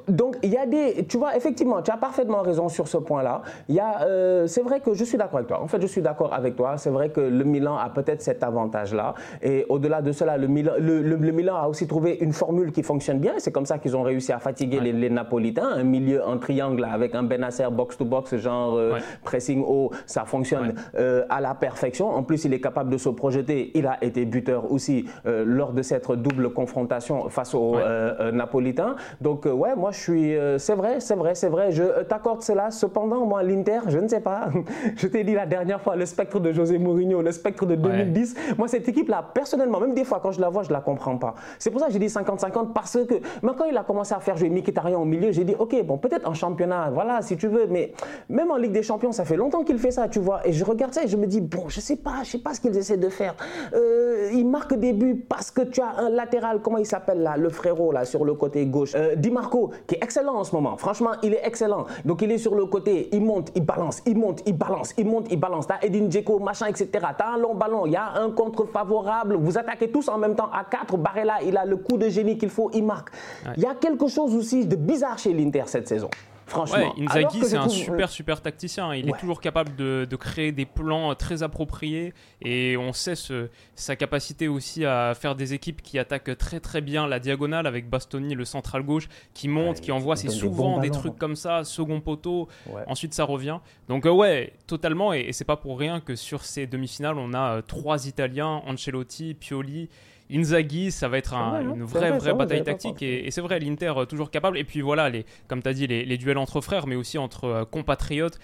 Donc, 0.07 0.37
il 0.43 0.51
y 0.51 0.57
a 0.57 0.65
des. 0.65 1.05
Tu 1.07 1.17
vois, 1.17 1.35
effectivement, 1.35 1.81
tu 1.81 1.91
as 1.91 1.97
parfaitement 1.97 2.41
raison 2.41 2.69
sur 2.69 2.87
ce 2.87 2.97
point-là. 2.97 3.41
Euh, 3.69 4.47
c'est 4.47 4.61
vrai 4.61 4.79
que 4.79 4.93
je 4.93 5.03
suis 5.03 5.17
d'accord 5.17 5.37
avec 5.37 5.47
toi. 5.47 5.61
En 5.61 5.67
fait, 5.67 5.81
je 5.81 5.87
suis 5.87 6.01
d'accord 6.01 6.33
avec 6.33 6.55
toi. 6.55 6.77
C'est 6.77 6.89
vrai 6.89 7.09
que 7.09 7.21
le 7.21 7.43
Milan 7.43 7.77
a 7.77 7.89
peut-être 7.89 8.21
cet 8.21 8.43
avantage-là. 8.43 9.13
Et 9.41 9.65
au-delà 9.69 10.01
de 10.01 10.11
cela, 10.11 10.37
le 10.37 10.47
Milan, 10.47 10.73
le, 10.79 11.31
Milan 11.31 11.55
a 11.55 11.67
aussi 11.67 11.87
trouvé 11.87 12.17
une 12.21 12.33
formule 12.33 12.71
qui 12.71 12.83
fonctionne 12.83 13.19
bien. 13.19 13.33
C'est 13.37 13.51
comme 13.51 13.65
ça 13.65 13.77
qu'ils 13.77 13.95
ont 13.95 14.03
réussi 14.03 14.31
à 14.31 14.39
fatiguer 14.39 14.79
les, 14.79 15.09
Napolitains. 15.09 15.67
Un 15.67 15.83
milieu 15.83 16.23
en 16.23 16.37
triangle 16.37 16.83
avec 16.83 17.15
un 17.15 17.23
Benacer 17.23 17.67
box-to-box, 17.71 18.35
genre 18.37 18.75
euh, 18.75 18.99
pressing 19.39 19.63
haut, 19.65 19.91
ça 20.05 20.25
fonctionne 20.25 20.73
euh, 20.95 21.23
à 21.29 21.39
la 21.39 21.55
perfection. 21.55 22.09
En 22.09 22.23
plus, 22.23 22.43
il 22.43 22.53
est 22.53 22.59
capable 22.59 22.89
de 22.89 22.97
se 22.97 23.07
projeté. 23.07 23.71
Il 23.73 23.87
a 23.87 23.97
été 24.03 24.25
buteur 24.25 24.69
aussi 24.69 25.05
euh, 25.25 25.45
lors 25.45 25.71
de 25.71 25.81
cette 25.81 26.11
double 26.11 26.51
confrontation 26.51 27.29
face 27.29 27.55
aux 27.55 27.75
euh, 27.75 28.13
euh, 28.19 28.31
Napolitains. 28.31 28.95
Donc, 29.21 29.45
ouais, 29.45 29.75
moi, 29.77 29.91
je 29.91 29.99
suis. 29.99 30.35
c'est 30.57 30.75
vrai, 30.75 30.99
c'est 30.99 31.15
vrai, 31.15 31.35
c'est 31.35 31.47
vrai. 31.47 31.71
Je 31.71 32.03
t'accorde 32.03 32.41
cela. 32.41 32.69
Cependant, 32.71 33.25
moi, 33.25 33.43
l'Inter, 33.43 33.79
je 33.87 33.97
ne 33.97 34.07
sais 34.09 34.19
pas. 34.19 34.49
je 34.97 35.07
t'ai 35.07 35.23
dit 35.23 35.33
la 35.33 35.45
dernière 35.45 35.79
fois, 35.79 35.95
le 35.95 36.05
spectre 36.05 36.39
de 36.39 36.51
José 36.51 36.77
Mourinho, 36.77 37.21
le 37.21 37.31
spectre 37.31 37.65
de 37.65 37.75
2010. 37.75 38.35
Moi, 38.57 38.67
cette 38.67 38.89
équipe-là, 38.89 39.23
personnellement, 39.33 39.79
même 39.79 39.93
des 39.93 40.03
fois, 40.03 40.19
quand 40.21 40.31
je 40.31 40.41
la 40.41 40.49
vois, 40.49 40.63
je 40.63 40.69
ne 40.69 40.73
la 40.73 40.81
comprends 40.81 41.17
pas. 41.17 41.35
C'est 41.59 41.71
pour 41.71 41.79
ça 41.79 41.87
que 41.87 41.93
j'ai 41.93 41.99
dit 41.99 42.07
50-50 42.07 42.73
parce 42.73 42.97
que, 43.05 43.15
mais 43.41 43.51
quand 43.57 43.65
il 43.65 43.77
a 43.77 43.83
commencé 43.83 44.13
à 44.13 44.19
faire 44.19 44.35
jouer 44.35 44.49
Mkhitaryan 44.49 45.01
au 45.01 45.05
milieu, 45.05 45.31
j'ai 45.31 45.45
dit, 45.45 45.55
OK, 45.57 45.75
bon, 45.85 45.97
peut-être 45.97 46.27
en 46.27 46.33
championnat, 46.33 46.89
voilà, 46.93 47.21
si 47.21 47.37
tu 47.37 47.47
veux, 47.47 47.67
mais 47.67 47.93
même 48.27 48.51
en 48.51 48.57
Ligue 48.57 48.71
des 48.71 48.83
Champions, 48.83 49.11
ça 49.11 49.25
fait 49.25 49.28
longtemps 49.35 49.63
qu'il 49.63 49.77
fait 49.77 49.91
ça, 49.91 50.07
tu 50.07 50.19
vois. 50.19 50.45
Et 50.47 50.53
je 50.53 50.63
regarde 50.63 50.93
ça 50.93 51.03
et 51.03 51.07
je 51.07 51.17
me 51.17 51.27
dis, 51.27 51.41
bon, 51.41 51.69
je 51.69 51.79
sais 51.79 51.95
pas, 51.95 52.23
je 52.23 52.31
sais 52.31 52.37
pas 52.39 52.53
ce 52.53 52.61
qu'ils 52.61 52.77
essaient 52.77 52.97
de 52.97 53.09
faire. 53.09 53.35
Euh, 53.73 54.29
il 54.33 54.47
marque 54.47 54.73
des 54.73 54.93
buts 54.93 55.25
parce 55.27 55.51
que 55.51 55.61
tu 55.61 55.81
as 55.81 55.97
un 55.97 56.09
latéral, 56.09 56.61
comment 56.61 56.77
il 56.77 56.85
s'appelle 56.85 57.21
là, 57.21 57.37
le 57.37 57.49
frérot 57.49 57.91
là, 57.91 58.05
sur 58.05 58.25
le 58.25 58.33
côté 58.33 58.65
gauche. 58.65 58.93
Euh, 58.95 59.15
Di 59.15 59.31
Marco, 59.31 59.71
qui 59.87 59.95
est 59.95 60.03
excellent 60.03 60.35
en 60.35 60.43
ce 60.43 60.55
moment. 60.55 60.77
Franchement, 60.77 61.11
il 61.23 61.33
est 61.33 61.41
excellent. 61.43 61.85
Donc 62.05 62.21
il 62.21 62.31
est 62.31 62.37
sur 62.37 62.55
le 62.55 62.65
côté, 62.65 63.09
il 63.11 63.21
monte, 63.21 63.51
il 63.55 63.65
balance, 63.65 64.01
il 64.05 64.17
monte, 64.17 64.41
il 64.45 64.57
balance, 64.57 64.93
il 64.97 65.05
monte, 65.05 65.27
il 65.31 65.39
balance. 65.39 65.67
T'as 65.67 65.79
Edin 65.81 66.09
Dzeko, 66.09 66.39
machin, 66.39 66.67
etc. 66.67 66.89
T'as 67.17 67.33
un 67.33 67.37
long 67.37 67.55
ballon, 67.55 67.85
il 67.85 67.93
y 67.93 67.97
a 67.97 68.13
un 68.15 68.31
contre 68.31 68.65
favorable. 68.65 69.35
Vous 69.35 69.57
attaquez 69.57 69.89
tous 69.89 70.07
en 70.09 70.17
même 70.17 70.35
temps 70.35 70.49
à 70.51 70.63
4. 70.63 70.97
Barrella, 70.97 71.37
il 71.45 71.57
a 71.57 71.65
le 71.65 71.77
coup 71.77 71.97
de 71.97 72.09
génie 72.09 72.37
qu'il 72.37 72.49
faut, 72.49 72.69
il 72.73 72.83
marque. 72.83 73.09
Il 73.55 73.63
y 73.63 73.65
a 73.65 73.75
quelque 73.75 74.07
chose 74.07 74.35
aussi 74.35 74.65
de 74.65 74.75
bizarre 74.75 75.17
chez 75.17 75.33
l'Inter 75.33 75.63
cette 75.65 75.87
saison. 75.87 76.09
Franchement. 76.49 76.93
Ouais, 76.97 77.05
Inzaghi, 77.05 77.43
c'est 77.43 77.57
un 77.57 77.69
super, 77.69 78.09
super 78.09 78.41
tacticien. 78.41 78.93
Il 78.95 79.07
est 79.07 79.17
toujours 79.19 79.39
capable 79.39 79.75
de, 79.75 80.07
de, 80.09 80.15
créer 80.15 80.51
des 80.51 80.65
plans 80.65 81.15
très 81.15 81.43
appropriés 81.43 82.13
et 82.41 82.75
on 82.77 82.91
sait 82.91 83.15
ce, 83.15 83.49
sa 83.75 83.95
capacité 83.95 84.47
aussi 84.47 84.85
à 84.85 85.13
faire 85.15 85.35
des 85.35 85.53
équipes 85.53 85.81
qui 85.81 85.99
attaquent 85.99 86.37
très, 86.37 86.59
très 86.59 86.81
bien 86.81 87.07
la 87.07 87.19
diagonale 87.19 87.67
avec 87.67 87.89
Bastoni, 87.89 88.35
le 88.35 88.45
central 88.45 88.83
gauche, 88.83 89.07
qui 89.33 89.47
monte, 89.47 89.79
qui 89.79 89.91
envoie. 89.91 90.15
C'est 90.15 90.29
souvent 90.29 90.79
des, 90.79 90.89
trucs 90.89 91.17
comme 91.17 91.35
ça, 91.35 91.63
second 91.63 92.01
poteau. 92.01 92.47
Ensuite, 92.87 93.13
ça 93.13 93.23
revient. 93.23 93.59
Donc, 93.87 94.05
euh, 94.05 94.11
ouais, 94.11 94.53
totalement. 94.67 95.13
Et, 95.13 95.19
et 95.21 95.33
c'est 95.33 95.45
pas 95.45 95.57
pour 95.57 95.79
rien 95.79 95.99
que 95.99 96.15
sur 96.15 96.43
ces 96.43 96.67
demi-finales, 96.67 97.17
on 97.17 97.33
a 97.33 97.57
euh, 97.57 97.61
trois 97.61 98.07
Italiens, 98.07 98.61
Ancelotti, 98.65 99.33
Pioli. 99.33 99.89
Inzaghi, 100.31 100.91
ça 100.91 101.07
va 101.07 101.17
être 101.17 101.33
une 101.33 101.83
vraie, 101.83 102.17
vraie 102.17 102.33
bataille 102.33 102.63
tactique. 102.63 103.01
Et, 103.01 103.31
c'est 103.31 103.41
vrai, 103.41 103.59
l'Inter 103.59 103.93
euh, 103.97 104.05
toujours 104.05 104.29
capable. 104.29 104.57
Et 104.57 104.63
puis 104.63 104.81
voilà, 104.81 105.09
les, 105.09 105.25
comme 105.47 105.61
tu 105.61 105.69
as 105.69 105.73
dit, 105.73 105.87
les, 105.87 106.17
duels 106.17 106.37
entre 106.37 106.61
frères, 106.61 106.87
mais 106.87 106.95
aussi 106.95 107.17
entre 107.17 107.45
euh, 107.45 107.65
compatriotes. 107.65 108.39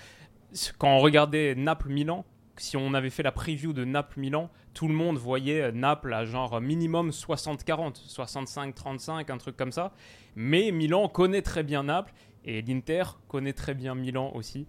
Quand 0.77 0.89
on 0.89 0.99
regardait 0.99 1.53
Naples-Milan, 1.53 2.25
si 2.57 2.77
on 2.77 2.93
avait 2.93 3.09
fait 3.09 3.23
la 3.23 3.31
preview 3.31 3.73
de 3.73 3.83
Naples-Milan, 3.83 4.49
tout 4.73 4.87
le 4.87 4.93
monde 4.93 5.17
voyait 5.17 5.61
euh, 5.61 5.71
Naples 5.71 6.13
à 6.13 6.25
genre 6.25 6.59
minimum 6.59 7.11
60-40, 7.11 8.01
65-35, 8.07 9.31
un 9.31 9.37
truc 9.37 9.55
comme 9.55 9.71
ça. 9.71 9.93
Mais 10.35 10.71
Milan 10.71 11.07
connaît 11.07 11.43
très 11.43 11.63
bien 11.63 11.83
Naples 11.83 12.13
et 12.45 12.61
l'Inter 12.63 13.03
connaît 13.27 13.53
très 13.53 13.75
bien 13.75 13.93
Milan 13.93 14.31
aussi. 14.33 14.67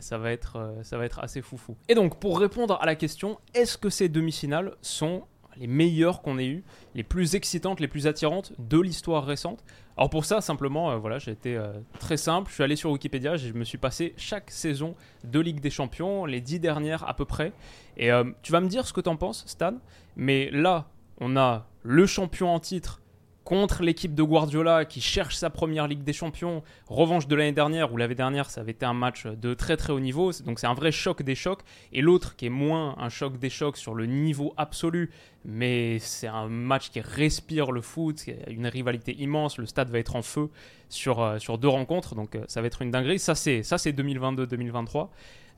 Ça 0.00 0.18
va, 0.18 0.32
être, 0.32 0.74
ça 0.82 0.98
va 0.98 1.06
être 1.06 1.18
assez 1.20 1.40
foufou. 1.40 1.74
Et 1.88 1.94
donc, 1.94 2.20
pour 2.20 2.38
répondre 2.38 2.78
à 2.78 2.84
la 2.84 2.94
question, 2.94 3.38
est-ce 3.54 3.78
que 3.78 3.88
ces 3.88 4.10
demi-finales 4.10 4.76
sont 4.82 5.24
les 5.58 5.66
meilleures 5.66 6.22
qu'on 6.22 6.38
ait 6.38 6.46
eues, 6.46 6.64
les 6.94 7.02
plus 7.02 7.34
excitantes, 7.34 7.80
les 7.80 7.88
plus 7.88 8.06
attirantes 8.06 8.52
de 8.58 8.80
l'histoire 8.80 9.24
récente. 9.24 9.64
Alors 9.96 10.10
pour 10.10 10.24
ça, 10.24 10.40
simplement, 10.40 10.90
euh, 10.90 10.96
voilà, 10.96 11.18
j'ai 11.18 11.32
été 11.32 11.56
euh, 11.56 11.72
très 11.98 12.16
simple. 12.16 12.48
Je 12.48 12.54
suis 12.54 12.62
allé 12.62 12.76
sur 12.76 12.90
Wikipédia, 12.90 13.36
je 13.36 13.52
me 13.52 13.64
suis 13.64 13.78
passé 13.78 14.14
chaque 14.16 14.50
saison 14.50 14.94
de 15.24 15.40
Ligue 15.40 15.60
des 15.60 15.70
Champions, 15.70 16.24
les 16.24 16.40
dix 16.40 16.60
dernières 16.60 17.08
à 17.08 17.14
peu 17.14 17.24
près. 17.24 17.52
Et 17.96 18.12
euh, 18.12 18.24
tu 18.42 18.52
vas 18.52 18.60
me 18.60 18.68
dire 18.68 18.86
ce 18.86 18.92
que 18.92 19.00
tu 19.00 19.08
en 19.08 19.16
penses, 19.16 19.44
Stan. 19.46 19.74
Mais 20.16 20.50
là, 20.52 20.88
on 21.20 21.36
a 21.36 21.66
le 21.82 22.06
champion 22.06 22.54
en 22.54 22.60
titre 22.60 23.00
contre 23.48 23.82
l'équipe 23.82 24.14
de 24.14 24.22
Guardiola 24.22 24.84
qui 24.84 25.00
cherche 25.00 25.34
sa 25.34 25.48
première 25.48 25.88
Ligue 25.88 26.02
des 26.02 26.12
Champions, 26.12 26.62
revanche 26.86 27.26
de 27.28 27.34
l'année 27.34 27.52
dernière, 27.52 27.90
où 27.90 27.96
l'année 27.96 28.14
dernière 28.14 28.50
ça 28.50 28.60
avait 28.60 28.72
été 28.72 28.84
un 28.84 28.92
match 28.92 29.24
de 29.24 29.54
très 29.54 29.78
très 29.78 29.90
haut 29.90 30.00
niveau, 30.00 30.32
donc 30.44 30.58
c'est 30.58 30.66
un 30.66 30.74
vrai 30.74 30.92
choc 30.92 31.22
des 31.22 31.34
chocs, 31.34 31.62
et 31.94 32.02
l'autre 32.02 32.36
qui 32.36 32.44
est 32.44 32.50
moins 32.50 32.94
un 32.98 33.08
choc 33.08 33.38
des 33.38 33.48
chocs 33.48 33.78
sur 33.78 33.94
le 33.94 34.04
niveau 34.04 34.52
absolu, 34.58 35.08
mais 35.46 35.98
c'est 35.98 36.26
un 36.26 36.48
match 36.48 36.90
qui 36.90 37.00
respire 37.00 37.72
le 37.72 37.80
foot, 37.80 38.26
une 38.48 38.66
rivalité 38.66 39.16
immense, 39.18 39.56
le 39.56 39.64
stade 39.64 39.88
va 39.88 39.98
être 39.98 40.14
en 40.14 40.20
feu 40.20 40.50
sur, 40.90 41.22
euh, 41.22 41.38
sur 41.38 41.56
deux 41.56 41.68
rencontres, 41.68 42.14
donc 42.14 42.34
euh, 42.34 42.44
ça 42.48 42.60
va 42.60 42.66
être 42.66 42.82
une 42.82 42.90
dinguerie, 42.90 43.18
ça 43.18 43.34
c'est 43.34 43.62
2022-2023. 43.62 45.08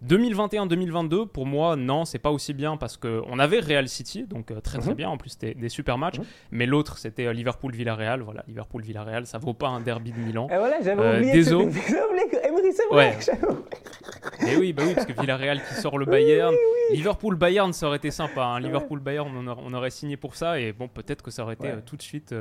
2021-2022, 0.06 1.26
pour 1.26 1.46
moi, 1.46 1.76
non, 1.76 2.04
c'est 2.04 2.18
pas 2.18 2.30
aussi 2.30 2.54
bien 2.54 2.76
parce 2.76 2.96
qu'on 2.96 3.38
avait 3.38 3.60
Real 3.60 3.88
City, 3.88 4.24
donc 4.24 4.50
euh, 4.50 4.60
très 4.60 4.78
très 4.78 4.90
mhm. 4.90 4.96
bien, 4.96 5.08
en 5.10 5.18
plus 5.18 5.30
c'était 5.30 5.54
des 5.54 5.68
super 5.68 5.98
matchs, 5.98 6.18
mhm. 6.18 6.24
mais 6.52 6.66
l'autre 6.66 6.96
c'était 6.96 7.26
euh, 7.26 7.32
Liverpool-Villarreal, 7.32 8.22
voilà, 8.22 8.42
Liverpool-Villarreal, 8.48 9.26
ça 9.26 9.38
vaut 9.38 9.52
pas 9.52 9.68
un 9.68 9.80
derby 9.80 10.12
de 10.12 10.18
Milan. 10.18 10.48
Et 10.50 10.56
voilà, 10.56 10.80
j'avais 10.82 11.02
euh, 11.02 11.18
oublié, 11.18 11.32
que 12.30 12.46
Emery, 12.46 12.72
c'est 12.72 12.86
vrai. 12.90 13.18
Et 14.48 14.56
oui, 14.56 14.72
bah 14.72 14.84
oui, 14.86 14.94
parce 14.94 15.06
que 15.06 15.20
Villarreal 15.20 15.60
qui 15.62 15.74
sort 15.74 15.98
le 15.98 16.06
Bayern, 16.06 16.54
Liverpool-Bayern, 16.92 17.72
ça 17.72 17.86
aurait 17.86 17.98
été 17.98 18.10
sympa, 18.10 18.42
hein. 18.42 18.60
Liverpool-Bayern, 18.60 19.30
on, 19.36 19.74
aurait 19.74 19.90
signé 19.90 20.16
pour 20.16 20.34
ça, 20.34 20.58
et 20.58 20.72
bon, 20.72 20.88
peut-être 20.88 21.22
que 21.22 21.30
ça 21.30 21.42
aurait 21.42 21.54
été 21.54 21.68
tout 21.84 21.96
de 21.96 22.02
suite 22.02 22.34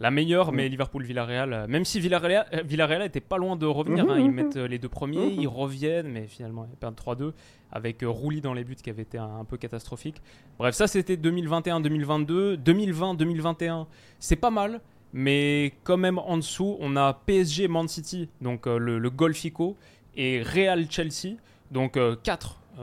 la 0.00 0.10
meilleure, 0.10 0.52
mais 0.52 0.68
Liverpool-Villarreal, 0.68 1.52
euh, 1.52 1.66
même 1.68 1.84
si 1.84 2.00
Villarreal, 2.00 2.46
euh, 2.52 2.62
Villarreal 2.64 3.02
était 3.02 3.20
pas 3.20 3.38
loin 3.38 3.56
de 3.56 3.66
revenir, 3.66 4.04
hein, 4.10 4.18
ils 4.18 4.28
mhm. 4.28 4.34
mettent 4.34 4.56
euh, 4.56 4.66
les 4.66 4.78
deux 4.78 4.88
premiers, 4.88 5.30
mhm. 5.30 5.40
ils 5.40 5.48
reviennent, 5.48 6.08
mais 6.08 6.26
finalement 6.26 6.66
ils 6.70 6.76
perdent 6.76 6.96
3-2 6.96 7.32
avec 7.70 7.98
Rouli 8.02 8.40
dans 8.40 8.54
les 8.54 8.64
buts 8.64 8.76
qui 8.76 8.90
avait 8.90 9.02
été 9.02 9.18
un, 9.18 9.44
peu 9.44 9.56
catastrophique. 9.56 10.20
Bref, 10.58 10.74
ça 10.74 10.86
c'était 10.86 11.16
2021-2022. 11.16 12.56
2020-2021, 12.56 13.86
c'est 14.18 14.36
pas 14.36 14.50
mal, 14.50 14.80
mais 15.12 15.74
quand 15.84 15.96
même 15.96 16.18
en 16.18 16.36
dessous, 16.36 16.76
on 16.80 16.96
a 16.96 17.14
PSG 17.26 17.68
Man 17.68 17.88
City, 17.88 18.28
donc 18.40 18.66
le, 18.66 18.98
le 18.98 19.10
Golfico, 19.10 19.76
et 20.16 20.42
Real 20.42 20.86
Chelsea, 20.90 21.36
donc 21.70 21.92
4 21.92 21.98
euh, 21.98 22.16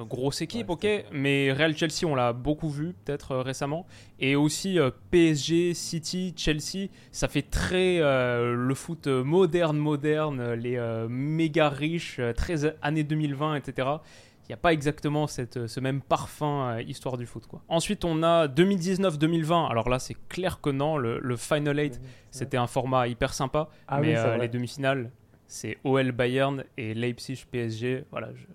grosse 0.08 0.42
équipe, 0.42 0.70
ok, 0.70 0.88
mais 1.12 1.52
Real 1.52 1.76
Chelsea, 1.76 2.06
on 2.06 2.16
l'a 2.16 2.34
beaucoup 2.34 2.70
vu 2.70 2.94
peut-être 3.06 3.32
euh, 3.32 3.42
récemment. 3.42 3.86
Et 4.20 4.36
aussi 4.36 4.80
euh, 4.80 4.92
PSG, 5.12 5.74
City, 5.74 6.34
Chelsea, 6.36 6.90
ça 7.12 7.28
fait 7.28 7.42
très 7.42 8.00
le 8.00 8.74
foot 8.76 9.08
moderne, 9.08 9.78
moderne, 9.78 10.54
les 10.54 10.80
méga 11.10 11.70
riches, 11.70 12.20
très 12.36 12.66
années 12.82 13.04
2020, 13.04 13.56
etc. 13.56 13.88
Il 14.44 14.50
n'y 14.50 14.54
a 14.54 14.58
pas 14.58 14.74
exactement 14.74 15.28
cette, 15.28 15.68
ce 15.68 15.80
même 15.80 16.02
parfum 16.02 16.80
histoire 16.80 17.18
du 17.18 17.26
foot. 17.26 17.48
Quoi. 17.48 17.62
Ensuite, 17.68 18.04
on 18.06 18.24
a 18.24 18.48
2019-2020. 18.48 19.70
Alors 19.70 19.90
là, 19.90 20.00
c'est 20.00 20.18
clair 20.30 20.60
que 20.62 20.70
non. 20.70 20.98
Le, 20.98 21.36
Final 21.38 21.78
8, 21.78 22.02
c'était 22.32 22.58
un 22.58 22.68
format 22.68 23.08
hyper 23.08 23.34
sympa. 23.34 23.70
Ah 23.88 24.00
mais 24.00 24.16
les 24.38 24.50
demi-finales, 24.50 25.12
c'est 25.48 25.78
OL 25.84 26.12
Bayern 26.12 26.64
et 26.78 26.94
Leipzig 26.94 27.44
PSG. 27.52 28.06
Voilà, 28.12 28.30
je, 28.34 28.46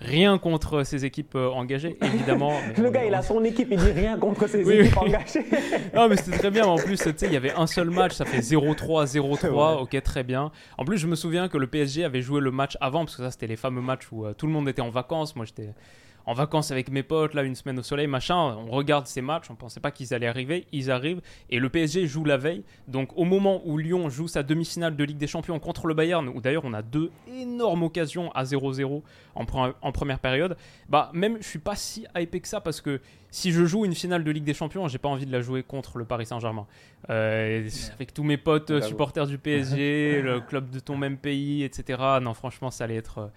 Rien 0.00 0.38
contre 0.38 0.82
ces 0.84 1.04
équipes 1.04 1.34
euh, 1.34 1.50
engagées, 1.50 1.98
évidemment. 2.02 2.52
le 2.76 2.90
gars, 2.90 3.04
il 3.04 3.14
a 3.14 3.20
son 3.20 3.44
équipe, 3.44 3.68
il 3.70 3.78
dit 3.78 3.92
rien 3.92 4.16
contre 4.18 4.46
ses 4.46 4.60
équipes 4.60 4.96
engagées. 4.96 5.44
non, 5.94 6.08
mais 6.08 6.16
c'était 6.16 6.38
très 6.38 6.50
bien. 6.50 6.64
En 6.64 6.76
plus, 6.76 6.96
tu 6.98 7.12
sais, 7.14 7.26
il 7.26 7.32
y 7.32 7.36
avait 7.36 7.52
un 7.52 7.66
seul 7.66 7.90
match, 7.90 8.12
ça 8.12 8.24
fait 8.24 8.40
0-3, 8.40 9.06
0-3. 9.06 9.70
Ok, 9.80 10.02
très 10.02 10.22
bien. 10.22 10.50
En 10.78 10.84
plus, 10.84 10.98
je 10.98 11.06
me 11.06 11.14
souviens 11.14 11.48
que 11.48 11.58
le 11.58 11.66
PSG 11.66 12.04
avait 12.04 12.22
joué 12.22 12.40
le 12.40 12.50
match 12.50 12.76
avant, 12.80 13.04
parce 13.04 13.16
que 13.16 13.22
ça, 13.22 13.30
c'était 13.30 13.46
les 13.46 13.56
fameux 13.56 13.82
matchs 13.82 14.08
où 14.10 14.24
euh, 14.24 14.32
tout 14.32 14.46
le 14.46 14.52
monde 14.52 14.68
était 14.68 14.82
en 14.82 14.90
vacances. 14.90 15.36
Moi, 15.36 15.44
j'étais 15.44 15.70
en 16.26 16.34
vacances 16.34 16.70
avec 16.70 16.90
mes 16.90 17.02
potes, 17.02 17.34
là, 17.34 17.42
une 17.42 17.54
semaine 17.54 17.78
au 17.78 17.82
soleil, 17.82 18.06
machin. 18.06 18.36
On 18.36 18.70
regarde 18.70 19.06
ces 19.06 19.20
matchs, 19.20 19.50
on 19.50 19.54
pensait 19.54 19.80
pas 19.80 19.90
qu'ils 19.90 20.14
allaient 20.14 20.26
arriver. 20.26 20.66
Ils 20.72 20.90
arrivent 20.90 21.20
et 21.48 21.58
le 21.58 21.68
PSG 21.68 22.06
joue 22.06 22.24
la 22.24 22.36
veille. 22.36 22.62
Donc, 22.88 23.16
au 23.16 23.24
moment 23.24 23.62
où 23.64 23.78
Lyon 23.78 24.08
joue 24.08 24.28
sa 24.28 24.42
demi-finale 24.42 24.96
de 24.96 25.04
Ligue 25.04 25.18
des 25.18 25.26
Champions 25.26 25.58
contre 25.58 25.86
le 25.86 25.94
Bayern, 25.94 26.28
où 26.28 26.40
d'ailleurs 26.40 26.64
on 26.64 26.72
a 26.72 26.82
deux 26.82 27.10
énormes 27.28 27.82
occasions 27.82 28.30
à 28.32 28.44
0-0 28.44 29.02
en, 29.34 29.46
en, 29.82 29.92
première 29.92 30.18
période, 30.18 30.56
bah, 30.88 31.10
même 31.14 31.38
je 31.40 31.46
suis 31.46 31.58
pas 31.58 31.76
si 31.76 32.06
hypé 32.16 32.40
que 32.40 32.48
ça 32.48 32.60
parce 32.60 32.80
que 32.80 33.00
si 33.30 33.52
je 33.52 33.64
joue 33.64 33.84
une 33.84 33.94
finale 33.94 34.24
de 34.24 34.30
Ligue 34.30 34.44
des 34.44 34.54
Champions, 34.54 34.88
j'ai 34.88 34.98
pas 34.98 35.08
envie 35.08 35.26
de 35.26 35.32
la 35.32 35.40
jouer 35.40 35.62
contre 35.62 35.98
le 35.98 36.04
Paris 36.04 36.26
Saint-Germain. 36.26 36.66
Euh, 37.08 37.68
avec 37.94 38.12
tous 38.12 38.24
mes 38.24 38.36
potes 38.36 38.82
supporters 38.82 39.26
du 39.26 39.38
PSG, 39.38 40.20
le 40.24 40.40
club 40.40 40.70
de 40.70 40.80
ton 40.80 40.96
même 40.96 41.16
pays, 41.16 41.62
etc. 41.62 42.00
Non, 42.20 42.34
franchement, 42.34 42.70
ça 42.70 42.84
allait 42.84 42.96
être. 42.96 43.30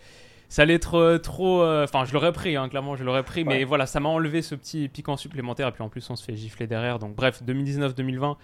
Ça 0.54 0.62
allait 0.62 0.76
être 0.76 1.00
euh, 1.00 1.18
trop. 1.18 1.64
Euh, 1.64 1.84
enfin, 1.84 2.06
je 2.06 2.14
l'aurais 2.14 2.32
pris, 2.32 2.56
hein, 2.56 2.70
clairement, 2.70 2.96
je 2.96 3.04
l'aurais 3.04 3.24
pris. 3.24 3.44
Mais 3.44 3.64
voilà, 3.64 3.88
ça 3.88 4.00
m'a 4.00 4.10
enlevé 4.10 4.44
ce 4.44 4.54
petit 4.54 4.88
piquant 4.88 5.18
supplémentaire. 5.18 5.70
Et 5.70 5.72
puis 5.72 5.82
en 5.82 5.90
plus, 5.90 6.08
on 6.12 6.16
se 6.16 6.24
fait 6.24 6.36
gifler 6.36 6.68
derrière. 6.68 7.00
Donc, 7.00 7.16
bref, 7.16 7.42
2019-2020, 7.44 8.36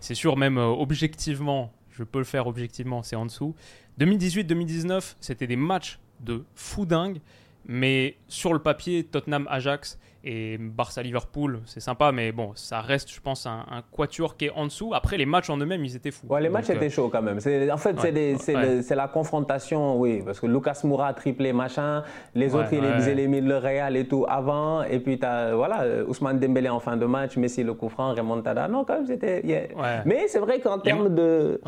c'est 0.00 0.14
sûr, 0.14 0.38
même 0.38 0.56
euh, 0.56 0.64
objectivement, 0.64 1.70
je 1.90 2.04
peux 2.04 2.20
le 2.20 2.24
faire 2.24 2.46
objectivement, 2.46 3.02
c'est 3.02 3.16
en 3.16 3.26
dessous. 3.26 3.54
2018-2019, 4.00 5.16
c'était 5.20 5.46
des 5.46 5.56
matchs 5.56 5.98
de 6.20 6.42
fou 6.54 6.86
dingue. 6.86 7.20
Mais 7.66 8.16
sur 8.28 8.54
le 8.54 8.60
papier, 8.60 9.04
Tottenham-Ajax 9.04 9.98
et 10.30 10.58
Barça-Liverpool, 10.58 11.60
c'est 11.64 11.80
sympa, 11.80 12.12
mais 12.12 12.32
bon, 12.32 12.52
ça 12.54 12.82
reste, 12.82 13.10
je 13.10 13.18
pense, 13.18 13.46
un, 13.46 13.64
quatuor 13.90 14.36
qui 14.36 14.44
est 14.46 14.50
en 14.50 14.66
dessous. 14.66 14.92
Après, 14.92 15.16
les 15.16 15.24
matchs 15.24 15.48
en 15.48 15.56
eux-mêmes, 15.56 15.82
ils 15.82 15.96
étaient 15.96 16.10
fous. 16.10 16.26
Ouais, 16.28 16.42
les 16.42 16.50
matchs 16.50 16.68
étaient 16.68 16.86
euh, 16.86 16.90
chauds 16.90 17.08
quand 17.08 17.22
même. 17.22 17.38
En 17.38 17.76
fait, 17.78 17.96
c'est 18.82 18.94
la 18.94 19.08
confrontation, 19.08 19.98
oui, 19.98 20.20
parce 20.22 20.38
que 20.38 20.46
Lucas 20.46 20.80
Moura 20.84 21.08
a 21.08 21.14
triplé, 21.14 21.54
machin, 21.54 22.02
les 22.34 22.54
autres, 22.54 22.74
ils 22.74 22.82
faisaient 22.82 23.26
mis 23.26 23.40
le 23.40 23.56
Real 23.56 23.96
et 23.96 24.06
tout 24.06 24.26
avant, 24.28 24.82
et 24.82 25.00
puis 25.00 25.18
as, 25.22 25.54
voilà, 25.54 26.04
Ousmane 26.06 26.38
Dembélé 26.38 26.68
en 26.68 26.80
fin 26.80 26.98
de 26.98 27.06
match, 27.06 27.38
Messi 27.38 27.64
le 27.64 27.72
coup 27.72 27.88
franc, 27.88 28.12
Remontada. 28.14 28.68
Non, 28.68 28.84
quand 28.84 28.96
même, 28.96 29.06
c'était. 29.06 29.42
Mais 30.04 30.28
c'est 30.28 30.40
vrai 30.40 30.60
qu'en 30.60 30.78
termes 30.78 31.14
de. 31.14 31.58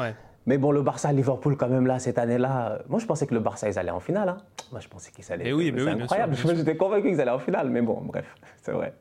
Mais 0.47 0.59
bon, 0.59 0.73
le 0.73 0.83
Barça-Liverpool, 0.83 1.57
quand 1.57 1.69
même, 1.69 1.87
là, 1.87 1.99
cette 1.99 2.19
année-là, 2.19 2.81
moi, 2.89 2.99
je 2.99 3.07
pensais 3.07 3.27
que 3.27 3.35
le 3.35 3.41
Barça, 3.41 3.69
ils 3.69 3.79
allaient 3.79 3.91
en 3.91 4.01
finale. 4.01 4.31
Hein. 4.31 4.39
Moi, 4.73 4.81
je 4.81 4.89
pensais 4.89 5.11
qu'ils 5.11 5.31
allaient. 5.31 5.49
Et 5.49 5.53
oui, 5.53 5.71
mais 5.71 5.85
c'est 5.85 5.91
incroyable. 5.91 6.35
J'étais 6.57 6.77
convaincu 6.77 7.09
qu'ils 7.09 7.21
allaient 7.21 7.31
en 7.31 7.39
finale. 7.39 7.69
Mais 7.69 7.83
bon, 7.83 8.01
bref, 8.03 8.35
c'est 8.63 8.73
vrai. 8.73 8.95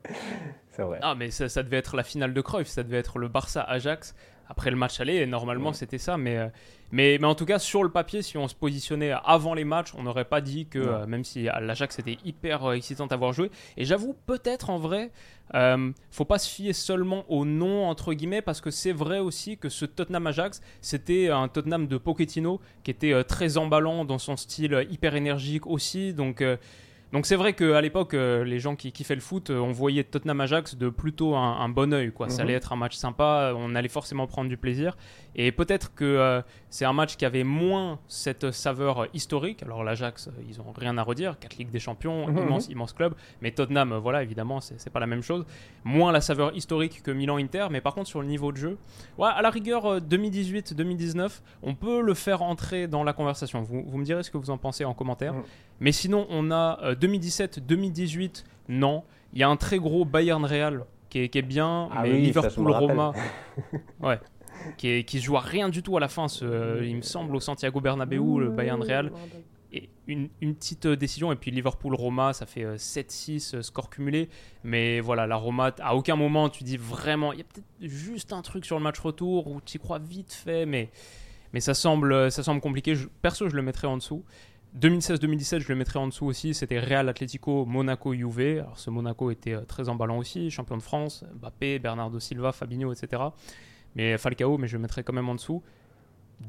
C'est 0.71 0.83
vrai. 0.83 0.99
Ah, 1.01 1.15
mais 1.15 1.31
ça, 1.31 1.63
devait 1.63 1.77
être 1.77 1.95
la 1.95 2.03
finale 2.03 2.33
de 2.33 2.41
Cruyff. 2.41 2.67
Ça 2.67 2.83
devait 2.83 2.97
être 2.97 3.19
le 3.19 3.29
Barça-Ajax 3.29 4.15
après 4.49 4.71
le 4.71 4.75
match 4.75 4.99
aller. 4.99 5.25
Normalement, 5.25 5.71
c'était 5.73 5.97
ça. 5.97 6.17
Mais, 6.17 6.37
mais, 6.91 7.17
mais 7.21 7.27
en 7.27 7.35
tout 7.35 7.45
cas, 7.45 7.59
sur 7.59 7.83
le 7.83 7.89
papier, 7.89 8.21
si 8.21 8.37
on 8.37 8.47
se 8.47 8.55
positionnait 8.55 9.13
avant 9.23 9.53
les 9.53 9.63
matchs, 9.63 9.93
on 9.95 10.03
n'aurait 10.03 10.25
pas 10.25 10.41
dit 10.41 10.65
que, 10.65 11.05
même 11.05 11.23
si 11.23 11.43
l'Ajax 11.43 11.95
c'était 11.95 12.17
hyper 12.25 12.71
excitant 12.73 13.07
à 13.07 13.15
voir 13.15 13.33
jouer. 13.33 13.51
Et 13.77 13.85
j'avoue, 13.85 14.15
peut-être 14.25 14.69
en 14.69 14.79
vrai, 14.79 15.11
euh, 15.55 15.91
faut 16.11 16.25
pas 16.25 16.37
se 16.37 16.49
fier 16.49 16.73
seulement 16.73 17.25
au 17.27 17.43
nom 17.43 17.87
entre 17.87 18.13
guillemets 18.13 18.43
parce 18.43 18.61
que 18.61 18.69
c'est 18.69 18.91
vrai 18.91 19.17
aussi 19.17 19.57
que 19.57 19.67
ce 19.67 19.85
Tottenham 19.85 20.27
Ajax 20.27 20.61
c'était 20.79 21.29
un 21.29 21.47
Tottenham 21.47 21.87
de 21.87 21.97
Pochettino 21.97 22.61
qui 22.83 22.91
était 22.91 23.23
très 23.23 23.57
emballant 23.57 24.05
dans 24.05 24.19
son 24.19 24.37
style 24.37 24.85
hyper 24.91 25.15
énergique 25.15 25.65
aussi 25.65 26.13
donc 26.13 26.43
donc 27.11 27.25
c'est 27.25 27.35
vrai 27.35 27.53
qu'à 27.53 27.81
l'époque, 27.81 28.13
euh, 28.13 28.43
les 28.43 28.59
gens 28.59 28.75
qui 28.75 28.91
kiffaient 28.91 29.15
le 29.15 29.21
foot, 29.21 29.49
euh, 29.49 29.57
on 29.57 29.71
voyait 29.71 30.03
Tottenham 30.03 30.41
Ajax 30.41 30.75
de 30.75 30.89
plutôt 30.89 31.35
un, 31.35 31.67
bon 31.67 31.91
oeil. 31.91 32.11
Quoi. 32.11 32.29
Ça 32.29 32.35
mhm. 32.35 32.41
allait 32.41 32.53
être 32.53 32.71
un 32.71 32.75
match 32.75 32.95
sympa, 32.95 33.53
on 33.55 33.73
allait 33.73 33.89
forcément 33.89 34.27
prendre 34.27 34.47
du 34.47 34.57
plaisir. 34.57 34.95
Et 35.35 35.51
peut-être 35.51 35.95
que 35.95 36.05
euh, 36.05 36.41
c'est 36.69 36.85
un 36.85 36.93
match 36.93 37.15
qui 37.17 37.25
avait 37.25 37.43
moins 37.43 37.99
cette 38.07 38.51
saveur 38.51 39.07
historique. 39.15 39.63
Alors 39.63 39.83
l'Ajax, 39.83 40.29
ils 40.47 40.61
ont 40.61 40.71
rien 40.77 40.99
à 40.99 41.03
redire, 41.03 41.39
4 41.39 41.57
Ligues 41.57 41.71
des 41.71 41.79
Champions, 41.79 42.27
mhm, 42.27 42.37
immense, 42.37 42.67
mhm. 42.67 42.73
immense 42.73 42.93
club. 42.93 43.15
Mais 43.41 43.51
Tottenham, 43.51 43.95
voilà, 43.95 44.21
évidemment, 44.21 44.59
c'est 44.61 44.91
pas 44.91 44.99
la 44.99 45.07
même 45.07 45.23
chose. 45.23 45.45
Moins 45.83 46.11
la 46.11 46.21
saveur 46.21 46.55
historique 46.55 47.01
que 47.01 47.09
Milan-Inter, 47.09 47.67
mais 47.71 47.81
par 47.81 47.95
contre 47.95 48.07
sur 48.07 48.21
le 48.21 48.27
niveau 48.27 48.51
de 48.51 48.57
jeu, 48.57 48.77
ouais, 49.17 49.29
à 49.33 49.41
la 49.41 49.49
rigueur 49.49 49.99
2018-2019, 49.99 51.41
on 51.63 51.73
peut 51.73 52.01
le 52.01 52.13
faire 52.13 52.43
entrer 52.43 52.87
dans 52.87 53.03
la 53.03 53.13
conversation. 53.13 53.63
Vous, 53.63 53.83
vous, 53.83 53.97
me 53.97 54.05
direz 54.05 54.21
ce 54.21 54.29
que 54.29 54.37
vous 54.37 54.51
en 54.51 54.59
pensez 54.59 54.85
en 54.85 54.93
commentaire. 54.93 55.33
Mais 55.79 55.91
sinon, 55.91 56.27
on 56.29 56.51
a 56.51 56.93
2017-2018, 56.95 58.21
euh, 58.23 58.29
non. 58.69 59.03
Il 59.33 59.39
y 59.39 59.43
a 59.43 59.49
un 59.49 59.55
très 59.55 59.77
gros 59.77 60.05
Bayern 60.05 60.43
Real 60.43 60.85
qui 61.09 61.19
est, 61.19 61.41
bien, 61.41 61.89
ah 61.91 62.03
mais 62.03 62.11
Liverpool 62.11 62.71
Roma, 62.71 63.13
ouais, 64.01 64.19
qui, 64.77 65.03
qui 65.05 65.19
se 65.19 65.25
joue 65.25 65.37
à 65.37 65.41
rien 65.41 65.69
du 65.69 65.81
tout 65.81 65.97
à 65.97 65.99
la 65.99 66.07
fin. 66.07 66.27
Ce, 66.27 66.83
il 66.83 66.97
me 66.97 67.01
semble 67.01 67.35
au 67.35 67.39
Santiago 67.39 67.81
Bernabéu, 67.81 68.39
le 68.39 68.49
Bayern 68.49 68.81
Real. 68.81 69.11
Et 69.71 69.87
une, 70.07 70.29
petite 70.55 70.87
euh, 70.87 70.95
décision, 70.95 71.31
et 71.31 71.35
puis 71.35 71.51
Liverpool-Roma, 71.51 72.33
ça 72.33 72.47
fait 72.47 72.65
7-6 72.65 73.55
euh, 73.55 73.61
score 73.61 73.91
cumulé. 73.91 74.29
Mais 74.63 74.99
voilà, 74.99 75.27
la 75.27 75.35
Roma, 75.35 75.71
à 75.79 75.95
aucun 75.95 76.15
moment 76.15 76.49
tu 76.49 76.63
dis 76.63 76.77
vraiment, 76.77 77.33
il 77.33 77.39
y 77.39 77.41
a 77.41 77.45
peut-être 77.45 77.91
juste 77.91 78.33
un 78.33 78.41
truc 78.41 78.65
sur 78.65 78.77
le 78.77 78.83
match 78.83 78.97
retour 78.99 79.47
où 79.47 79.61
tu 79.61 79.77
y 79.77 79.79
crois 79.79 79.99
vite 79.99 80.33
fait, 80.33 80.65
mais, 80.65 80.89
mais 81.53 81.59
ça, 81.59 81.75
semble, 81.75 82.31
ça 82.31 82.41
semble 82.41 82.61
compliqué. 82.61 82.95
perso, 83.21 83.47
je 83.47 83.55
le 83.55 83.61
mettrais 83.61 83.87
en 83.87 83.97
dessous. 83.97 84.23
2016-2017, 84.77 85.61
je 85.61 85.69
le 85.69 85.75
mettrais 85.75 85.99
en 85.99 86.07
dessous 86.07 86.25
aussi, 86.25 86.53
c'était 86.53 86.79
Real 86.79 87.09
Atlético, 87.09 87.65
Monaco, 87.65 88.13
Juve. 88.13 88.59
Alors 88.59 88.77
ce 88.77 88.89
Monaco 88.89 89.31
était 89.31 89.53
euh, 89.53 89.61
très 89.61 89.89
emballant 89.89 90.17
aussi, 90.17 90.51
champion 90.51 90.77
de 90.77 90.81
France, 90.81 91.25
Mbappé, 91.41 91.79
Bernardo 91.79 92.19
Silva, 92.19 92.51
Fabinho, 92.51 92.93
etc. 92.93 93.23
Mais 93.95 94.17
Falcao, 94.17 94.57
mais 94.57 94.67
je 94.67 94.77
le 94.77 94.81
mettrais 94.81 95.03
quand 95.03 95.13
même 95.13 95.27
en 95.27 95.35
dessous. 95.35 95.63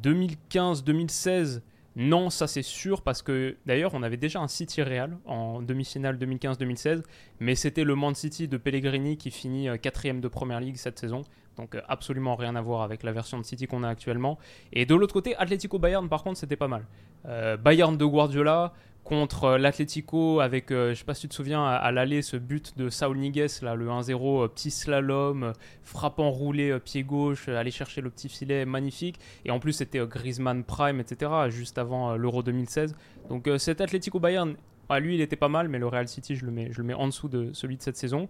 2015-2016, 0.03 1.63
non, 1.97 2.31
ça 2.31 2.47
c'est 2.47 2.63
sûr, 2.63 3.03
parce 3.03 3.21
que 3.21 3.57
d'ailleurs 3.67 3.95
on 3.95 4.03
avait 4.03 4.17
déjà 4.17 4.41
un 4.41 4.49
City 4.49 4.83
Real 4.83 5.19
en 5.27 5.61
demi-finale 5.61 6.17
2015-2016, 6.19 7.03
mais 7.41 7.55
c'était 7.57 7.85
le 7.85 7.97
Man 7.97 8.15
City 8.15 8.47
de 8.47 8.57
Pellegrini 8.57 9.17
qui 9.17 9.31
finit 9.31 9.69
euh, 9.69 9.77
quatrième 9.77 10.21
de 10.21 10.29
Première 10.29 10.61
Ligue 10.61 10.77
cette 10.77 10.99
saison. 10.99 11.23
Donc 11.57 11.75
euh, 11.75 11.81
absolument 11.89 12.37
rien 12.37 12.55
à 12.55 12.61
voir 12.61 12.83
avec 12.83 13.03
la 13.03 13.11
version 13.11 13.39
de 13.39 13.45
City 13.45 13.67
qu'on 13.67 13.83
a 13.83 13.89
actuellement. 13.89 14.39
Et 14.73 14.87
de 14.87 14.95
l'autre 14.95 15.13
côté, 15.13 15.35
Atlético 15.37 15.79
Bayern 15.81 16.09
par 16.09 16.23
contre 16.23 16.39
c'était 16.39 16.57
pas 16.57 16.69
mal. 16.69 16.87
Euh, 17.27 17.57
Bayern 17.57 17.97
de 17.97 18.05
Guardiola 18.05 18.73
contre 19.05 19.45
euh, 19.45 19.59
l'Atlético 19.59 20.41
avec, 20.41 20.71
je 20.71 20.95
sais 20.95 21.05
pas 21.05 21.15
si 21.15 21.23
tu 21.23 21.29
te 21.29 21.35
souviens, 21.35 21.65
à, 21.65 21.91
l'aller 21.91 22.23
ce 22.23 22.37
but 22.37 22.77
de 22.77 22.91
Saul 22.91 23.17
Niguez, 23.19 23.47
là, 23.63 23.75
le 23.75 23.89
1-0, 23.89 24.49
petit 24.49 24.71
slalom, 24.71 25.53
frappant 25.83 26.31
roulé 26.31 26.79
pied 26.81 27.03
gauche, 27.03 27.49
aller 27.49 27.71
chercher 27.71 28.01
le 28.01 28.11
petit 28.11 28.29
filet, 28.29 28.65
magnifique. 28.65 29.19
Et 29.45 29.51
en 29.51 29.59
plus 29.59 29.73
c'était 29.73 30.05
Griezmann 30.07 30.65
Prime, 30.65 31.01
etc. 31.01 31.31
juste 31.49 31.79
avant 31.79 32.17
l'Euro 32.17 32.43
2016. 32.43 32.95
Donc 33.29 33.49
cet 33.59 33.81
Atlético 33.81 34.21
Bayern, 34.21 34.57
ah, 34.93 34.99
lui 34.99 35.15
il 35.15 35.21
était 35.21 35.37
pas 35.37 35.49
mal, 35.49 35.69
mais 35.69 35.79
le 35.79 35.87
Real 35.87 36.09
City 36.09 36.35
je 36.35 36.45
le 36.45 36.51
mets, 36.51 36.73
je 36.73 36.79
le 36.79 36.85
mets 36.85 36.95
en 36.95 37.07
dessous 37.07 37.29
de 37.29 37.53
celui 37.53 37.77
de 37.77 37.83
cette 37.83 37.97
saison. 37.97 38.29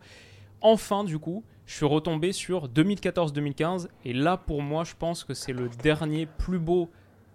Enfin 0.60 1.04
du 1.04 1.18
coup, 1.18 1.42
je 1.64 1.74
suis 1.74 1.86
retombé 1.86 2.32
sur 2.32 2.68
2014-2015 2.68 3.88
et 4.04 4.12
là 4.12 4.36
pour 4.36 4.60
moi 4.60 4.84
je 4.84 4.94
pense 4.98 5.24
que 5.24 5.32
c'est 5.32 5.54
le 5.54 5.70
dernier 5.82 6.26
plus 6.26 6.58
beau 6.58 6.90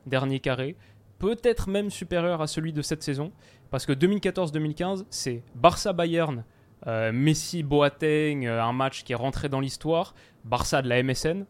dernier 0.05 0.39
carré, 0.39 0.75
peut-être 1.19 1.69
même 1.69 1.89
supérieur 1.89 2.41
à 2.41 2.47
celui 2.47 2.73
de 2.73 2.81
cette 2.81 3.03
saison 3.03 3.31
parce 3.71 3.85
que 3.85 3.93
2014-2015 3.93 5.05
c'est 5.09 5.43
Barça 5.55 5.93
Bayern, 5.93 6.43
euh, 6.87 7.11
Messi 7.11 7.63
Boateng, 7.63 8.45
euh, 8.45 8.61
un 8.61 8.73
match 8.73 9.03
qui 9.03 9.13
est 9.13 9.15
rentré 9.15 9.49
dans 9.49 9.59
l'histoire, 9.59 10.13
Barça 10.43 10.81
de 10.81 10.89
la 10.89 11.01
MSN 11.01 11.45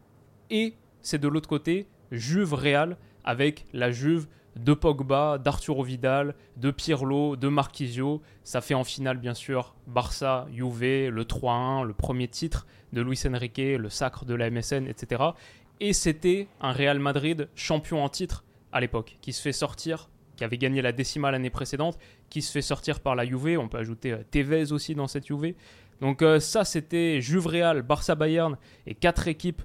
et 0.49 0.75
c'est 1.01 1.19
de 1.19 1.27
l'autre 1.27 1.49
côté 1.49 1.87
Juve 2.11 2.53
Real 2.53 2.97
avec 3.23 3.65
la 3.73 3.91
Juve 3.91 4.27
de 4.55 4.73
Pogba, 4.73 5.37
d'Arturo 5.37 5.83
Vidal, 5.83 6.33
de 6.57 6.71
Pirlo, 6.71 7.35
de 7.35 7.47
Marquisio. 7.47 8.21
Ça 8.43 8.61
fait 8.61 8.73
en 8.73 8.83
finale, 8.83 9.17
bien 9.17 9.33
sûr, 9.33 9.75
Barça, 9.87 10.47
Juve, 10.53 11.09
le 11.09 11.23
3-1, 11.23 11.83
le 11.83 11.93
premier 11.93 12.27
titre 12.27 12.65
de 12.93 13.01
Luis 13.01 13.19
Enrique, 13.27 13.57
le 13.57 13.89
sacre 13.89 14.23
de 14.25 14.33
la 14.33 14.49
MSN, 14.49 14.87
etc. 14.87 15.23
Et 15.81 15.91
c'était 15.91 16.47
un 16.61 16.71
Real 16.71 16.99
Madrid 16.99 17.49
champion 17.55 18.03
en 18.03 18.09
titre 18.09 18.44
à 18.75 18.81
l'époque, 18.81 19.17
qui 19.21 19.31
se 19.31 19.41
fait 19.41 19.53
sortir, 19.53 20.09
qui 20.35 20.43
avait 20.43 20.57
gagné 20.57 20.81
la 20.81 20.91
décimale 20.91 21.31
l'année 21.31 21.49
précédente, 21.49 21.97
qui 22.29 22.41
se 22.41 22.51
fait 22.51 22.61
sortir 22.61 22.99
par 22.99 23.15
la 23.15 23.25
Juve. 23.25 23.57
On 23.57 23.69
peut 23.69 23.77
ajouter 23.77 24.11
euh, 24.11 24.23
Tevez 24.29 24.73
aussi 24.73 24.95
dans 24.95 25.07
cette 25.07 25.25
Juve. 25.25 25.55
Donc 26.01 26.21
euh, 26.21 26.41
ça, 26.41 26.65
c'était 26.65 27.21
Juve 27.21 27.47
Real, 27.47 27.83
Barça 27.83 28.15
Bayern 28.15 28.57
et 28.85 28.93
quatre 28.93 29.29
équipes 29.29 29.61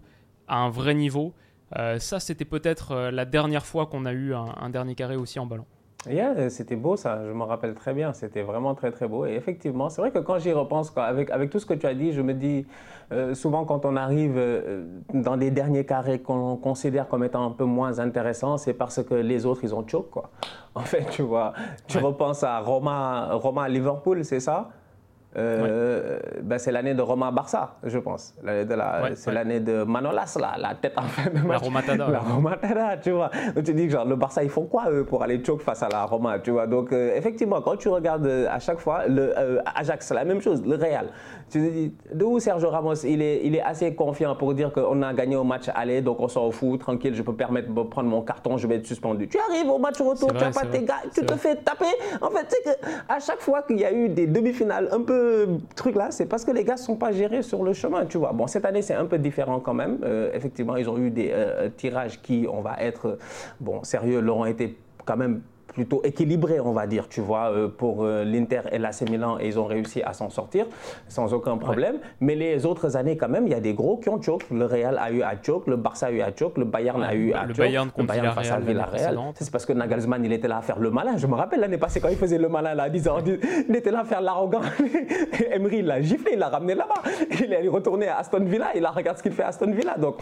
à 0.46 0.58
un 0.58 0.70
vrai 0.70 0.94
niveau. 0.94 1.34
Euh, 1.76 1.98
ça, 1.98 2.20
c'était 2.20 2.44
peut-être 2.44 3.10
la 3.10 3.24
dernière 3.24 3.66
fois 3.66 3.86
qu'on 3.86 4.06
a 4.06 4.12
eu 4.12 4.32
un, 4.32 4.70
dernier 4.70 4.94
carré 4.94 5.16
aussi 5.16 5.40
en 5.40 5.46
ballon. 5.46 5.66
Yeah, 6.08 6.48
c'était 6.48 6.76
beau 6.76 6.96
ça, 6.96 7.20
je 7.26 7.32
me 7.32 7.42
rappelle 7.42 7.74
très 7.74 7.92
bien, 7.92 8.14
c'était 8.14 8.40
vraiment 8.40 8.74
très 8.74 8.90
très 8.90 9.06
beau. 9.06 9.26
Et 9.26 9.34
effectivement, 9.34 9.90
c'est 9.90 10.00
vrai 10.00 10.10
que 10.10 10.18
quand 10.18 10.38
j'y 10.38 10.52
repense, 10.52 10.92
avec, 10.96 11.30
avec 11.30 11.50
tout 11.50 11.58
ce 11.58 11.66
que 11.66 11.74
tu 11.74 11.86
as 11.86 11.92
dit, 11.92 12.12
je 12.12 12.22
me 12.22 12.32
dis, 12.32 12.66
euh, 13.12 13.34
souvent 13.34 13.66
quand 13.66 13.84
on 13.84 13.96
arrive 13.96 14.40
dans 15.12 15.36
des 15.36 15.50
derniers 15.50 15.84
carrés 15.84 16.20
qu'on 16.20 16.56
considère 16.56 17.06
comme 17.06 17.22
étant 17.22 17.46
un 17.46 17.50
peu 17.50 17.64
moins 17.64 17.98
intéressants, 17.98 18.56
c'est 18.56 18.72
parce 18.72 19.02
que 19.02 19.14
les 19.14 19.44
autres, 19.44 19.60
ils 19.62 19.74
ont 19.74 19.86
choke, 19.86 20.10
quoi. 20.10 20.30
En 20.74 20.80
fait, 20.80 21.04
tu 21.10 21.22
vois, 21.22 21.52
tu 21.86 21.98
repenses 21.98 22.44
à 22.44 22.60
Roma, 22.60 23.30
Roma 23.32 23.68
Liverpool, 23.68 24.24
c'est 24.24 24.40
ça? 24.40 24.70
Euh, 25.36 26.18
ben 26.42 26.58
c'est 26.58 26.72
l'année 26.72 26.94
de 26.94 27.02
Roma 27.02 27.30
Barça, 27.30 27.76
je 27.84 27.98
pense. 27.98 28.34
c'est 29.14 29.32
l'année 29.32 29.60
de 29.60 29.84
Manolas, 29.84 30.36
là, 30.40 30.54
la 30.58 30.74
tête 30.74 30.94
en 30.96 31.02
fin 31.02 31.30
de 31.30 31.38
match. 31.46 31.46
La 31.50 31.58
Romatada. 31.58 32.08
La 32.08 32.18
Romatada, 32.18 32.96
tu 32.96 33.10
vois. 33.12 33.30
Donc 33.54 33.64
tu 33.64 33.72
dis 33.74 33.86
que 33.86 33.92
genre, 33.92 34.04
le 34.04 34.16
Barça, 34.16 34.42
ils 34.42 34.50
font 34.50 34.64
quoi 34.64 34.90
eux 34.90 35.04
pour 35.04 35.22
aller 35.22 35.42
choke 35.44 35.62
face 35.62 35.82
à 35.82 35.88
la 35.88 36.04
Roma, 36.04 36.38
tu 36.40 36.50
vois? 36.50 36.66
Donc 36.66 36.92
euh, 36.92 37.14
effectivement, 37.16 37.60
quand 37.60 37.76
tu 37.76 37.88
regardes 37.88 38.26
euh, 38.26 38.48
à 38.50 38.58
chaque 38.58 38.80
fois, 38.80 39.06
le 39.06 39.34
Ajax, 39.76 40.06
c'est 40.06 40.14
la 40.14 40.24
même 40.24 40.40
chose, 40.40 40.64
le 40.66 40.74
Real. 40.74 41.08
Tu 41.48 41.58
te 41.58 41.70
dis, 41.70 41.94
de 42.12 42.24
où 42.24 42.40
Sergio 42.40 42.70
Ramos, 42.70 42.94
il 43.04 43.22
est, 43.22 43.40
il 43.44 43.54
est 43.54 43.62
assez 43.62 43.94
confiant 43.94 44.34
pour 44.34 44.54
dire 44.54 44.72
qu'on 44.72 45.02
a 45.02 45.12
gagné 45.12 45.36
au 45.36 45.44
match 45.44 45.68
aller, 45.74 46.00
donc 46.00 46.20
on 46.20 46.28
s'en 46.28 46.50
fout, 46.50 46.80
tranquille, 46.80 47.14
je 47.14 47.22
peux 47.22 47.34
permettre 47.34 47.72
de 47.72 47.82
prendre 47.82 48.08
mon 48.08 48.22
carton, 48.22 48.56
je 48.56 48.66
vais 48.66 48.76
être 48.76 48.86
suspendu. 48.86 49.28
Tu 49.28 49.38
arrives 49.38 49.68
au 49.68 49.78
match 49.78 50.00
retour, 50.00 50.32
tu 50.32 50.42
n'as 50.42 50.52
pas 50.52 50.66
tes 50.66 50.82
gars, 50.82 51.02
tu 51.12 51.24
te 51.24 51.34
fais 51.34 51.56
taper. 51.56 51.84
En 52.20 52.30
fait, 52.30 52.46
c'est 52.48 52.62
qu'à 52.62 53.18
chaque 53.20 53.40
fois 53.40 53.62
qu'il 53.62 53.78
y 53.78 53.84
a 53.84 53.92
eu 53.92 54.08
des 54.08 54.26
demi-finales 54.26 54.88
un 54.92 55.02
peu 55.02 55.19
truc 55.74 55.94
là, 55.96 56.10
c'est 56.10 56.26
parce 56.26 56.44
que 56.44 56.50
les 56.50 56.64
gars 56.64 56.76
sont 56.76 56.96
pas 56.96 57.12
gérés 57.12 57.42
sur 57.42 57.62
le 57.62 57.72
chemin, 57.72 58.06
tu 58.06 58.18
vois. 58.18 58.32
Bon, 58.32 58.46
cette 58.46 58.64
année, 58.64 58.82
c'est 58.82 58.94
un 58.94 59.06
peu 59.06 59.18
différent 59.18 59.60
quand 59.60 59.74
même. 59.74 59.98
Euh, 60.04 60.30
effectivement, 60.34 60.76
ils 60.76 60.88
ont 60.88 60.98
eu 60.98 61.10
des 61.10 61.30
euh, 61.32 61.68
tirages 61.76 62.20
qui, 62.20 62.46
on 62.50 62.60
va 62.60 62.76
être, 62.80 63.18
bon, 63.60 63.82
sérieux, 63.84 64.20
leur 64.20 64.38
ont 64.38 64.46
été 64.46 64.76
quand 65.04 65.16
même 65.16 65.42
plutôt 65.72 66.02
équilibré, 66.04 66.60
on 66.60 66.72
va 66.72 66.86
dire, 66.86 67.08
tu 67.08 67.20
vois, 67.20 67.50
euh, 67.50 67.68
pour 67.68 68.04
euh, 68.04 68.24
l'Inter 68.24 68.62
et 68.72 68.78
l'AC 68.78 69.02
Milan, 69.08 69.38
et 69.40 69.46
ils 69.46 69.58
ont 69.58 69.64
réussi 69.64 70.02
à 70.02 70.12
s'en 70.12 70.30
sortir 70.30 70.66
sans 71.08 71.32
aucun 71.32 71.56
problème. 71.56 71.96
Mais 72.20 72.34
les 72.34 72.66
autres 72.66 72.96
années, 72.96 73.16
quand 73.16 73.28
même, 73.28 73.46
il 73.46 73.50
y 73.50 73.54
a 73.54 73.60
des 73.60 73.74
gros 73.74 73.96
qui 73.96 74.08
ont 74.08 74.20
choke. 74.20 74.44
Le 74.50 74.66
Real 74.66 74.98
a 74.98 75.10
eu 75.10 75.22
à 75.22 75.32
choke, 75.40 75.66
le 75.66 75.76
Barça 75.76 76.06
a 76.06 76.10
eu 76.10 76.20
à 76.20 76.30
choke, 76.36 76.58
le 76.58 76.64
Bayern 76.64 77.02
a 77.02 77.14
eu 77.14 77.32
à 77.32 77.42
le 77.42 77.54
choke. 77.54 77.58
Bayern 77.58 77.90
le 77.96 78.04
Bayern 78.04 78.34
face 78.34 78.50
à 78.50 78.58
Villarreal. 78.58 79.18
C'est 79.34 79.50
parce 79.50 79.66
que 79.66 79.72
Nagelsmann, 79.72 80.24
il 80.24 80.32
était 80.32 80.48
là 80.48 80.58
à 80.58 80.62
faire 80.62 80.78
le 80.78 80.90
malin. 80.90 81.16
Je 81.16 81.26
me 81.26 81.34
rappelle 81.34 81.60
l'année 81.60 81.78
passée 81.78 82.00
quand 82.00 82.08
il 82.08 82.16
faisait 82.16 82.38
le 82.38 82.48
malin, 82.48 82.74
là, 82.74 82.84
à 82.84 82.88
10 82.90 83.08
ans, 83.08 83.18
il 83.68 83.76
était 83.76 83.90
là 83.90 84.00
à 84.00 84.04
faire 84.04 84.20
l'arrogant. 84.20 84.60
Emery, 85.52 85.78
il 85.78 85.86
l'a 85.86 86.00
giflé, 86.00 86.32
il 86.34 86.38
l'a 86.38 86.48
ramené 86.48 86.74
là-bas. 86.74 87.02
Il 87.40 87.52
est 87.52 87.68
retourné 87.68 88.08
à 88.08 88.18
Aston 88.18 88.44
Villa, 88.44 88.68
il 88.74 88.84
a 88.84 88.90
regardé 88.90 89.18
ce 89.18 89.22
qu'il 89.22 89.32
fait 89.32 89.42
à 89.42 89.48
Aston 89.48 89.70
Villa. 89.70 89.96
Donc, 89.96 90.16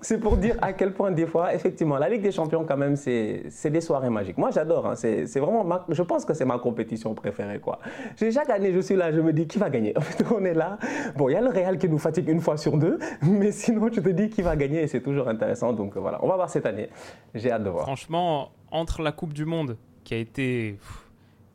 c'est 0.00 0.18
pour 0.18 0.36
dire 0.36 0.56
à 0.62 0.72
quel 0.72 0.92
point, 0.92 1.10
des 1.10 1.26
fois, 1.26 1.54
effectivement, 1.54 1.98
la 1.98 2.08
Ligue 2.08 2.22
des 2.22 2.32
Champions, 2.32 2.64
quand 2.66 2.76
même, 2.76 2.96
c'est 2.96 3.70
des 3.70 3.80
soirées 3.80 4.10
magiques. 4.10 4.38
Moi, 4.38 4.50
j'adore. 4.50 4.86
Hein. 4.86 4.93
C'est 4.94 5.40
vraiment 5.40 5.64
je 5.88 6.02
pense 6.02 6.24
que 6.24 6.34
c'est 6.34 6.44
ma 6.44 6.58
compétition 6.58 7.14
préférée. 7.14 7.60
Quoi. 7.60 7.78
Chaque 8.18 8.50
année, 8.50 8.72
je 8.72 8.80
suis 8.80 8.96
là, 8.96 9.12
je 9.12 9.20
me 9.20 9.32
dis 9.32 9.46
qui 9.46 9.58
va 9.58 9.70
gagner? 9.70 9.96
En 9.96 10.00
fait, 10.00 10.24
on 10.30 10.44
est 10.44 10.54
là. 10.54 10.78
Bon, 11.16 11.28
il 11.28 11.32
y 11.32 11.36
a 11.36 11.40
le 11.40 11.50
Real 11.50 11.78
qui 11.78 11.88
nous 11.88 11.98
fatigue 11.98 12.28
une 12.28 12.40
fois 12.40 12.56
sur 12.56 12.76
deux, 12.76 12.98
mais 13.22 13.52
sinon, 13.52 13.88
tu 13.88 14.02
te 14.02 14.08
dis 14.08 14.28
qui 14.28 14.42
va 14.42 14.56
gagner 14.56 14.82
et 14.82 14.86
c'est 14.86 15.02
toujours 15.02 15.28
intéressant. 15.28 15.72
Donc 15.72 15.96
voilà, 15.96 16.22
on 16.24 16.28
va 16.28 16.36
voir 16.36 16.50
cette 16.50 16.66
année. 16.66 16.88
J'ai 17.34 17.50
hâte 17.50 17.64
de 17.64 17.70
voir. 17.70 17.84
Franchement, 17.84 18.50
entre 18.70 19.02
la 19.02 19.12
Coupe 19.12 19.32
du 19.32 19.44
Monde 19.44 19.76
qui 20.04 20.14
a 20.14 20.18
été 20.18 20.78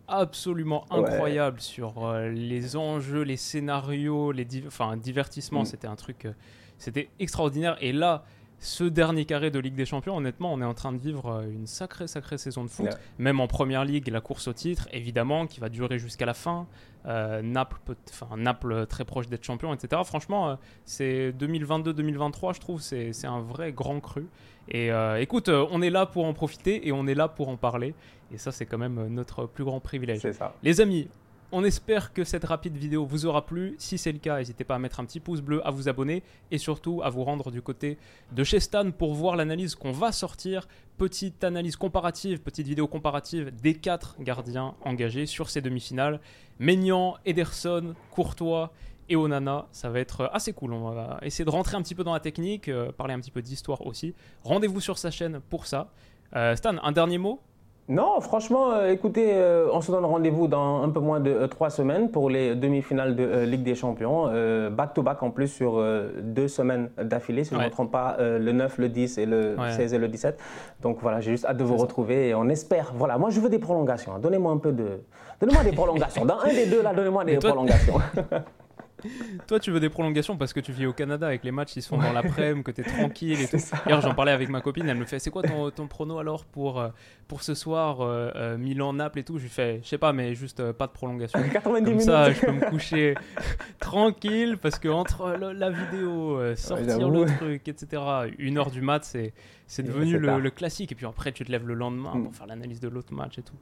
absolument 0.07 0.85
incroyable 0.89 1.59
sur 1.59 2.03
euh, 2.03 2.29
les 2.29 2.75
enjeux, 2.75 3.21
les 3.21 3.37
scénarios, 3.37 4.31
les 4.31 4.47
enfin 4.65 4.97
divertissements, 4.97 5.61
mm. 5.61 5.65
c'était 5.65 5.87
un 5.87 5.95
truc, 5.95 6.25
euh, 6.25 6.33
c'était 6.77 7.09
extraordinaire. 7.19 7.77
Et 7.81 7.91
là, 7.91 8.23
ce 8.59 8.83
dernier 8.83 9.25
carré 9.25 9.51
de 9.51 9.59
Ligue 9.59 9.75
des 9.75 9.85
Champions, 9.85 10.17
honnêtement, 10.17 10.53
on 10.53 10.61
est 10.61 10.65
en 10.65 10.73
train 10.73 10.91
de 10.91 10.97
vivre 10.97 11.43
une 11.49 11.65
sacrée, 11.65 12.07
sacrée 12.07 12.37
saison 12.37 12.63
de 12.63 12.69
foot. 12.69 12.89
Même 13.17 13.39
en 13.39 13.47
première 13.47 13.85
ligue, 13.85 14.09
la 14.09 14.21
course 14.21 14.47
au 14.47 14.53
titre, 14.53 14.87
évidemment, 14.91 15.47
qui 15.47 15.59
va 15.59 15.69
durer 15.69 15.99
jusqu'à 15.99 16.25
la 16.25 16.33
fin. 16.33 16.67
Naples, 17.05 17.79
enfin, 18.09 18.35
Naples 18.37 18.85
très 18.87 19.05
proche 19.05 19.27
d'être 19.29 19.43
champion, 19.43 19.73
etc. 19.73 20.01
Franchement, 20.05 20.57
c'est 20.85 21.31
2022-2023, 21.31 22.55
je 22.55 22.59
trouve, 22.59 22.81
c'est 22.81 23.25
un 23.25 23.39
vrai 23.41 23.71
grand 23.71 23.99
cru. 23.99 24.27
Et 24.67 24.91
écoute, 25.19 25.49
on 25.49 25.81
est 25.81 25.89
là 25.89 26.05
pour 26.05 26.25
en 26.25 26.33
profiter 26.33 26.87
et 26.87 26.91
on 26.91 27.07
est 27.07 27.15
là 27.15 27.27
pour 27.27 27.49
en 27.49 27.57
parler. 27.57 27.95
Et 28.31 28.37
ça, 28.37 28.51
c'est 28.51 28.65
quand 28.65 28.77
même 28.77 29.07
notre 29.07 29.45
plus 29.45 29.63
grand 29.63 29.79
privilège. 29.79 30.29
Ça. 30.31 30.53
Les 30.61 30.81
amis, 30.81 31.07
on 31.51 31.63
espère 31.63 32.13
que 32.13 32.23
cette 32.23 32.45
rapide 32.45 32.77
vidéo 32.77 33.05
vous 33.05 33.25
aura 33.25 33.45
plu. 33.45 33.75
Si 33.79 33.97
c'est 33.97 34.11
le 34.11 34.19
cas, 34.19 34.37
n'hésitez 34.37 34.63
pas 34.63 34.75
à 34.75 34.79
mettre 34.79 34.99
un 34.99 35.05
petit 35.05 35.19
pouce 35.19 35.41
bleu, 35.41 35.65
à 35.65 35.71
vous 35.71 35.89
abonner 35.89 36.23
et 36.51 36.57
surtout 36.57 37.01
à 37.03 37.09
vous 37.09 37.23
rendre 37.23 37.51
du 37.51 37.61
côté 37.61 37.97
de 38.31 38.43
chez 38.43 38.59
Stan 38.59 38.91
pour 38.91 39.13
voir 39.13 39.35
l'analyse 39.35 39.75
qu'on 39.75 39.91
va 39.91 40.11
sortir. 40.11 40.67
Petite 40.97 41.43
analyse 41.43 41.75
comparative, 41.75 42.41
petite 42.41 42.67
vidéo 42.67 42.87
comparative 42.87 43.51
des 43.61 43.73
quatre 43.73 44.15
gardiens 44.19 44.75
engagés 44.83 45.25
sur 45.25 45.49
ces 45.49 45.61
demi-finales. 45.61 46.19
Maignan, 46.59 47.15
Ederson, 47.25 47.95
Courtois 48.11 48.71
et 49.07 49.15
Onana. 49.15 49.67
Ça 49.71 49.89
va 49.89 49.99
être 49.99 50.29
assez 50.33 50.53
cool. 50.53 50.73
On 50.73 50.91
va 50.91 51.19
essayer 51.23 51.45
de 51.45 51.49
rentrer 51.49 51.77
un 51.77 51.81
petit 51.81 51.95
peu 51.95 52.03
dans 52.03 52.13
la 52.13 52.19
technique, 52.19 52.67
euh, 52.67 52.91
parler 52.91 53.13
un 53.13 53.19
petit 53.19 53.31
peu 53.31 53.41
d'histoire 53.41 53.85
aussi. 53.85 54.13
Rendez-vous 54.43 54.81
sur 54.81 54.97
sa 54.97 55.09
chaîne 55.09 55.39
pour 55.49 55.65
ça. 55.65 55.89
Euh, 56.35 56.55
Stan, 56.55 56.75
un 56.83 56.91
dernier 56.91 57.17
mot? 57.17 57.41
Non, 57.89 58.21
franchement, 58.21 58.71
euh, 58.71 58.91
écoutez, 58.91 59.33
euh, 59.33 59.67
on 59.73 59.81
se 59.81 59.91
donne 59.91 60.05
rendez-vous 60.05 60.47
dans 60.47 60.83
un 60.83 60.89
peu 60.89 60.99
moins 60.99 61.19
de 61.19 61.31
euh, 61.31 61.47
trois 61.47 61.71
semaines 61.71 62.11
pour 62.11 62.29
les 62.29 62.53
demi-finales 62.53 63.15
de 63.15 63.39
Ligue 63.45 63.63
des 63.63 63.73
Champions. 63.73 64.27
Back-to-back 64.69 65.23
en 65.23 65.31
plus 65.31 65.47
sur 65.47 65.83
deux 66.21 66.47
semaines 66.47 66.91
d'affilée, 67.01 67.43
si 67.43 67.55
je 67.55 67.59
ne 67.59 67.65
me 67.65 67.69
trompe 67.71 67.91
pas, 67.91 68.17
le 68.19 68.51
9, 68.51 68.77
le 68.77 68.89
10 68.89 69.17
et 69.17 69.25
le 69.25 69.55
16 69.75 69.95
et 69.95 69.97
le 69.97 70.07
17. 70.07 70.39
Donc 70.83 70.99
voilà, 71.01 71.19
j'ai 71.19 71.31
juste 71.31 71.45
hâte 71.45 71.57
de 71.57 71.63
vous 71.63 71.77
retrouver 71.77 72.29
et 72.29 72.35
on 72.35 72.47
espère. 72.49 72.93
Voilà, 72.95 73.17
moi 73.17 73.31
je 73.31 73.39
veux 73.39 73.49
des 73.49 73.57
prolongations. 73.57 74.13
Hein. 74.13 74.19
Donnez-moi 74.19 74.51
un 74.51 74.57
peu 74.57 74.71
de. 74.71 75.01
Donnez-moi 75.41 75.63
des 75.63 75.71
prolongations. 75.71 76.25
Dans 76.25 76.39
un 76.39 76.53
des 76.53 76.67
deux, 76.67 76.83
là, 76.83 76.93
donnez-moi 76.93 77.25
des 77.25 77.37
prolongations. 77.37 77.95
Toi, 79.47 79.59
tu 79.59 79.71
veux 79.71 79.79
des 79.79 79.89
prolongations 79.89 80.37
parce 80.37 80.53
que 80.53 80.59
tu 80.59 80.71
vis 80.71 80.85
au 80.85 80.93
Canada 80.93 81.27
avec 81.27 81.43
les 81.43 81.51
matchs, 81.51 81.75
ils 81.75 81.81
se 81.81 81.87
font 81.89 81.97
dans 81.97 82.11
l'après-midi, 82.11 82.63
que 82.63 82.71
tu 82.71 82.81
es 82.81 82.83
tranquille 82.97 83.41
et 83.41 83.47
tout. 83.47 83.57
Hier, 83.87 84.01
j'en 84.01 84.13
parlais 84.13 84.31
avec 84.31 84.49
ma 84.49 84.61
copine, 84.61 84.87
elle 84.87 84.97
me 84.97 85.05
fait 85.05 85.19
C'est 85.19 85.31
quoi 85.31 85.43
ton, 85.43 85.69
ton 85.71 85.87
prono 85.87 86.19
alors 86.19 86.45
pour, 86.45 86.79
euh, 86.79 86.89
pour 87.27 87.43
ce 87.43 87.53
soir, 87.53 88.01
euh, 88.01 88.31
euh, 88.35 88.57
Milan-Naples 88.57 89.19
et 89.19 89.23
tout? 89.23 89.37
Je 89.37 89.43
lui 89.43 89.49
fais 89.49 89.79
Je 89.83 89.87
sais 89.87 89.97
pas, 89.97 90.13
mais 90.13 90.35
juste 90.35 90.71
pas 90.73 90.87
de 90.87 90.91
prolongation. 90.91 91.39
90 91.51 91.85
Comme 91.85 91.99
ça, 91.99 92.31
je 92.31 92.45
peux 92.45 92.51
me 92.51 92.69
coucher 92.69 93.15
tranquille 93.79 94.57
parce 94.61 94.79
que 94.79 94.89
entre 94.89 95.31
la 95.31 95.69
vidéo, 95.69 96.55
sortir 96.55 97.09
le 97.09 97.25
truc, 97.25 97.67
etc., 97.67 98.01
une 98.37 98.57
heure 98.57 98.71
du 98.71 98.81
mat, 98.81 99.03
c'est 99.03 99.33
c'est 99.69 99.83
devenu 99.83 100.17
le, 100.17 100.49
classique. 100.49 100.91
Et 100.91 100.95
puis 100.95 101.05
après, 101.05 101.31
tu 101.31 101.45
te 101.45 101.51
lèves 101.51 101.67
le 101.67 101.75
lendemain 101.75 102.15
mm. 102.15 102.23
pour 102.23 102.35
faire 102.35 102.47
l'analyse 102.47 102.79
de 102.79 102.89
l'autre 102.89 103.13
match 103.13 103.37
et 103.37 103.43
tout. 103.43 103.55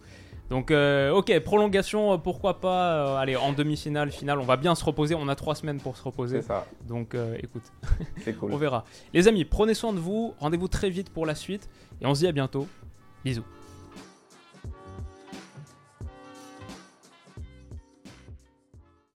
Donc, 0.50 0.72
euh, 0.72 1.12
ok, 1.12 1.38
prolongation, 1.42 2.14
euh, 2.14 2.18
pourquoi 2.18 2.60
pas. 2.60 2.94
Euh, 2.94 3.18
allez, 3.18 3.36
en 3.36 3.52
demi-finale, 3.52 4.12
finale, 4.12 4.40
on 4.40 4.46
va 4.46 4.58
bien 4.58 4.76
se 4.76 4.84
reposer. 4.84 5.16
On 5.16 5.28
a 5.28 5.36
trois 5.36 5.56
semaines 5.56 5.80
pour 5.80 5.98
se 5.98 6.04
reposer. 6.04 6.42
C'est 6.42 6.48
ça. 6.48 6.66
Donc, 6.88 7.16
écoute, 7.42 7.64
cool. 8.40 8.54
on 8.54 8.58
verra. 8.58 8.86
Les 9.14 9.28
amis, 9.28 9.46
prenez 9.46 9.74
soin 9.74 9.94
de 9.94 10.00
vous. 10.00 10.34
Rendez-vous 10.40 10.68
très 10.68 10.90
vite 10.90 11.10
pour 11.10 11.26
la 11.26 11.36
suite. 11.36 11.70
Et 12.02 12.06
on 12.06 12.16
se 12.16 12.22
dit 12.22 12.28
à 12.28 12.32
bientôt. 12.32 12.68
Bisous. 13.26 13.44